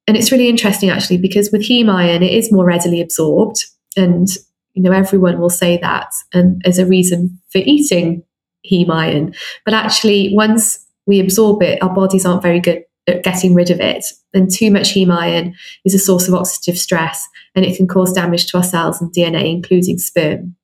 and 0.08 0.16
it's 0.16 0.32
really 0.32 0.50
interesting 0.50 0.90
actually 0.90 1.18
because 1.18 1.52
with 1.52 1.64
heme 1.64 1.92
iron, 1.92 2.24
it 2.24 2.34
is 2.34 2.52
more 2.52 2.66
readily 2.66 3.02
absorbed. 3.02 3.64
And, 3.98 4.28
you 4.74 4.84
know, 4.84 4.92
everyone 4.92 5.40
will 5.40 5.50
say 5.50 5.78
that 5.78 6.12
and 6.34 6.62
as 6.66 6.80
a 6.80 6.86
reason 6.86 7.40
for 7.50 7.60
eating 7.60 8.24
heme 8.70 8.90
iron. 8.90 9.34
But 9.64 9.74
actually, 9.74 10.32
once 10.34 10.86
we 11.08 11.20
absorb 11.20 11.62
it, 11.64 11.82
our 11.82 11.94
bodies 11.94 12.26
aren't 12.26 12.44
very 12.44 12.60
good 12.60 12.84
at 13.08 13.24
getting 13.24 13.54
rid 13.54 13.70
of 13.70 13.80
it. 13.80 14.06
And 14.34 14.52
too 14.52 14.72
much 14.72 14.94
heme 14.94 15.16
iron 15.16 15.56
is 15.84 15.94
a 15.94 16.00
source 16.00 16.28
of 16.28 16.34
oxidative 16.34 16.78
stress 16.78 17.28
and 17.54 17.66
it 17.66 17.78
can 17.78 17.88
cause 17.88 18.14
damage 18.14 18.48
to 18.48 18.58
our 18.58 18.64
cells 18.64 19.02
and 19.02 19.14
DNA, 19.14 19.52
including 19.52 19.98
sperm. 19.98 20.56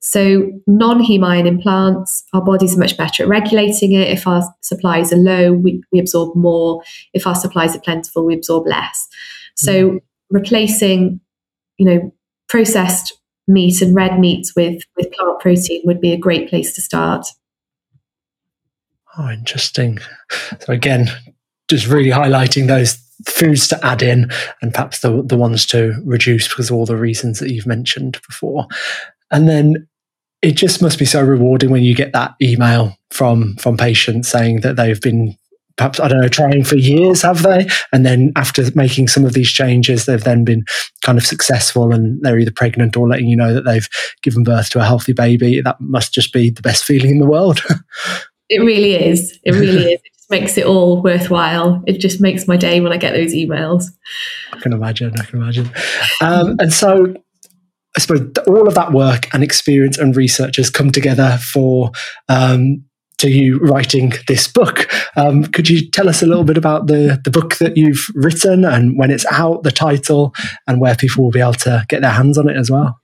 So, 0.00 0.48
non 0.66 1.02
heme 1.02 1.26
iron 1.26 1.46
in 1.46 1.60
plants, 1.60 2.22
our 2.32 2.44
bodies 2.44 2.76
are 2.76 2.80
much 2.80 2.96
better 2.96 3.24
at 3.24 3.28
regulating 3.28 3.92
it. 3.92 4.08
If 4.08 4.26
our 4.28 4.42
supplies 4.60 5.12
are 5.12 5.16
low, 5.16 5.52
we, 5.52 5.82
we 5.92 5.98
absorb 5.98 6.36
more. 6.36 6.82
If 7.14 7.26
our 7.26 7.34
supplies 7.34 7.74
are 7.74 7.80
plentiful, 7.80 8.24
we 8.24 8.34
absorb 8.34 8.66
less. 8.66 9.08
So, 9.56 9.90
mm. 9.90 10.00
replacing, 10.30 11.20
you 11.78 11.86
know, 11.86 12.14
processed 12.48 13.12
meat 13.48 13.82
and 13.82 13.94
red 13.94 14.20
meats 14.20 14.54
with, 14.54 14.82
with 14.96 15.10
plant 15.12 15.40
protein 15.40 15.82
would 15.84 16.00
be 16.00 16.12
a 16.12 16.18
great 16.18 16.48
place 16.48 16.74
to 16.74 16.80
start. 16.80 17.26
Oh, 19.16 19.30
interesting. 19.30 19.98
So, 20.60 20.72
again, 20.72 21.08
just 21.68 21.86
really 21.86 22.10
highlighting 22.10 22.66
those 22.66 22.98
foods 23.26 23.66
to 23.68 23.84
add 23.84 24.02
in 24.02 24.30
and 24.62 24.72
perhaps 24.72 25.00
the, 25.00 25.22
the 25.22 25.36
ones 25.36 25.66
to 25.66 25.94
reduce 26.04 26.48
because 26.48 26.70
of 26.70 26.76
all 26.76 26.86
the 26.86 26.96
reasons 26.96 27.40
that 27.40 27.50
you've 27.50 27.66
mentioned 27.66 28.20
before. 28.26 28.66
And 29.30 29.48
then 29.48 29.88
it 30.40 30.52
just 30.52 30.80
must 30.80 30.98
be 30.98 31.04
so 31.04 31.22
rewarding 31.22 31.70
when 31.70 31.82
you 31.82 31.94
get 31.94 32.12
that 32.12 32.34
email 32.40 32.96
from 33.10 33.56
from 33.56 33.76
patients 33.76 34.28
saying 34.28 34.60
that 34.60 34.76
they've 34.76 35.00
been 35.00 35.36
perhaps 35.76 35.98
I 35.98 36.08
don't 36.08 36.20
know 36.20 36.28
trying 36.28 36.64
for 36.64 36.76
years, 36.76 37.22
have 37.22 37.42
they? 37.42 37.66
And 37.92 38.04
then 38.04 38.32
after 38.36 38.64
making 38.74 39.08
some 39.08 39.24
of 39.24 39.32
these 39.32 39.50
changes, 39.50 40.04
they've 40.04 40.22
then 40.22 40.44
been 40.44 40.64
kind 41.02 41.16
of 41.16 41.24
successful, 41.24 41.92
and 41.92 42.20
they're 42.22 42.38
either 42.38 42.52
pregnant 42.52 42.96
or 42.96 43.08
letting 43.08 43.28
you 43.28 43.36
know 43.36 43.54
that 43.54 43.64
they've 43.64 43.88
given 44.22 44.44
birth 44.44 44.70
to 44.70 44.80
a 44.80 44.84
healthy 44.84 45.12
baby. 45.12 45.60
That 45.60 45.80
must 45.80 46.12
just 46.12 46.32
be 46.32 46.50
the 46.50 46.62
best 46.62 46.84
feeling 46.84 47.12
in 47.12 47.18
the 47.18 47.26
world. 47.26 47.62
it 48.48 48.60
really 48.60 48.94
is. 48.94 49.38
It 49.44 49.52
really 49.52 49.92
is. 49.92 50.00
Makes 50.30 50.58
it 50.58 50.66
all 50.66 51.02
worthwhile. 51.02 51.82
It 51.86 52.00
just 52.00 52.20
makes 52.20 52.46
my 52.46 52.56
day 52.56 52.80
when 52.80 52.92
I 52.92 52.98
get 52.98 53.12
those 53.12 53.32
emails. 53.32 53.84
I 54.52 54.60
can 54.60 54.72
imagine. 54.72 55.12
I 55.18 55.24
can 55.24 55.40
imagine. 55.40 55.70
Um, 56.20 56.56
and 56.60 56.72
so 56.72 57.14
I 57.96 58.00
suppose 58.00 58.30
all 58.46 58.68
of 58.68 58.74
that 58.74 58.92
work 58.92 59.32
and 59.32 59.42
experience 59.42 59.98
and 59.98 60.14
research 60.14 60.56
has 60.56 60.70
come 60.70 60.92
together 60.92 61.38
for 61.52 61.90
um, 62.28 62.84
to 63.18 63.30
you 63.30 63.58
writing 63.58 64.12
this 64.28 64.46
book. 64.46 64.88
Um, 65.16 65.44
could 65.44 65.68
you 65.68 65.90
tell 65.90 66.08
us 66.08 66.22
a 66.22 66.26
little 66.26 66.44
bit 66.44 66.56
about 66.56 66.86
the 66.86 67.20
the 67.24 67.30
book 67.30 67.56
that 67.56 67.76
you've 67.76 68.06
written 68.14 68.64
and 68.64 68.96
when 68.96 69.10
it's 69.10 69.26
out, 69.32 69.64
the 69.64 69.72
title, 69.72 70.32
and 70.66 70.80
where 70.80 70.94
people 70.94 71.24
will 71.24 71.30
be 71.30 71.40
able 71.40 71.54
to 71.54 71.84
get 71.88 72.02
their 72.02 72.12
hands 72.12 72.38
on 72.38 72.48
it 72.48 72.56
as 72.56 72.70
well? 72.70 72.98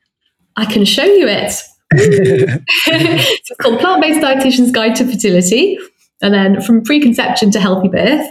I 0.57 0.65
can 0.65 0.85
show 0.85 1.05
you 1.05 1.27
it. 1.27 1.53
it's 1.91 3.51
called 3.61 3.81
Plant 3.81 4.03
Based 4.03 4.21
Dietitian's 4.21 4.71
Guide 4.71 4.95
to 4.97 5.05
Fertility. 5.05 5.79
And 6.25 6.35
then 6.35 6.63
from 6.63 6.83
preconception 6.83 7.51
to 7.53 7.61
healthy 7.61 7.89
birth. 7.89 8.27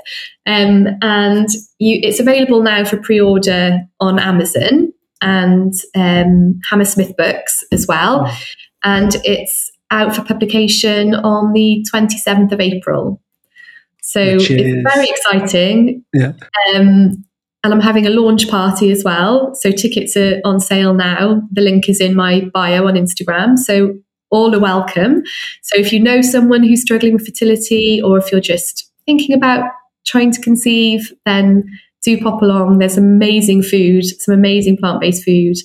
Um, 0.45 0.87
and 1.01 1.47
you, 1.77 1.99
it's 2.03 2.19
available 2.19 2.61
now 2.61 2.83
for 2.83 2.97
pre 2.97 3.21
order 3.21 3.79
on 3.99 4.19
Amazon 4.19 4.91
and 5.21 5.73
um, 5.95 6.59
Hammersmith 6.69 7.15
Books 7.15 7.63
as 7.71 7.87
well. 7.87 8.29
And 8.83 9.15
it's 9.23 9.71
out 9.91 10.15
for 10.15 10.23
publication 10.23 11.13
on 11.13 11.53
the 11.53 11.85
27th 11.93 12.51
of 12.51 12.59
April. 12.59 13.21
So 14.01 14.19
it's 14.21 14.47
very 14.47 15.07
exciting. 15.07 16.03
Yeah. 16.13 16.33
Um, 16.73 17.23
and 17.63 17.73
I'm 17.73 17.79
having 17.79 18.05
a 18.05 18.09
launch 18.09 18.49
party 18.49 18.91
as 18.91 19.03
well. 19.03 19.55
So 19.55 19.71
tickets 19.71 20.17
are 20.17 20.41
on 20.43 20.59
sale 20.59 20.93
now. 20.93 21.41
The 21.51 21.61
link 21.61 21.87
is 21.87 22.01
in 22.01 22.15
my 22.15 22.41
bio 22.53 22.87
on 22.87 22.95
Instagram. 22.95 23.57
So 23.57 23.93
all 24.33 24.53
are 24.55 24.59
welcome. 24.59 25.23
So 25.61 25.77
if 25.77 25.93
you 25.93 25.99
know 25.99 26.21
someone 26.21 26.63
who's 26.63 26.81
struggling 26.81 27.13
with 27.13 27.25
fertility 27.25 28.01
or 28.01 28.17
if 28.17 28.31
you're 28.31 28.41
just 28.41 28.91
thinking 29.05 29.35
about 29.35 29.69
trying 30.05 30.31
to 30.31 30.41
conceive, 30.41 31.13
then 31.25 31.63
do 32.03 32.19
pop 32.19 32.41
along. 32.41 32.79
There's 32.79 32.97
amazing 32.97 33.61
food, 33.61 34.03
some 34.05 34.33
amazing 34.33 34.77
plant 34.77 34.99
based 34.99 35.23
food. 35.23 35.55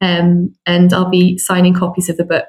Um, 0.00 0.54
and 0.66 0.92
I'll 0.92 1.10
be 1.10 1.36
signing 1.36 1.74
copies 1.74 2.08
of 2.08 2.16
the 2.16 2.24
book 2.24 2.46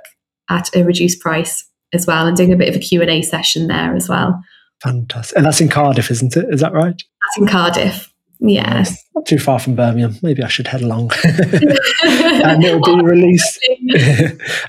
at 0.49 0.73
a 0.75 0.83
reduced 0.83 1.19
price 1.19 1.65
as 1.91 2.05
well 2.05 2.27
and 2.27 2.37
doing 2.37 2.53
a 2.53 2.57
bit 2.57 2.69
of 2.69 2.75
a 2.75 2.79
Q&A 2.79 3.21
session 3.23 3.67
there 3.67 3.95
as 3.95 4.07
well. 4.07 4.39
Fantastic. 4.81 5.37
And 5.37 5.45
that's 5.45 5.61
in 5.61 5.69
Cardiff, 5.69 6.11
isn't 6.11 6.37
it? 6.37 6.45
Is 6.49 6.61
that 6.61 6.73
right? 6.73 6.95
That's 6.95 7.37
in 7.37 7.47
Cardiff. 7.47 8.12
Yes. 8.45 9.01
Not 9.15 9.25
too 9.25 9.39
far 9.39 9.57
from 9.57 9.75
Birmingham. 9.75 10.17
Maybe 10.21 10.43
I 10.43 10.49
should 10.49 10.67
head 10.67 10.81
along. 10.81 11.11
and 11.23 12.63
it'll 12.63 12.81
be 12.81 13.01
released, 13.03 13.59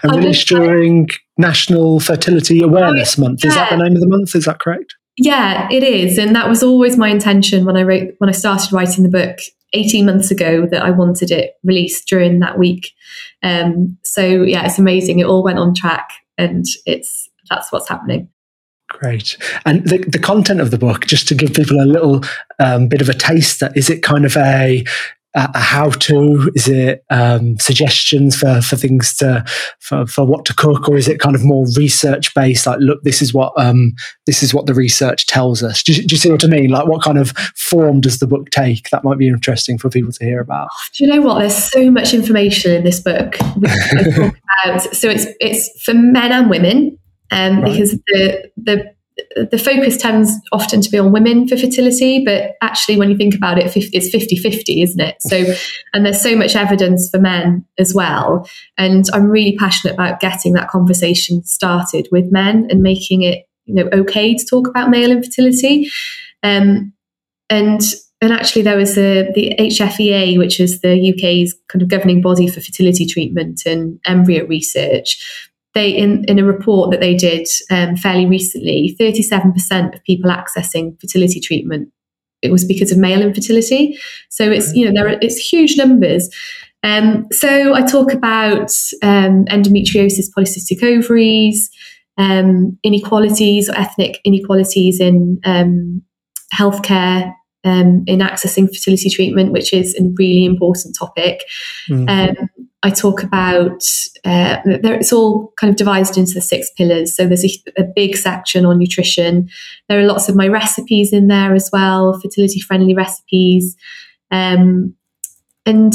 and 0.02 0.16
released 0.16 0.46
during 0.46 1.08
National 1.36 1.98
Fertility 1.98 2.62
Awareness 2.62 3.18
oh, 3.18 3.22
Month. 3.22 3.44
Is 3.44 3.54
that 3.56 3.70
the 3.70 3.76
name 3.76 3.94
of 3.94 4.00
the 4.00 4.08
month? 4.08 4.36
Is 4.36 4.44
that 4.44 4.60
correct? 4.60 4.94
Yeah, 5.16 5.68
it 5.72 5.82
is. 5.82 6.18
And 6.18 6.36
that 6.36 6.48
was 6.48 6.62
always 6.62 6.96
my 6.96 7.08
intention 7.08 7.64
when 7.64 7.76
I 7.76 7.82
wrote 7.82 8.14
when 8.18 8.30
I 8.30 8.32
started 8.32 8.72
writing 8.72 9.02
the 9.02 9.10
book 9.10 9.38
18 9.72 10.06
months 10.06 10.30
ago 10.30 10.66
that 10.70 10.82
I 10.82 10.90
wanted 10.90 11.32
it 11.32 11.54
released 11.64 12.06
during 12.08 12.38
that 12.40 12.58
week. 12.58 12.92
Um, 13.42 13.98
so 14.04 14.22
yeah, 14.24 14.64
it's 14.66 14.78
amazing. 14.78 15.18
It 15.18 15.26
all 15.26 15.42
went 15.42 15.58
on 15.58 15.74
track 15.74 16.10
and 16.38 16.64
it's 16.86 17.28
that's 17.50 17.72
what's 17.72 17.88
happening. 17.88 18.28
Great. 18.94 19.36
And 19.64 19.84
the, 19.84 19.98
the 19.98 20.20
content 20.20 20.60
of 20.60 20.70
the 20.70 20.78
book, 20.78 21.06
just 21.06 21.26
to 21.28 21.34
give 21.34 21.52
people 21.52 21.80
a 21.80 21.84
little 21.84 22.22
um, 22.60 22.86
bit 22.86 23.00
of 23.00 23.08
a 23.08 23.14
taste, 23.14 23.60
is 23.74 23.90
it 23.90 24.04
kind 24.04 24.24
of 24.24 24.36
a 24.36 24.84
a 25.34 25.58
how 25.58 25.90
to? 25.90 26.48
Is 26.54 26.68
it 26.68 27.04
um, 27.10 27.58
suggestions 27.58 28.36
for, 28.36 28.62
for 28.62 28.76
things 28.76 29.16
to 29.16 29.44
for, 29.80 30.06
for 30.06 30.24
what 30.24 30.44
to 30.44 30.54
cook, 30.54 30.88
or 30.88 30.96
is 30.96 31.08
it 31.08 31.18
kind 31.18 31.34
of 31.34 31.44
more 31.44 31.66
research 31.76 32.32
based? 32.34 32.66
Like, 32.66 32.78
look, 32.78 33.02
this 33.02 33.20
is 33.20 33.34
what 33.34 33.52
um, 33.56 33.94
this 34.26 34.44
is 34.44 34.54
what 34.54 34.66
the 34.66 34.74
research 34.74 35.26
tells 35.26 35.60
us. 35.60 35.82
Do 35.82 35.92
you, 35.92 36.06
do 36.06 36.14
you, 36.14 36.18
see 36.18 36.30
what 36.30 36.44
I 36.44 36.46
mean? 36.46 36.70
Like, 36.70 36.86
what 36.86 37.02
kind 37.02 37.18
of 37.18 37.32
form 37.56 38.00
does 38.00 38.20
the 38.20 38.28
book 38.28 38.50
take? 38.50 38.90
That 38.90 39.02
might 39.02 39.18
be 39.18 39.26
interesting 39.26 39.76
for 39.76 39.90
people 39.90 40.12
to 40.12 40.24
hear 40.24 40.40
about. 40.40 40.68
Do 40.96 41.04
you 41.04 41.10
know 41.10 41.20
what? 41.20 41.40
There's 41.40 41.64
so 41.64 41.90
much 41.90 42.14
information 42.14 42.72
in 42.72 42.84
this 42.84 43.00
book. 43.00 43.34
so 44.92 45.08
it's 45.10 45.26
it's 45.40 45.82
for 45.82 45.94
men 45.94 46.30
and 46.30 46.48
women, 46.48 46.96
um, 47.34 47.60
right. 47.60 47.72
because 47.72 47.92
the 48.06 48.50
the 48.56 48.94
the 49.50 49.58
focus 49.58 49.96
tends 49.96 50.32
often 50.50 50.80
to 50.80 50.90
be 50.90 50.98
on 50.98 51.12
women 51.12 51.46
for 51.46 51.56
fertility, 51.56 52.24
but 52.24 52.54
actually, 52.60 52.96
when 52.96 53.10
you 53.10 53.16
think 53.16 53.34
about 53.34 53.58
it, 53.58 53.72
it's 53.76 54.10
50 54.10 54.36
50, 54.36 54.82
isn't 54.82 55.00
it? 55.00 55.16
So, 55.20 55.54
and 55.92 56.04
there's 56.04 56.20
so 56.20 56.36
much 56.36 56.56
evidence 56.56 57.10
for 57.10 57.20
men 57.20 57.64
as 57.78 57.94
well. 57.94 58.48
And 58.76 59.04
I'm 59.12 59.26
really 59.26 59.56
passionate 59.56 59.94
about 59.94 60.20
getting 60.20 60.54
that 60.54 60.68
conversation 60.68 61.44
started 61.44 62.08
with 62.10 62.32
men 62.32 62.66
and 62.70 62.82
making 62.82 63.22
it, 63.22 63.46
you 63.66 63.74
know, 63.74 63.88
okay 63.92 64.34
to 64.34 64.46
talk 64.46 64.66
about 64.66 64.90
male 64.90 65.12
infertility. 65.12 65.90
Um, 66.42 66.92
and 67.50 67.82
and 68.20 68.32
actually, 68.32 68.62
there 68.62 68.76
was 68.76 68.96
a, 68.96 69.30
the 69.34 69.54
HFEA, 69.60 70.38
which 70.38 70.58
is 70.58 70.80
the 70.80 71.12
UK's 71.12 71.54
kind 71.68 71.82
of 71.82 71.88
governing 71.88 72.20
body 72.20 72.48
for 72.48 72.60
fertility 72.60 73.06
treatment 73.06 73.62
and 73.66 74.00
embryo 74.06 74.46
research 74.46 75.50
they 75.74 75.90
in, 75.90 76.24
in 76.26 76.38
a 76.38 76.44
report 76.44 76.90
that 76.90 77.00
they 77.00 77.14
did 77.14 77.46
um, 77.70 77.96
fairly 77.96 78.26
recently 78.26 78.96
37% 79.00 79.94
of 79.94 80.04
people 80.04 80.30
accessing 80.30 81.00
fertility 81.00 81.40
treatment 81.40 81.92
it 82.44 82.52
was 82.52 82.64
because 82.64 82.92
of 82.92 82.98
male 82.98 83.22
infertility. 83.22 83.98
So 84.28 84.50
it's 84.50 84.72
you 84.74 84.84
know 84.84 84.92
there 84.92 85.08
are, 85.08 85.18
it's 85.20 85.36
huge 85.36 85.76
numbers. 85.76 86.28
Um, 86.82 87.26
so 87.32 87.72
i 87.74 87.80
talk 87.80 88.12
about 88.12 88.70
um, 89.02 89.46
endometriosis 89.46 90.26
polycystic 90.36 90.82
ovaries 90.82 91.70
um, 92.18 92.78
inequalities 92.84 93.70
or 93.70 93.74
ethnic 93.78 94.20
inequalities 94.22 95.00
in 95.00 95.40
um, 95.46 96.02
healthcare 96.52 97.32
um, 97.64 98.04
in 98.06 98.20
accessing 98.20 98.68
fertility 98.68 99.10
treatment, 99.10 99.52
which 99.52 99.72
is 99.72 99.94
a 99.96 100.02
really 100.18 100.44
important 100.44 100.96
topic. 100.98 101.42
Mm-hmm. 101.88 102.08
Um, 102.08 102.48
I 102.82 102.90
talk 102.90 103.22
about 103.22 103.82
uh, 104.26 104.58
there, 104.64 104.94
it's 104.94 105.12
all 105.12 105.52
kind 105.56 105.70
of 105.70 105.76
divided 105.76 106.18
into 106.18 106.34
the 106.34 106.42
six 106.42 106.70
pillars. 106.76 107.16
So 107.16 107.26
there's 107.26 107.44
a, 107.44 107.50
a, 107.78 107.84
big 107.84 108.14
section 108.14 108.66
on 108.66 108.78
nutrition. 108.78 109.48
There 109.88 109.98
are 109.98 110.06
lots 110.06 110.28
of 110.28 110.36
my 110.36 110.48
recipes 110.48 111.10
in 111.10 111.28
there 111.28 111.54
as 111.54 111.70
well, 111.72 112.20
fertility 112.20 112.60
friendly 112.60 112.94
recipes, 112.94 113.74
um, 114.30 114.94
and 115.64 115.94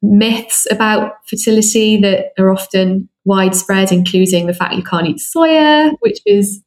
myths 0.00 0.66
about 0.70 1.16
fertility 1.26 1.98
that 2.00 2.32
are 2.38 2.50
often 2.50 3.10
widespread, 3.26 3.92
including 3.92 4.46
the 4.46 4.54
fact 4.54 4.74
you 4.74 4.82
can't 4.82 5.06
eat 5.06 5.18
soya, 5.18 5.92
which 6.00 6.20
is 6.24 6.62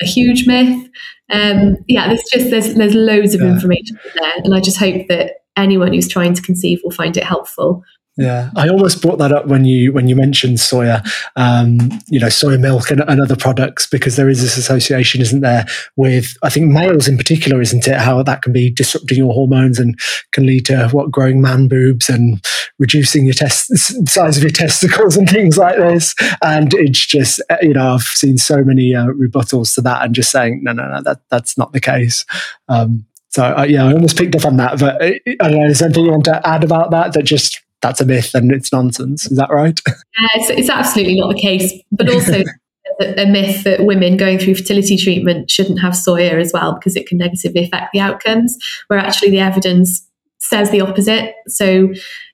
a 0.00 0.04
huge 0.04 0.46
myth. 0.46 0.88
Um, 1.30 1.76
yeah, 1.86 2.08
there's 2.08 2.24
just 2.32 2.50
there's 2.50 2.74
there's 2.74 2.94
loads 2.94 3.34
of 3.34 3.40
yeah. 3.40 3.48
information 3.48 3.98
there, 4.14 4.32
and 4.44 4.54
I 4.54 4.60
just 4.60 4.78
hope 4.78 5.06
that 5.08 5.32
anyone 5.56 5.92
who's 5.92 6.08
trying 6.08 6.34
to 6.34 6.42
conceive 6.42 6.80
will 6.82 6.90
find 6.90 7.16
it 7.16 7.24
helpful. 7.24 7.82
Yeah, 8.18 8.50
I 8.56 8.68
almost 8.68 9.00
brought 9.00 9.20
that 9.20 9.30
up 9.30 9.46
when 9.46 9.64
you 9.64 9.92
when 9.92 10.08
you 10.08 10.16
mentioned 10.16 10.56
soya, 10.56 11.06
um, 11.36 11.78
you 12.08 12.18
know, 12.18 12.26
soya 12.26 12.60
milk 12.60 12.90
and, 12.90 13.00
and, 13.06 13.20
other 13.20 13.36
products 13.36 13.86
because 13.86 14.16
there 14.16 14.28
is 14.28 14.42
this 14.42 14.56
association, 14.56 15.20
isn't 15.20 15.40
there, 15.40 15.66
with 15.94 16.36
I 16.42 16.50
think 16.50 16.66
males 16.66 17.06
in 17.06 17.16
particular, 17.16 17.60
isn't 17.60 17.86
it? 17.86 17.96
How 17.96 18.20
that 18.24 18.42
can 18.42 18.52
be 18.52 18.70
disrupting 18.70 19.18
your 19.18 19.32
hormones 19.32 19.78
and 19.78 19.96
can 20.32 20.46
lead 20.46 20.66
to 20.66 20.88
what 20.88 21.12
growing 21.12 21.40
man 21.40 21.68
boobs 21.68 22.08
and 22.08 22.44
reducing 22.80 23.24
your 23.24 23.34
test 23.34 23.68
size 24.08 24.36
of 24.36 24.42
your 24.42 24.50
testicles 24.50 25.16
and 25.16 25.30
things 25.30 25.56
like 25.56 25.76
this. 25.76 26.16
And 26.42 26.74
it's 26.74 27.06
just 27.06 27.40
uh, 27.50 27.58
you 27.62 27.74
know 27.74 27.94
I've 27.94 28.02
seen 28.02 28.36
so 28.36 28.64
many 28.64 28.96
uh, 28.96 29.06
rebuttals 29.06 29.76
to 29.76 29.80
that 29.82 30.02
and 30.02 30.12
just 30.12 30.32
saying 30.32 30.64
no, 30.64 30.72
no, 30.72 30.88
no, 30.88 31.02
that 31.02 31.20
that's 31.28 31.56
not 31.56 31.72
the 31.72 31.80
case. 31.80 32.26
Um, 32.68 33.06
so 33.28 33.44
uh, 33.44 33.62
yeah, 33.62 33.84
I 33.84 33.92
almost 33.92 34.18
picked 34.18 34.34
up 34.34 34.44
on 34.44 34.56
that, 34.56 34.80
but 34.80 35.00
uh, 35.00 35.12
I 35.40 35.50
don't 35.50 35.60
know. 35.60 35.66
Is 35.66 35.78
there 35.78 35.86
anything 35.86 36.06
you 36.06 36.10
want 36.10 36.24
to 36.24 36.44
add 36.44 36.64
about 36.64 36.90
that? 36.90 37.12
That 37.12 37.22
just 37.22 37.62
that's 37.80 38.00
a 38.00 38.04
myth 38.04 38.34
and 38.34 38.52
it's 38.52 38.72
nonsense. 38.72 39.30
Is 39.30 39.36
that 39.38 39.50
right? 39.50 39.80
Yeah, 40.20 40.28
it's, 40.34 40.50
it's 40.50 40.70
absolutely 40.70 41.20
not 41.20 41.32
the 41.32 41.40
case. 41.40 41.72
But 41.92 42.12
also 42.12 42.42
a, 43.00 43.26
myth 43.26 43.62
that 43.62 43.84
women 43.84 44.16
going 44.16 44.40
through 44.40 44.56
fertility 44.56 44.96
treatment 44.96 45.48
shouldn't 45.48 45.80
have 45.80 45.92
soya 45.92 46.32
as 46.40 46.52
well 46.52 46.74
because 46.74 46.96
it 46.96 47.06
can 47.06 47.18
negatively 47.18 47.62
affect 47.62 47.92
the 47.92 48.00
outcomes, 48.00 48.58
where 48.88 48.98
actually 48.98 49.30
the 49.30 49.38
evidence 49.38 50.04
says 50.38 50.70
the 50.70 50.80
opposite. 50.80 51.34
So 51.46 51.92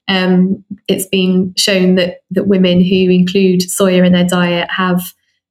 um, 0.08 0.64
it's 0.88 1.06
been 1.06 1.54
shown 1.58 1.96
that 1.96 2.20
that 2.30 2.46
women 2.46 2.82
who 2.82 3.10
include 3.10 3.60
soya 3.60 4.06
in 4.06 4.12
their 4.12 4.26
diet 4.26 4.70
have 4.70 5.02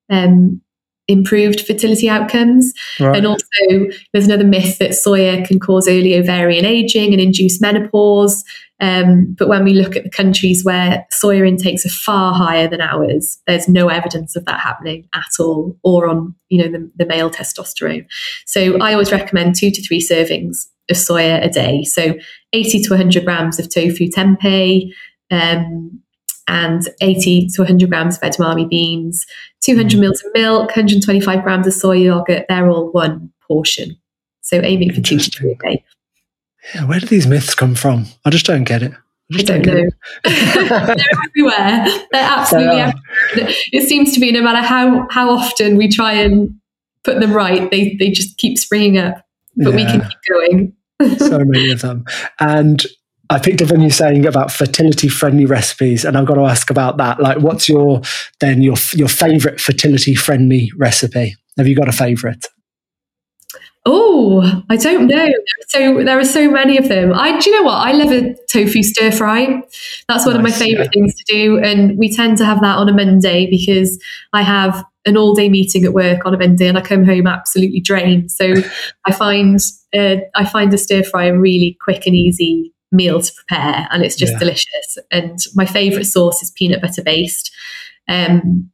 um, 0.09 0.61
improved 1.07 1.61
fertility 1.61 2.09
outcomes. 2.09 2.73
Right. 2.99 3.17
And 3.17 3.25
also, 3.25 3.91
there's 4.11 4.25
another 4.25 4.43
myth 4.43 4.77
that 4.79 4.91
soya 4.91 5.45
can 5.45 5.59
cause 5.59 5.87
early 5.87 6.15
ovarian 6.17 6.65
aging 6.65 7.11
and 7.11 7.21
induce 7.21 7.59
menopause. 7.61 8.43
Um, 8.83 9.33
but 9.39 9.47
when 9.47 9.63
we 9.63 9.73
look 9.73 9.95
at 9.95 10.03
the 10.03 10.09
countries 10.09 10.65
where 10.65 11.07
soya 11.09 11.47
intakes 11.47 11.85
are 11.85 11.89
far 11.89 12.33
higher 12.33 12.67
than 12.67 12.81
ours, 12.81 13.39
there's 13.47 13.69
no 13.69 13.87
evidence 13.87 14.35
of 14.35 14.43
that 14.43 14.59
happening 14.59 15.07
at 15.13 15.39
all, 15.39 15.77
or 15.83 16.09
on 16.09 16.35
you 16.49 16.61
know 16.61 16.69
the, 16.69 16.91
the 16.97 17.05
male 17.05 17.29
testosterone. 17.29 18.05
So 18.45 18.77
I 18.79 18.91
always 18.91 19.13
recommend 19.13 19.55
two 19.55 19.71
to 19.71 19.81
three 19.81 20.01
servings 20.01 20.65
of 20.89 20.97
soya 20.97 21.41
a 21.41 21.49
day. 21.49 21.85
So 21.85 22.15
80 22.51 22.81
to 22.81 22.89
100 22.89 23.23
grams 23.23 23.57
of 23.57 23.73
tofu 23.73 24.09
tempeh. 24.09 24.91
Um, 25.31 26.01
and 26.49 26.89
80 26.99 27.47
to 27.53 27.61
100 27.61 27.89
grams 27.89 28.17
of 28.17 28.21
edamame 28.21 28.69
beans, 28.69 29.25
200 29.61 29.97
mils 29.97 30.21
of 30.25 30.33
milk, 30.33 30.65
125 30.67 31.41
grams 31.41 31.65
of 31.65 31.73
soy 31.73 31.95
yogurt. 31.95 32.45
They're 32.49 32.69
all 32.69 32.91
one 32.91 33.31
portion. 33.47 33.95
So 34.41 34.59
aiming 34.61 34.91
for 34.91 34.99
two 34.99 35.19
to 35.19 35.31
three 35.31 35.53
a 35.53 35.55
day. 35.55 35.85
Yeah, 36.73 36.85
where 36.85 36.99
do 36.99 37.05
these 37.05 37.27
myths 37.27 37.55
come 37.55 37.75
from? 37.75 38.05
I 38.25 38.29
just 38.29 38.45
don't 38.45 38.63
get 38.63 38.83
it. 38.83 38.93
I, 39.33 39.41
don't, 39.41 39.63
don't 39.63 39.75
know. 39.75 39.89
They're 40.23 41.05
everywhere. 41.25 41.85
They're 42.11 42.29
absolutely 42.29 42.79
everywhere. 42.79 43.55
It 43.71 43.87
seems 43.87 44.13
to 44.13 44.19
be 44.19 44.31
no 44.31 44.41
matter 44.41 44.65
how 44.65 45.07
how 45.11 45.29
often 45.29 45.77
we 45.77 45.87
try 45.87 46.13
and 46.13 46.55
put 47.03 47.19
them 47.19 47.33
right, 47.33 47.69
they 47.71 47.95
they 47.99 48.11
just 48.11 48.37
keep 48.37 48.57
springing 48.57 48.97
up. 48.97 49.25
But 49.55 49.71
yeah. 49.71 49.75
we 49.75 49.85
can 49.85 50.01
keep 50.01 50.19
going. 50.29 50.73
so 51.17 51.39
many 51.39 51.71
of 51.71 51.81
them. 51.81 52.05
And 52.39 52.85
I 53.29 53.39
picked 53.39 53.61
up 53.61 53.71
on 53.71 53.81
you 53.81 53.89
saying 53.89 54.25
about 54.25 54.51
fertility 54.51 55.07
friendly 55.07 55.45
recipes, 55.45 56.05
and 56.05 56.17
I've 56.17 56.25
got 56.25 56.35
to 56.35 56.45
ask 56.45 56.69
about 56.69 56.97
that. 56.97 57.19
Like, 57.19 57.39
what's 57.39 57.69
your 57.69 58.01
then 58.39 58.61
your 58.61 58.75
your 58.93 59.07
favorite 59.07 59.59
fertility 59.59 60.15
friendly 60.15 60.71
recipe? 60.77 61.35
Have 61.57 61.67
you 61.67 61.75
got 61.75 61.87
a 61.87 61.93
favorite? 61.93 62.45
Oh, 63.85 64.63
I 64.69 64.77
don't 64.77 65.07
know. 65.07 65.29
So 65.67 66.03
there 66.05 66.17
are 66.17 66.23
so 66.23 66.49
many 66.49 66.77
of 66.77 66.87
them. 66.87 67.11
I 67.13 67.37
do 67.37 67.49
you 67.49 67.57
know 67.57 67.63
what? 67.63 67.85
I 67.85 67.91
love 67.91 68.11
a 68.11 68.33
tofu 68.49 68.81
stir 68.81 69.11
fry. 69.11 69.61
That's 70.07 70.25
one 70.25 70.35
nice, 70.35 70.35
of 70.35 70.41
my 70.41 70.51
favorite 70.51 70.85
yeah. 70.85 70.89
things 70.93 71.15
to 71.15 71.23
do, 71.27 71.59
and 71.59 71.97
we 71.97 72.13
tend 72.13 72.37
to 72.37 72.45
have 72.45 72.61
that 72.61 72.77
on 72.77 72.87
a 72.87 72.93
Monday 72.93 73.49
because 73.49 74.01
I 74.31 74.41
have 74.41 74.85
an 75.05 75.17
all 75.17 75.33
day 75.35 75.49
meeting 75.49 75.83
at 75.83 75.93
work 75.93 76.25
on 76.25 76.33
a 76.33 76.37
Monday, 76.37 76.67
and 76.67 76.77
I 76.77 76.81
come 76.81 77.03
home 77.03 77.27
absolutely 77.27 77.81
drained. 77.81 78.31
So 78.31 78.53
I 79.05 79.11
find 79.11 79.59
uh, 79.93 80.17
I 80.33 80.45
find 80.45 80.73
a 80.73 80.77
stir 80.77 81.03
fry 81.03 81.25
a 81.25 81.37
really 81.37 81.77
quick 81.81 82.07
and 82.07 82.15
easy 82.15 82.73
meal 82.93 83.21
to 83.21 83.33
prepare, 83.33 83.87
and 83.91 84.01
it's 84.01 84.15
just 84.15 84.33
yeah. 84.33 84.39
delicious. 84.39 84.97
And 85.11 85.39
my 85.55 85.65
favorite 85.65 86.05
sauce 86.05 86.41
is 86.41 86.51
peanut 86.51 86.81
butter 86.81 87.03
based. 87.03 87.51
Um, 88.07 88.69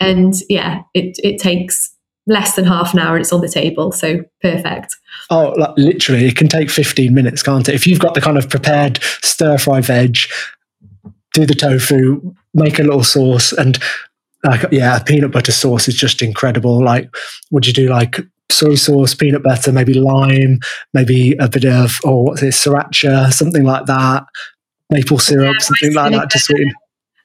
and 0.00 0.34
yeah, 0.48 0.82
it 0.94 1.18
it 1.22 1.38
takes 1.38 1.93
less 2.26 2.56
than 2.56 2.64
half 2.64 2.94
an 2.94 3.00
hour 3.00 3.16
and 3.16 3.22
it's 3.22 3.32
on 3.32 3.40
the 3.40 3.48
table. 3.48 3.92
So 3.92 4.20
perfect. 4.40 4.96
Oh, 5.30 5.54
like, 5.56 5.76
literally, 5.76 6.26
it 6.26 6.36
can 6.36 6.48
take 6.48 6.70
15 6.70 7.12
minutes, 7.14 7.42
can't 7.42 7.68
it? 7.68 7.74
If 7.74 7.86
you've 7.86 7.98
got 7.98 8.14
the 8.14 8.20
kind 8.20 8.38
of 8.38 8.48
prepared 8.48 8.98
stir 9.22 9.58
fry 9.58 9.80
veg, 9.80 10.16
do 11.32 11.46
the 11.46 11.54
tofu, 11.54 12.34
make 12.54 12.78
a 12.78 12.82
little 12.82 13.04
sauce, 13.04 13.52
and 13.52 13.78
like, 14.44 14.64
yeah, 14.70 14.98
peanut 15.00 15.32
butter 15.32 15.52
sauce 15.52 15.88
is 15.88 15.94
just 15.94 16.22
incredible. 16.22 16.82
Like, 16.82 17.08
would 17.50 17.66
you 17.66 17.72
do 17.72 17.88
like 17.88 18.20
soy 18.50 18.74
sauce, 18.74 19.14
peanut 19.14 19.42
butter, 19.42 19.72
maybe 19.72 19.94
lime, 19.94 20.60
maybe 20.92 21.34
a 21.40 21.48
bit 21.48 21.64
of, 21.64 21.98
oh, 22.04 22.22
what's 22.22 22.42
it, 22.42 22.54
sriracha, 22.54 23.32
something 23.32 23.64
like 23.64 23.86
that, 23.86 24.24
maple 24.90 25.18
syrup, 25.18 25.54
yeah, 25.54 25.58
something 25.58 25.94
like 25.94 26.12
that 26.12 26.30
to 26.30 26.38
sweeten. 26.38 26.72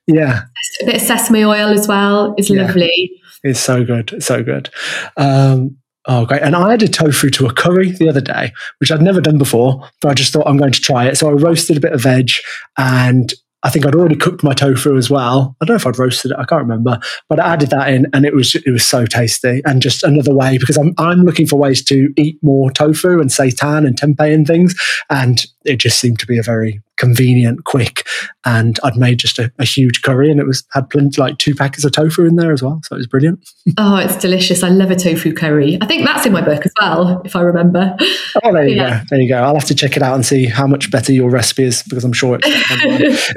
Yeah. 0.07 0.43
A 0.81 0.85
bit 0.85 0.95
of 0.95 1.01
sesame 1.01 1.43
oil 1.43 1.69
as 1.69 1.87
well 1.87 2.33
is 2.37 2.49
yeah. 2.49 2.63
lovely. 2.63 3.18
It's 3.43 3.59
so 3.59 3.83
good. 3.83 4.21
So 4.23 4.43
good. 4.43 4.69
Um, 5.17 5.77
oh, 6.05 6.25
great. 6.25 6.41
And 6.41 6.55
I 6.55 6.73
added 6.73 6.93
tofu 6.93 7.29
to 7.31 7.47
a 7.47 7.53
curry 7.53 7.91
the 7.91 8.09
other 8.09 8.21
day, 8.21 8.51
which 8.79 8.91
I'd 8.91 9.01
never 9.01 9.21
done 9.21 9.37
before, 9.37 9.87
but 10.01 10.09
I 10.09 10.13
just 10.13 10.33
thought 10.33 10.47
I'm 10.47 10.57
going 10.57 10.73
to 10.73 10.81
try 10.81 11.07
it. 11.07 11.17
So 11.17 11.29
I 11.29 11.33
roasted 11.33 11.77
a 11.77 11.81
bit 11.81 11.93
of 11.93 12.01
veg 12.01 12.29
and 12.77 13.33
I 13.61 13.69
think 13.69 13.85
I'd 13.85 13.95
already 13.95 14.15
cooked 14.15 14.41
my 14.41 14.53
tofu 14.53 14.95
as 14.95 15.09
well. 15.09 15.55
I 15.59 15.65
don't 15.65 15.73
know 15.73 15.77
if 15.77 15.87
I'd 15.87 15.99
roasted 15.99 16.31
it. 16.31 16.37
I 16.39 16.45
can't 16.45 16.61
remember, 16.61 16.97
but 17.27 17.39
I 17.39 17.53
added 17.53 17.71
that 17.71 17.89
in, 17.89 18.07
and 18.13 18.25
it 18.25 18.33
was 18.33 18.55
it 18.55 18.71
was 18.71 18.85
so 18.85 19.05
tasty. 19.05 19.61
And 19.65 19.81
just 19.81 20.03
another 20.03 20.33
way 20.33 20.57
because 20.57 20.77
I'm 20.77 20.93
I'm 20.97 21.23
looking 21.23 21.45
for 21.45 21.57
ways 21.57 21.83
to 21.85 22.09
eat 22.15 22.37
more 22.41 22.71
tofu 22.71 23.19
and 23.19 23.29
seitan 23.29 23.85
and 23.85 23.99
tempeh 23.99 24.33
and 24.33 24.47
things, 24.47 24.75
and 25.09 25.45
it 25.65 25.77
just 25.77 25.99
seemed 25.99 26.19
to 26.19 26.25
be 26.25 26.37
a 26.37 26.43
very 26.43 26.81
convenient, 26.97 27.63
quick, 27.65 28.05
and 28.45 28.79
I'd 28.83 28.97
made 28.97 29.19
just 29.19 29.39
a, 29.39 29.51
a, 29.59 29.65
huge 29.65 30.01
curry, 30.01 30.29
and 30.29 30.39
it 30.39 30.45
was 30.45 30.63
had 30.73 30.89
plenty 30.89 31.19
like 31.19 31.37
two 31.37 31.55
packets 31.55 31.83
of 31.83 31.91
tofu 31.91 32.25
in 32.25 32.35
there 32.35 32.51
as 32.51 32.61
well, 32.61 32.79
so 32.83 32.95
it 32.95 32.99
was 32.99 33.07
brilliant. 33.07 33.49
oh, 33.77 33.97
it's 33.97 34.17
delicious! 34.17 34.63
I 34.63 34.69
love 34.69 34.91
a 34.91 34.95
tofu 34.95 35.33
curry. 35.33 35.77
I 35.81 35.85
think 35.85 36.05
that's 36.05 36.25
in 36.25 36.33
my 36.33 36.41
book 36.41 36.65
as 36.65 36.73
well, 36.79 37.21
if 37.25 37.35
I 37.35 37.41
remember. 37.41 37.95
Oh, 38.43 38.53
there 38.53 38.67
you 38.67 38.75
yeah. 38.77 38.99
go. 38.99 39.05
There 39.09 39.21
you 39.21 39.29
go. 39.29 39.37
I'll 39.37 39.55
have 39.55 39.65
to 39.65 39.75
check 39.75 39.97
it 39.97 40.03
out 40.03 40.15
and 40.15 40.25
see 40.25 40.45
how 40.45 40.67
much 40.67 40.91
better 40.91 41.11
your 41.11 41.29
recipe 41.29 41.63
is 41.63 41.83
because 41.83 42.03
I'm 42.03 42.13
sure 42.13 42.39
it's. 42.41 43.33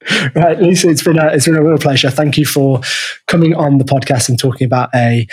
right, 0.34 0.60
Lisa, 0.60 0.88
it's 0.88 1.02
been 1.02 1.18
a 1.18 1.28
it's 1.28 1.46
been 1.46 1.56
a 1.56 1.62
real 1.62 1.78
pleasure. 1.78 2.10
Thank 2.10 2.38
you 2.38 2.46
for 2.46 2.80
coming 3.26 3.54
on 3.54 3.78
the 3.78 3.84
podcast 3.84 4.28
and 4.28 4.38
talking 4.38 4.64
about 4.66 4.90
a 4.94 5.26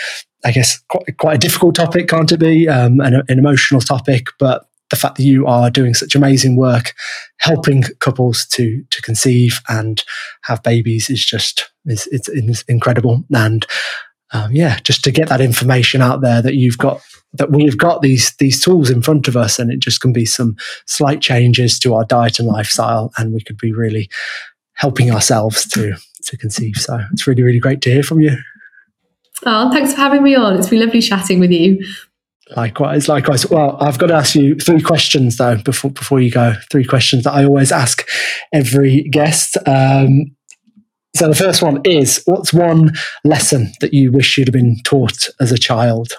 I 0.44 0.52
guess 0.52 0.78
quite, 0.88 1.16
quite 1.18 1.34
a 1.34 1.38
difficult 1.38 1.74
topic, 1.74 2.08
can't 2.08 2.30
it 2.30 2.38
be? 2.38 2.68
Um, 2.68 3.00
an, 3.00 3.22
an 3.28 3.38
emotional 3.38 3.80
topic, 3.80 4.28
but 4.38 4.67
the 4.90 4.96
fact 4.96 5.16
that 5.16 5.24
you 5.24 5.46
are 5.46 5.70
doing 5.70 5.94
such 5.94 6.14
amazing 6.14 6.56
work 6.56 6.94
helping 7.38 7.82
couples 8.00 8.46
to 8.46 8.82
to 8.90 9.02
conceive 9.02 9.60
and 9.68 10.04
have 10.42 10.62
babies 10.62 11.10
is 11.10 11.24
just 11.24 11.70
is 11.86 12.08
it's, 12.10 12.28
it's 12.28 12.62
incredible. 12.62 13.24
And 13.34 13.66
um, 14.32 14.52
yeah 14.52 14.78
just 14.80 15.02
to 15.04 15.10
get 15.10 15.28
that 15.28 15.40
information 15.40 16.02
out 16.02 16.20
there 16.20 16.42
that 16.42 16.54
you've 16.54 16.78
got 16.78 17.00
that 17.32 17.50
we've 17.50 17.78
got 17.78 18.02
these 18.02 18.34
these 18.38 18.62
tools 18.62 18.90
in 18.90 19.02
front 19.02 19.28
of 19.28 19.36
us 19.36 19.58
and 19.58 19.70
it 19.70 19.78
just 19.78 20.00
can 20.00 20.12
be 20.12 20.26
some 20.26 20.56
slight 20.86 21.20
changes 21.20 21.78
to 21.78 21.94
our 21.94 22.04
diet 22.04 22.38
and 22.38 22.48
lifestyle 22.48 23.12
and 23.16 23.32
we 23.32 23.42
could 23.42 23.58
be 23.58 23.72
really 23.72 24.08
helping 24.74 25.10
ourselves 25.10 25.66
to 25.66 25.94
to 26.22 26.36
conceive. 26.36 26.76
So 26.76 26.98
it's 27.12 27.26
really 27.26 27.42
really 27.42 27.58
great 27.58 27.80
to 27.82 27.90
hear 27.90 28.02
from 28.02 28.20
you. 28.20 28.36
Oh 29.46 29.70
thanks 29.70 29.94
for 29.94 30.00
having 30.00 30.22
me 30.22 30.34
on. 30.34 30.56
It's 30.56 30.68
been 30.68 30.80
lovely 30.80 31.00
chatting 31.00 31.40
with 31.40 31.50
you 31.50 31.84
Likewise, 32.56 33.08
likewise. 33.08 33.48
Well, 33.48 33.76
I've 33.80 33.98
got 33.98 34.06
to 34.06 34.14
ask 34.14 34.34
you 34.34 34.54
three 34.56 34.80
questions 34.80 35.36
though 35.36 35.56
before 35.56 35.90
before 35.90 36.20
you 36.20 36.30
go. 36.30 36.54
Three 36.70 36.84
questions 36.84 37.24
that 37.24 37.32
I 37.32 37.44
always 37.44 37.70
ask 37.70 38.08
every 38.52 39.02
guest. 39.04 39.58
Um, 39.66 40.34
so 41.14 41.28
the 41.28 41.34
first 41.34 41.62
one 41.62 41.80
is: 41.84 42.22
What's 42.24 42.52
one 42.52 42.92
lesson 43.24 43.72
that 43.80 43.92
you 43.92 44.10
wish 44.12 44.38
you'd 44.38 44.48
have 44.48 44.54
been 44.54 44.76
taught 44.84 45.28
as 45.40 45.52
a 45.52 45.58
child? 45.58 46.12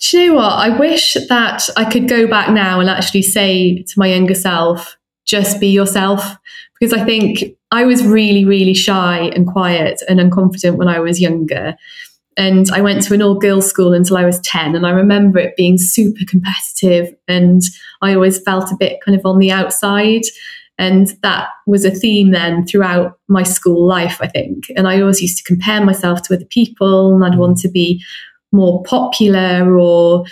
Do 0.00 0.18
you 0.18 0.26
know 0.28 0.36
what? 0.36 0.52
I 0.52 0.70
wish 0.70 1.14
that 1.28 1.68
I 1.76 1.84
could 1.84 2.08
go 2.08 2.26
back 2.26 2.50
now 2.50 2.80
and 2.80 2.88
actually 2.88 3.22
say 3.22 3.82
to 3.82 3.92
my 3.98 4.06
younger 4.06 4.34
self, 4.34 4.96
"Just 5.26 5.60
be 5.60 5.68
yourself," 5.68 6.36
because 6.78 6.98
I 6.98 7.04
think 7.04 7.54
I 7.70 7.84
was 7.84 8.02
really, 8.04 8.46
really 8.46 8.74
shy 8.74 9.30
and 9.34 9.46
quiet 9.46 10.02
and 10.08 10.18
unconfident 10.18 10.76
when 10.76 10.88
I 10.88 11.00
was 11.00 11.20
younger. 11.20 11.76
And 12.36 12.70
I 12.70 12.80
went 12.80 13.02
to 13.02 13.14
an 13.14 13.22
all 13.22 13.38
girls 13.38 13.68
school 13.68 13.92
until 13.92 14.16
I 14.16 14.24
was 14.24 14.40
10. 14.40 14.74
And 14.76 14.86
I 14.86 14.90
remember 14.90 15.38
it 15.38 15.56
being 15.56 15.78
super 15.78 16.24
competitive. 16.26 17.14
And 17.28 17.60
I 18.02 18.14
always 18.14 18.40
felt 18.40 18.70
a 18.70 18.76
bit 18.78 19.00
kind 19.04 19.18
of 19.18 19.26
on 19.26 19.38
the 19.38 19.50
outside. 19.50 20.22
And 20.78 21.08
that 21.22 21.50
was 21.66 21.84
a 21.84 21.90
theme 21.90 22.30
then 22.30 22.66
throughout 22.66 23.18
my 23.28 23.42
school 23.42 23.86
life, 23.86 24.18
I 24.22 24.26
think. 24.26 24.64
And 24.76 24.88
I 24.88 25.00
always 25.00 25.20
used 25.20 25.36
to 25.38 25.44
compare 25.44 25.84
myself 25.84 26.22
to 26.22 26.34
other 26.34 26.46
people 26.46 27.14
and 27.14 27.24
I'd 27.24 27.38
want 27.38 27.58
to 27.58 27.68
be 27.68 28.02
more 28.52 28.82
popular 28.84 29.76
or, 29.76 30.24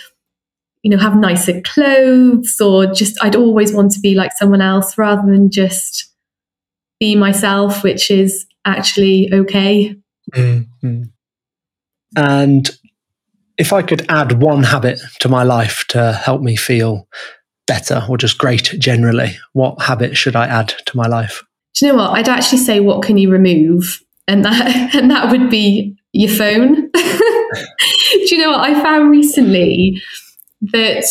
you 0.81 0.89
know, 0.89 0.97
have 0.97 1.15
nicer 1.15 1.61
clothes 1.61 2.59
or 2.59 2.87
just, 2.87 3.23
I'd 3.23 3.35
always 3.35 3.73
want 3.73 3.91
to 3.91 3.99
be 3.99 4.15
like 4.15 4.31
someone 4.37 4.61
else 4.61 4.97
rather 4.97 5.21
than 5.29 5.51
just 5.51 6.11
be 6.99 7.15
myself, 7.15 7.83
which 7.83 8.09
is 8.09 8.47
actually 8.65 9.29
okay. 9.31 9.95
Mm-hmm. 10.33 11.03
And 12.15 12.69
if 13.57 13.73
I 13.73 13.81
could 13.81 14.05
add 14.09 14.41
one 14.41 14.63
habit 14.63 14.99
to 15.19 15.29
my 15.29 15.43
life 15.43 15.83
to 15.89 16.13
help 16.13 16.41
me 16.41 16.55
feel 16.55 17.07
better 17.67 18.03
or 18.09 18.17
just 18.17 18.37
great 18.37 18.73
generally, 18.79 19.37
what 19.53 19.81
habit 19.81 20.17
should 20.17 20.35
I 20.35 20.47
add 20.47 20.69
to 20.85 20.97
my 20.97 21.07
life? 21.07 21.43
Do 21.75 21.85
you 21.85 21.91
know 21.91 21.97
what? 21.99 22.11
I'd 22.11 22.29
actually 22.29 22.59
say, 22.59 22.79
what 22.79 23.03
can 23.03 23.17
you 23.17 23.29
remove? 23.29 24.01
And 24.27 24.43
that, 24.45 24.95
and 24.95 25.11
that 25.11 25.31
would 25.31 25.49
be 25.49 25.95
your 26.13 26.31
phone. 26.31 26.89
Do 26.91 28.35
you 28.35 28.37
know 28.39 28.51
what? 28.51 28.69
I 28.69 28.81
found 28.81 29.11
recently 29.11 30.01
that 30.61 31.05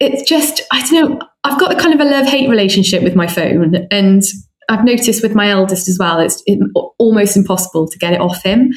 it's 0.00 0.28
just, 0.28 0.62
I 0.72 0.86
don't 0.86 1.10
know, 1.10 1.20
I've 1.44 1.60
got 1.60 1.72
a 1.72 1.80
kind 1.80 1.94
of 1.94 2.00
a 2.00 2.10
love 2.10 2.26
hate 2.26 2.48
relationship 2.48 3.02
with 3.02 3.14
my 3.14 3.26
phone. 3.26 3.86
And 3.90 4.22
I've 4.68 4.84
noticed 4.84 5.22
with 5.22 5.34
my 5.34 5.50
eldest 5.50 5.88
as 5.88 5.98
well, 5.98 6.20
it's 6.20 6.42
almost 6.98 7.36
impossible 7.36 7.88
to 7.88 7.98
get 7.98 8.12
it 8.12 8.20
off 8.20 8.42
him. 8.42 8.72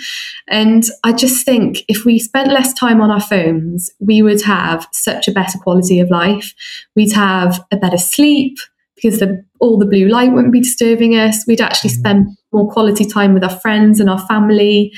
And 0.47 0.83
I 1.03 1.13
just 1.13 1.45
think 1.45 1.79
if 1.87 2.05
we 2.05 2.19
spent 2.19 2.51
less 2.51 2.73
time 2.73 3.01
on 3.01 3.11
our 3.11 3.21
phones, 3.21 3.89
we 3.99 4.21
would 4.21 4.41
have 4.43 4.87
such 4.91 5.27
a 5.27 5.31
better 5.31 5.57
quality 5.57 5.99
of 5.99 6.09
life. 6.09 6.53
We'd 6.95 7.13
have 7.13 7.63
a 7.71 7.77
better 7.77 7.97
sleep 7.97 8.57
because 8.95 9.19
the, 9.19 9.43
all 9.59 9.77
the 9.77 9.85
blue 9.85 10.07
light 10.07 10.31
wouldn't 10.31 10.53
be 10.53 10.61
disturbing 10.61 11.13
us. 11.13 11.45
We'd 11.47 11.61
actually 11.61 11.91
mm-hmm. 11.91 11.99
spend 11.99 12.37
more 12.51 12.71
quality 12.71 13.05
time 13.05 13.33
with 13.33 13.43
our 13.43 13.59
friends 13.59 13.99
and 13.99 14.09
our 14.09 14.25
family. 14.27 14.91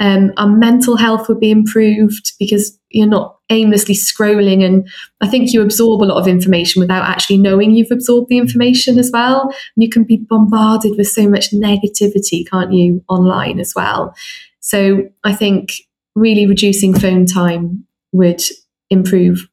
Um, 0.00 0.32
our 0.36 0.48
mental 0.48 0.96
health 0.96 1.28
would 1.28 1.38
be 1.38 1.50
improved 1.50 2.32
because 2.38 2.78
you're 2.90 3.06
not 3.06 3.38
aimlessly 3.50 3.94
scrolling. 3.94 4.64
And 4.64 4.88
I 5.20 5.28
think 5.28 5.52
you 5.52 5.62
absorb 5.62 6.02
a 6.02 6.04
lot 6.04 6.18
of 6.18 6.26
information 6.26 6.80
without 6.80 7.08
actually 7.08 7.38
knowing 7.38 7.72
you've 7.72 7.92
absorbed 7.92 8.28
the 8.28 8.38
information 8.38 8.98
as 8.98 9.10
well. 9.12 9.42
And 9.42 9.82
you 9.82 9.88
can 9.88 10.04
be 10.04 10.16
bombarded 10.16 10.96
with 10.96 11.08
so 11.08 11.28
much 11.28 11.50
negativity, 11.50 12.48
can't 12.48 12.72
you, 12.72 13.04
online 13.08 13.60
as 13.60 13.74
well? 13.76 14.14
So 14.60 15.08
I 15.24 15.34
think 15.34 15.72
really 16.14 16.46
reducing 16.46 16.98
phone 16.98 17.26
time 17.26 17.86
would 18.12 18.42
improve 18.90 19.48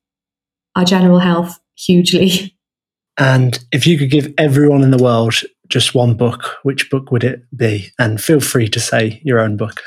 our 0.76 0.86
general 0.86 1.20
health 1.20 1.60
hugely. 1.76 2.56
And 3.18 3.60
if 3.72 3.86
you 3.86 3.98
could 3.98 4.10
give 4.10 4.34
everyone 4.38 4.82
in 4.82 4.92
the 4.92 5.04
world 5.04 5.36
just 5.70 5.96
one 5.96 6.16
book, 6.16 6.58
which 6.64 6.90
book 6.90 7.12
would 7.12 7.24
it 7.24 7.44
be? 7.56 7.92
And 7.98 8.22
feel 8.22 8.40
free 8.40 8.68
to 8.70 8.80
say 8.80 9.22
your 9.24 9.40
own 9.40 9.56
book. 9.56 9.82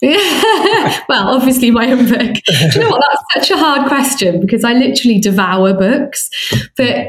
Yeah. 0.00 1.00
well, 1.08 1.28
obviously 1.28 1.70
my 1.70 1.90
own 1.90 2.08
book. 2.08 2.36
Do 2.46 2.70
you 2.74 2.80
know 2.80 2.90
what? 2.90 3.02
That's 3.34 3.48
such 3.48 3.56
a 3.56 3.60
hard 3.60 3.88
question 3.88 4.40
because 4.40 4.64
I 4.64 4.72
literally 4.72 5.18
devour 5.18 5.74
books. 5.74 6.30
But 6.76 7.08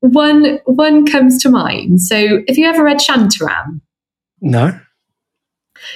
one 0.00 0.58
one 0.66 1.06
comes 1.06 1.40
to 1.42 1.48
mind. 1.48 2.02
So 2.02 2.42
have 2.48 2.58
you 2.58 2.66
ever 2.66 2.82
read 2.82 2.98
Shantaram? 2.98 3.80
No. 4.40 4.78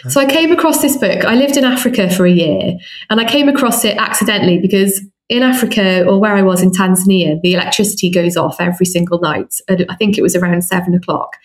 So 0.09 0.21
I 0.21 0.27
came 0.27 0.53
across 0.53 0.81
this 0.83 0.97
book. 0.97 1.25
I 1.25 1.35
lived 1.35 1.57
in 1.57 1.65
Africa 1.65 2.11
for 2.11 2.27
a 2.27 2.31
year 2.31 2.77
and 3.11 3.21
I 3.21 3.25
came 3.25 3.49
across 3.49 3.85
it 3.85 3.97
accidentally 3.97 4.59
because 4.59 5.01
in 5.29 5.43
Africa 5.43 6.05
or 6.07 6.19
where 6.19 6.35
I 6.35 6.43
was 6.43 6.63
in 6.63 6.71
Tanzania, 6.71 7.41
the 7.43 7.55
electricity 7.55 8.11
goes 8.11 8.37
off 8.37 8.57
every 8.61 8.87
single 8.87 9.21
night. 9.21 9.55
I 9.69 9.95
think 9.97 10.17
it 10.17 10.23
was 10.23 10.35
around 10.35 10.63
seven 10.63 10.95
o'clock. 10.95 11.37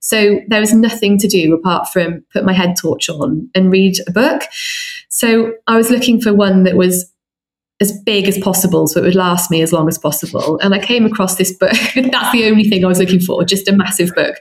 So 0.00 0.40
there 0.48 0.60
was 0.60 0.72
nothing 0.72 1.18
to 1.18 1.28
do 1.28 1.52
apart 1.54 1.88
from 1.88 2.24
put 2.32 2.44
my 2.44 2.52
head 2.52 2.74
torch 2.80 3.08
on 3.08 3.50
and 3.54 3.70
read 3.70 3.96
a 4.06 4.12
book. 4.12 4.42
So 5.08 5.54
I 5.66 5.76
was 5.76 5.90
looking 5.90 6.20
for 6.20 6.32
one 6.32 6.62
that 6.64 6.76
was 6.76 7.12
as 7.80 8.00
big 8.02 8.28
as 8.28 8.38
possible 8.38 8.86
so 8.86 9.00
it 9.00 9.04
would 9.04 9.16
last 9.16 9.50
me 9.50 9.60
as 9.60 9.72
long 9.72 9.88
as 9.88 9.98
possible. 9.98 10.58
And 10.60 10.72
I 10.72 10.78
came 10.78 11.04
across 11.04 11.34
this 11.34 11.52
book. 11.52 11.72
That's 11.94 12.32
the 12.32 12.46
only 12.48 12.64
thing 12.64 12.84
I 12.84 12.88
was 12.88 13.00
looking 13.00 13.18
for, 13.18 13.44
just 13.44 13.68
a 13.68 13.72
massive 13.72 14.14
book. 14.14 14.36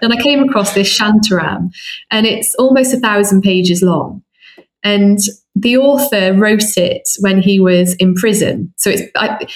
And 0.00 0.12
I 0.12 0.22
came 0.22 0.48
across 0.48 0.74
this 0.74 0.96
Shantaram, 0.96 1.74
and 2.12 2.24
it's 2.24 2.54
almost 2.54 2.94
a 2.94 3.00
thousand 3.00 3.42
pages 3.42 3.82
long. 3.82 4.22
And 4.84 5.18
the 5.54 5.76
author 5.76 6.34
wrote 6.34 6.76
it 6.76 7.08
when 7.20 7.40
he 7.40 7.60
was 7.60 7.94
in 7.96 8.14
prison. 8.14 8.72
So 8.76 8.90
it's 8.90 9.02
I, 9.16 9.46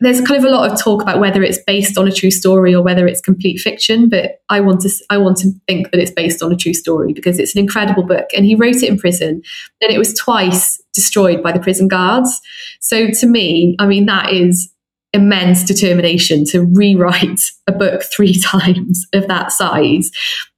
there's 0.00 0.20
kind 0.20 0.38
of 0.38 0.44
a 0.44 0.54
lot 0.54 0.70
of 0.70 0.80
talk 0.80 1.02
about 1.02 1.20
whether 1.20 1.42
it's 1.42 1.58
based 1.66 1.98
on 1.98 2.08
a 2.08 2.12
true 2.12 2.30
story 2.30 2.74
or 2.74 2.82
whether 2.82 3.06
it's 3.06 3.20
complete 3.20 3.58
fiction, 3.58 4.08
but 4.08 4.40
I 4.48 4.60
want 4.60 4.80
to 4.82 4.90
I 5.10 5.18
want 5.18 5.38
to 5.38 5.52
think 5.66 5.90
that 5.90 6.00
it's 6.00 6.10
based 6.10 6.42
on 6.42 6.52
a 6.52 6.56
true 6.56 6.74
story 6.74 7.12
because 7.12 7.38
it's 7.38 7.54
an 7.54 7.60
incredible 7.60 8.04
book 8.04 8.26
and 8.34 8.44
he 8.44 8.54
wrote 8.54 8.76
it 8.76 8.88
in 8.88 8.98
prison 8.98 9.42
and 9.80 9.90
it 9.90 9.98
was 9.98 10.14
twice 10.14 10.80
destroyed 10.94 11.42
by 11.42 11.52
the 11.52 11.60
prison 11.60 11.88
guards. 11.88 12.40
So 12.80 13.08
to 13.08 13.26
me, 13.26 13.76
I 13.78 13.86
mean 13.86 14.06
that 14.06 14.32
is 14.32 14.72
immense 15.12 15.64
determination 15.64 16.44
to 16.46 16.64
rewrite 16.64 17.40
a 17.66 17.72
book 17.72 18.02
three 18.02 18.34
times 18.40 19.06
of 19.12 19.28
that 19.28 19.52
size. 19.52 20.10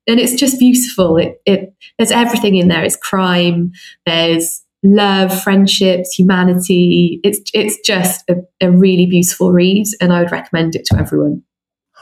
And 0.07 0.21
it's 0.21 0.35
just 0.35 0.59
beautiful. 0.59 1.17
It, 1.17 1.41
it 1.47 1.75
there's 1.99 2.11
everything 2.11 2.57
in 2.57 2.69
there. 2.69 2.85
It's 2.85 2.97
crime, 2.97 3.73
there's 4.05 4.64
love, 4.85 5.43
friendships, 5.43 6.13
humanity. 6.13 7.21
It's 7.25 7.41
it's 7.53 7.79
just 7.85 8.29
a, 8.31 8.37
a 8.61 8.71
really 8.71 9.07
beautiful 9.07 9.53
read, 9.53 9.87
and 10.01 10.13
I 10.13 10.23
would 10.23 10.33
recommend 10.33 10.77
it 10.77 10.85
to 10.87 10.99
everyone. 10.99 11.43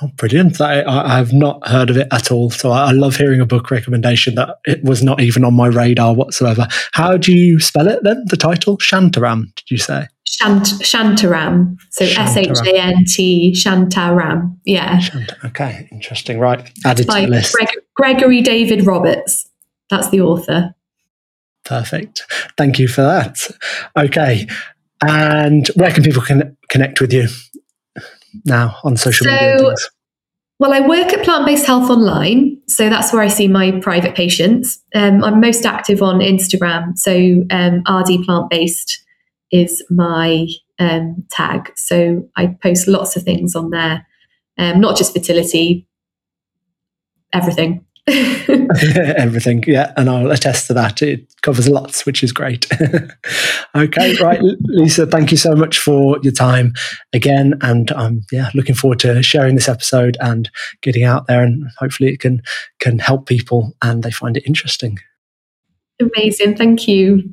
Oh, 0.03 0.09
brilliant! 0.17 0.61
I, 0.61 0.83
I 0.85 1.17
have 1.17 1.33
not 1.33 1.67
heard 1.67 1.89
of 1.89 1.97
it 1.97 2.09
at 2.11 2.33
all. 2.33 2.51
So 2.51 2.71
I, 2.71 2.89
I, 2.89 2.93
love 2.93 3.17
hearing 3.17 3.41
a 3.41 3.47
book 3.47 3.71
recommendation 3.71 4.35
that 4.35 4.57
it 4.65 4.83
was 4.83 5.03
not 5.03 5.21
even 5.21 5.45
on 5.45 5.55
my 5.55 5.69
radar 5.69 6.15
whatsoever. 6.15 6.67
How 6.93 7.17
do 7.17 7.33
you 7.33 7.61
spell 7.61 7.87
it 7.87 8.03
then? 8.03 8.25
The 8.27 8.37
title 8.37 8.79
Shantaram? 8.79 9.55
Did 9.55 9.71
you 9.71 9.79
say? 9.79 10.09
Shant 10.27 10.65
Shantaram. 10.81 11.77
So 11.91 12.05
S 12.05 12.37
H 12.37 12.49
A 12.67 12.81
N 12.81 13.05
T 13.07 13.55
Shantaram. 13.57 14.57
Yeah. 14.65 14.99
Shant- 14.99 15.33
okay, 15.45 15.89
interesting. 15.93 16.41
Right, 16.41 16.69
added 16.85 17.09
to 17.09 17.21
the 17.21 17.27
list. 17.29 17.55
Greg- 17.55 17.79
Gregory 17.95 18.41
David 18.41 18.87
Roberts. 18.87 19.49
That's 19.91 20.09
the 20.09 20.23
author. 20.23 20.75
Perfect. 21.73 22.31
Thank 22.59 22.79
you 22.79 22.87
for 22.87 23.01
that. 23.01 23.39
Okay. 23.97 24.47
And 25.01 25.67
where 25.69 25.91
can 25.91 26.03
people 26.03 26.21
can 26.21 26.55
connect 26.69 27.01
with 27.01 27.15
you 27.15 27.29
now 28.45 28.77
on 28.85 28.99
social 28.99 29.25
so, 29.25 29.31
media? 29.31 29.75
Well, 30.59 30.75
I 30.75 30.87
work 30.87 31.15
at 31.15 31.25
Plant 31.25 31.47
Based 31.47 31.65
Health 31.65 31.89
Online. 31.89 32.61
So 32.69 32.91
that's 32.91 33.11
where 33.11 33.23
I 33.23 33.29
see 33.29 33.49
my 33.49 33.81
private 33.81 34.15
patients. 34.15 34.83
Um, 34.95 35.25
I'm 35.25 35.41
most 35.41 35.65
active 35.65 36.03
on 36.03 36.21
Instagram. 36.21 36.99
So 36.99 37.43
um, 37.51 37.83
RD 37.89 38.23
Plant 38.27 38.51
Based 38.51 39.03
is 39.51 39.83
my 39.89 40.47
um, 40.79 41.25
tag. 41.31 41.73
So 41.75 42.29
I 42.37 42.49
post 42.63 42.87
lots 42.87 43.17
of 43.17 43.23
things 43.23 43.57
on 43.57 43.71
there, 43.71 44.07
um, 44.59 44.79
not 44.79 44.99
just 44.99 45.15
fertility, 45.15 45.87
everything. 47.33 47.87
Everything, 48.09 49.63
yeah, 49.67 49.93
and 49.97 50.11
I'll 50.11 50.33
attest 50.33 50.67
to 50.67 50.75
that. 50.75 51.03
It 51.03 51.33
covers 51.43 51.69
lots, 51.69 52.05
which 52.05 52.25
is 52.25 52.33
great. 52.33 52.67
okay, 53.77 54.17
right, 54.17 54.41
Lisa, 54.63 55.07
thank 55.07 55.31
you 55.31 55.37
so 55.37 55.55
much 55.55 55.79
for 55.79 56.19
your 56.23 56.33
time 56.33 56.73
again, 57.13 57.55
and 57.61 57.93
I'm 57.93 58.23
yeah 58.33 58.51
looking 58.55 58.75
forward 58.75 58.99
to 59.01 59.23
sharing 59.23 59.55
this 59.55 59.69
episode 59.69 60.17
and 60.21 60.51
getting 60.81 61.05
out 61.05 61.29
there, 61.29 61.45
and 61.45 61.71
hopefully 61.79 62.11
it 62.11 62.19
can 62.19 62.43
can 62.81 62.99
help 62.99 63.27
people 63.27 63.73
and 63.83 64.03
they 64.03 64.11
find 64.11 64.37
it 64.37 64.47
interesting. 64.47 64.99
Amazing, 66.01 66.57
thank 66.57 66.89
you. 66.89 67.33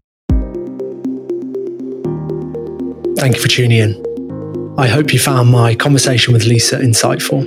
Thank 3.17 3.36
you 3.36 3.41
for 3.41 3.47
tuning 3.47 3.80
in. 3.80 4.76
I 4.78 4.88
hope 4.88 5.11
you 5.11 5.20
found 5.20 5.51
my 5.51 5.74
conversation 5.74 6.32
with 6.32 6.45
Lisa 6.45 6.78
insightful. 6.78 7.43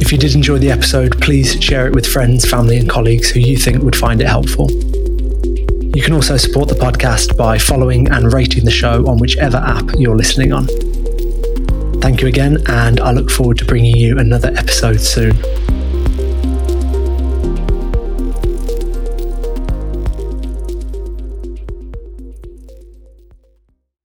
If 0.00 0.12
you 0.12 0.18
did 0.18 0.34
enjoy 0.34 0.58
the 0.58 0.70
episode, 0.70 1.20
please 1.20 1.62
share 1.62 1.86
it 1.86 1.94
with 1.94 2.06
friends, 2.06 2.48
family, 2.48 2.78
and 2.78 2.88
colleagues 2.88 3.30
who 3.30 3.40
you 3.40 3.56
think 3.56 3.82
would 3.82 3.96
find 3.96 4.20
it 4.20 4.26
helpful. 4.26 4.70
You 4.70 6.02
can 6.02 6.14
also 6.14 6.36
support 6.36 6.68
the 6.68 6.76
podcast 6.76 7.36
by 7.36 7.58
following 7.58 8.08
and 8.08 8.32
rating 8.32 8.64
the 8.64 8.70
show 8.70 9.06
on 9.06 9.18
whichever 9.18 9.58
app 9.58 9.90
you're 9.98 10.16
listening 10.16 10.52
on. 10.52 10.66
Thank 12.00 12.22
you 12.22 12.28
again, 12.28 12.58
and 12.68 13.00
I 13.00 13.10
look 13.10 13.30
forward 13.30 13.58
to 13.58 13.64
bringing 13.64 13.96
you 13.96 14.18
another 14.18 14.48
episode 14.56 15.00
soon. 15.00 15.36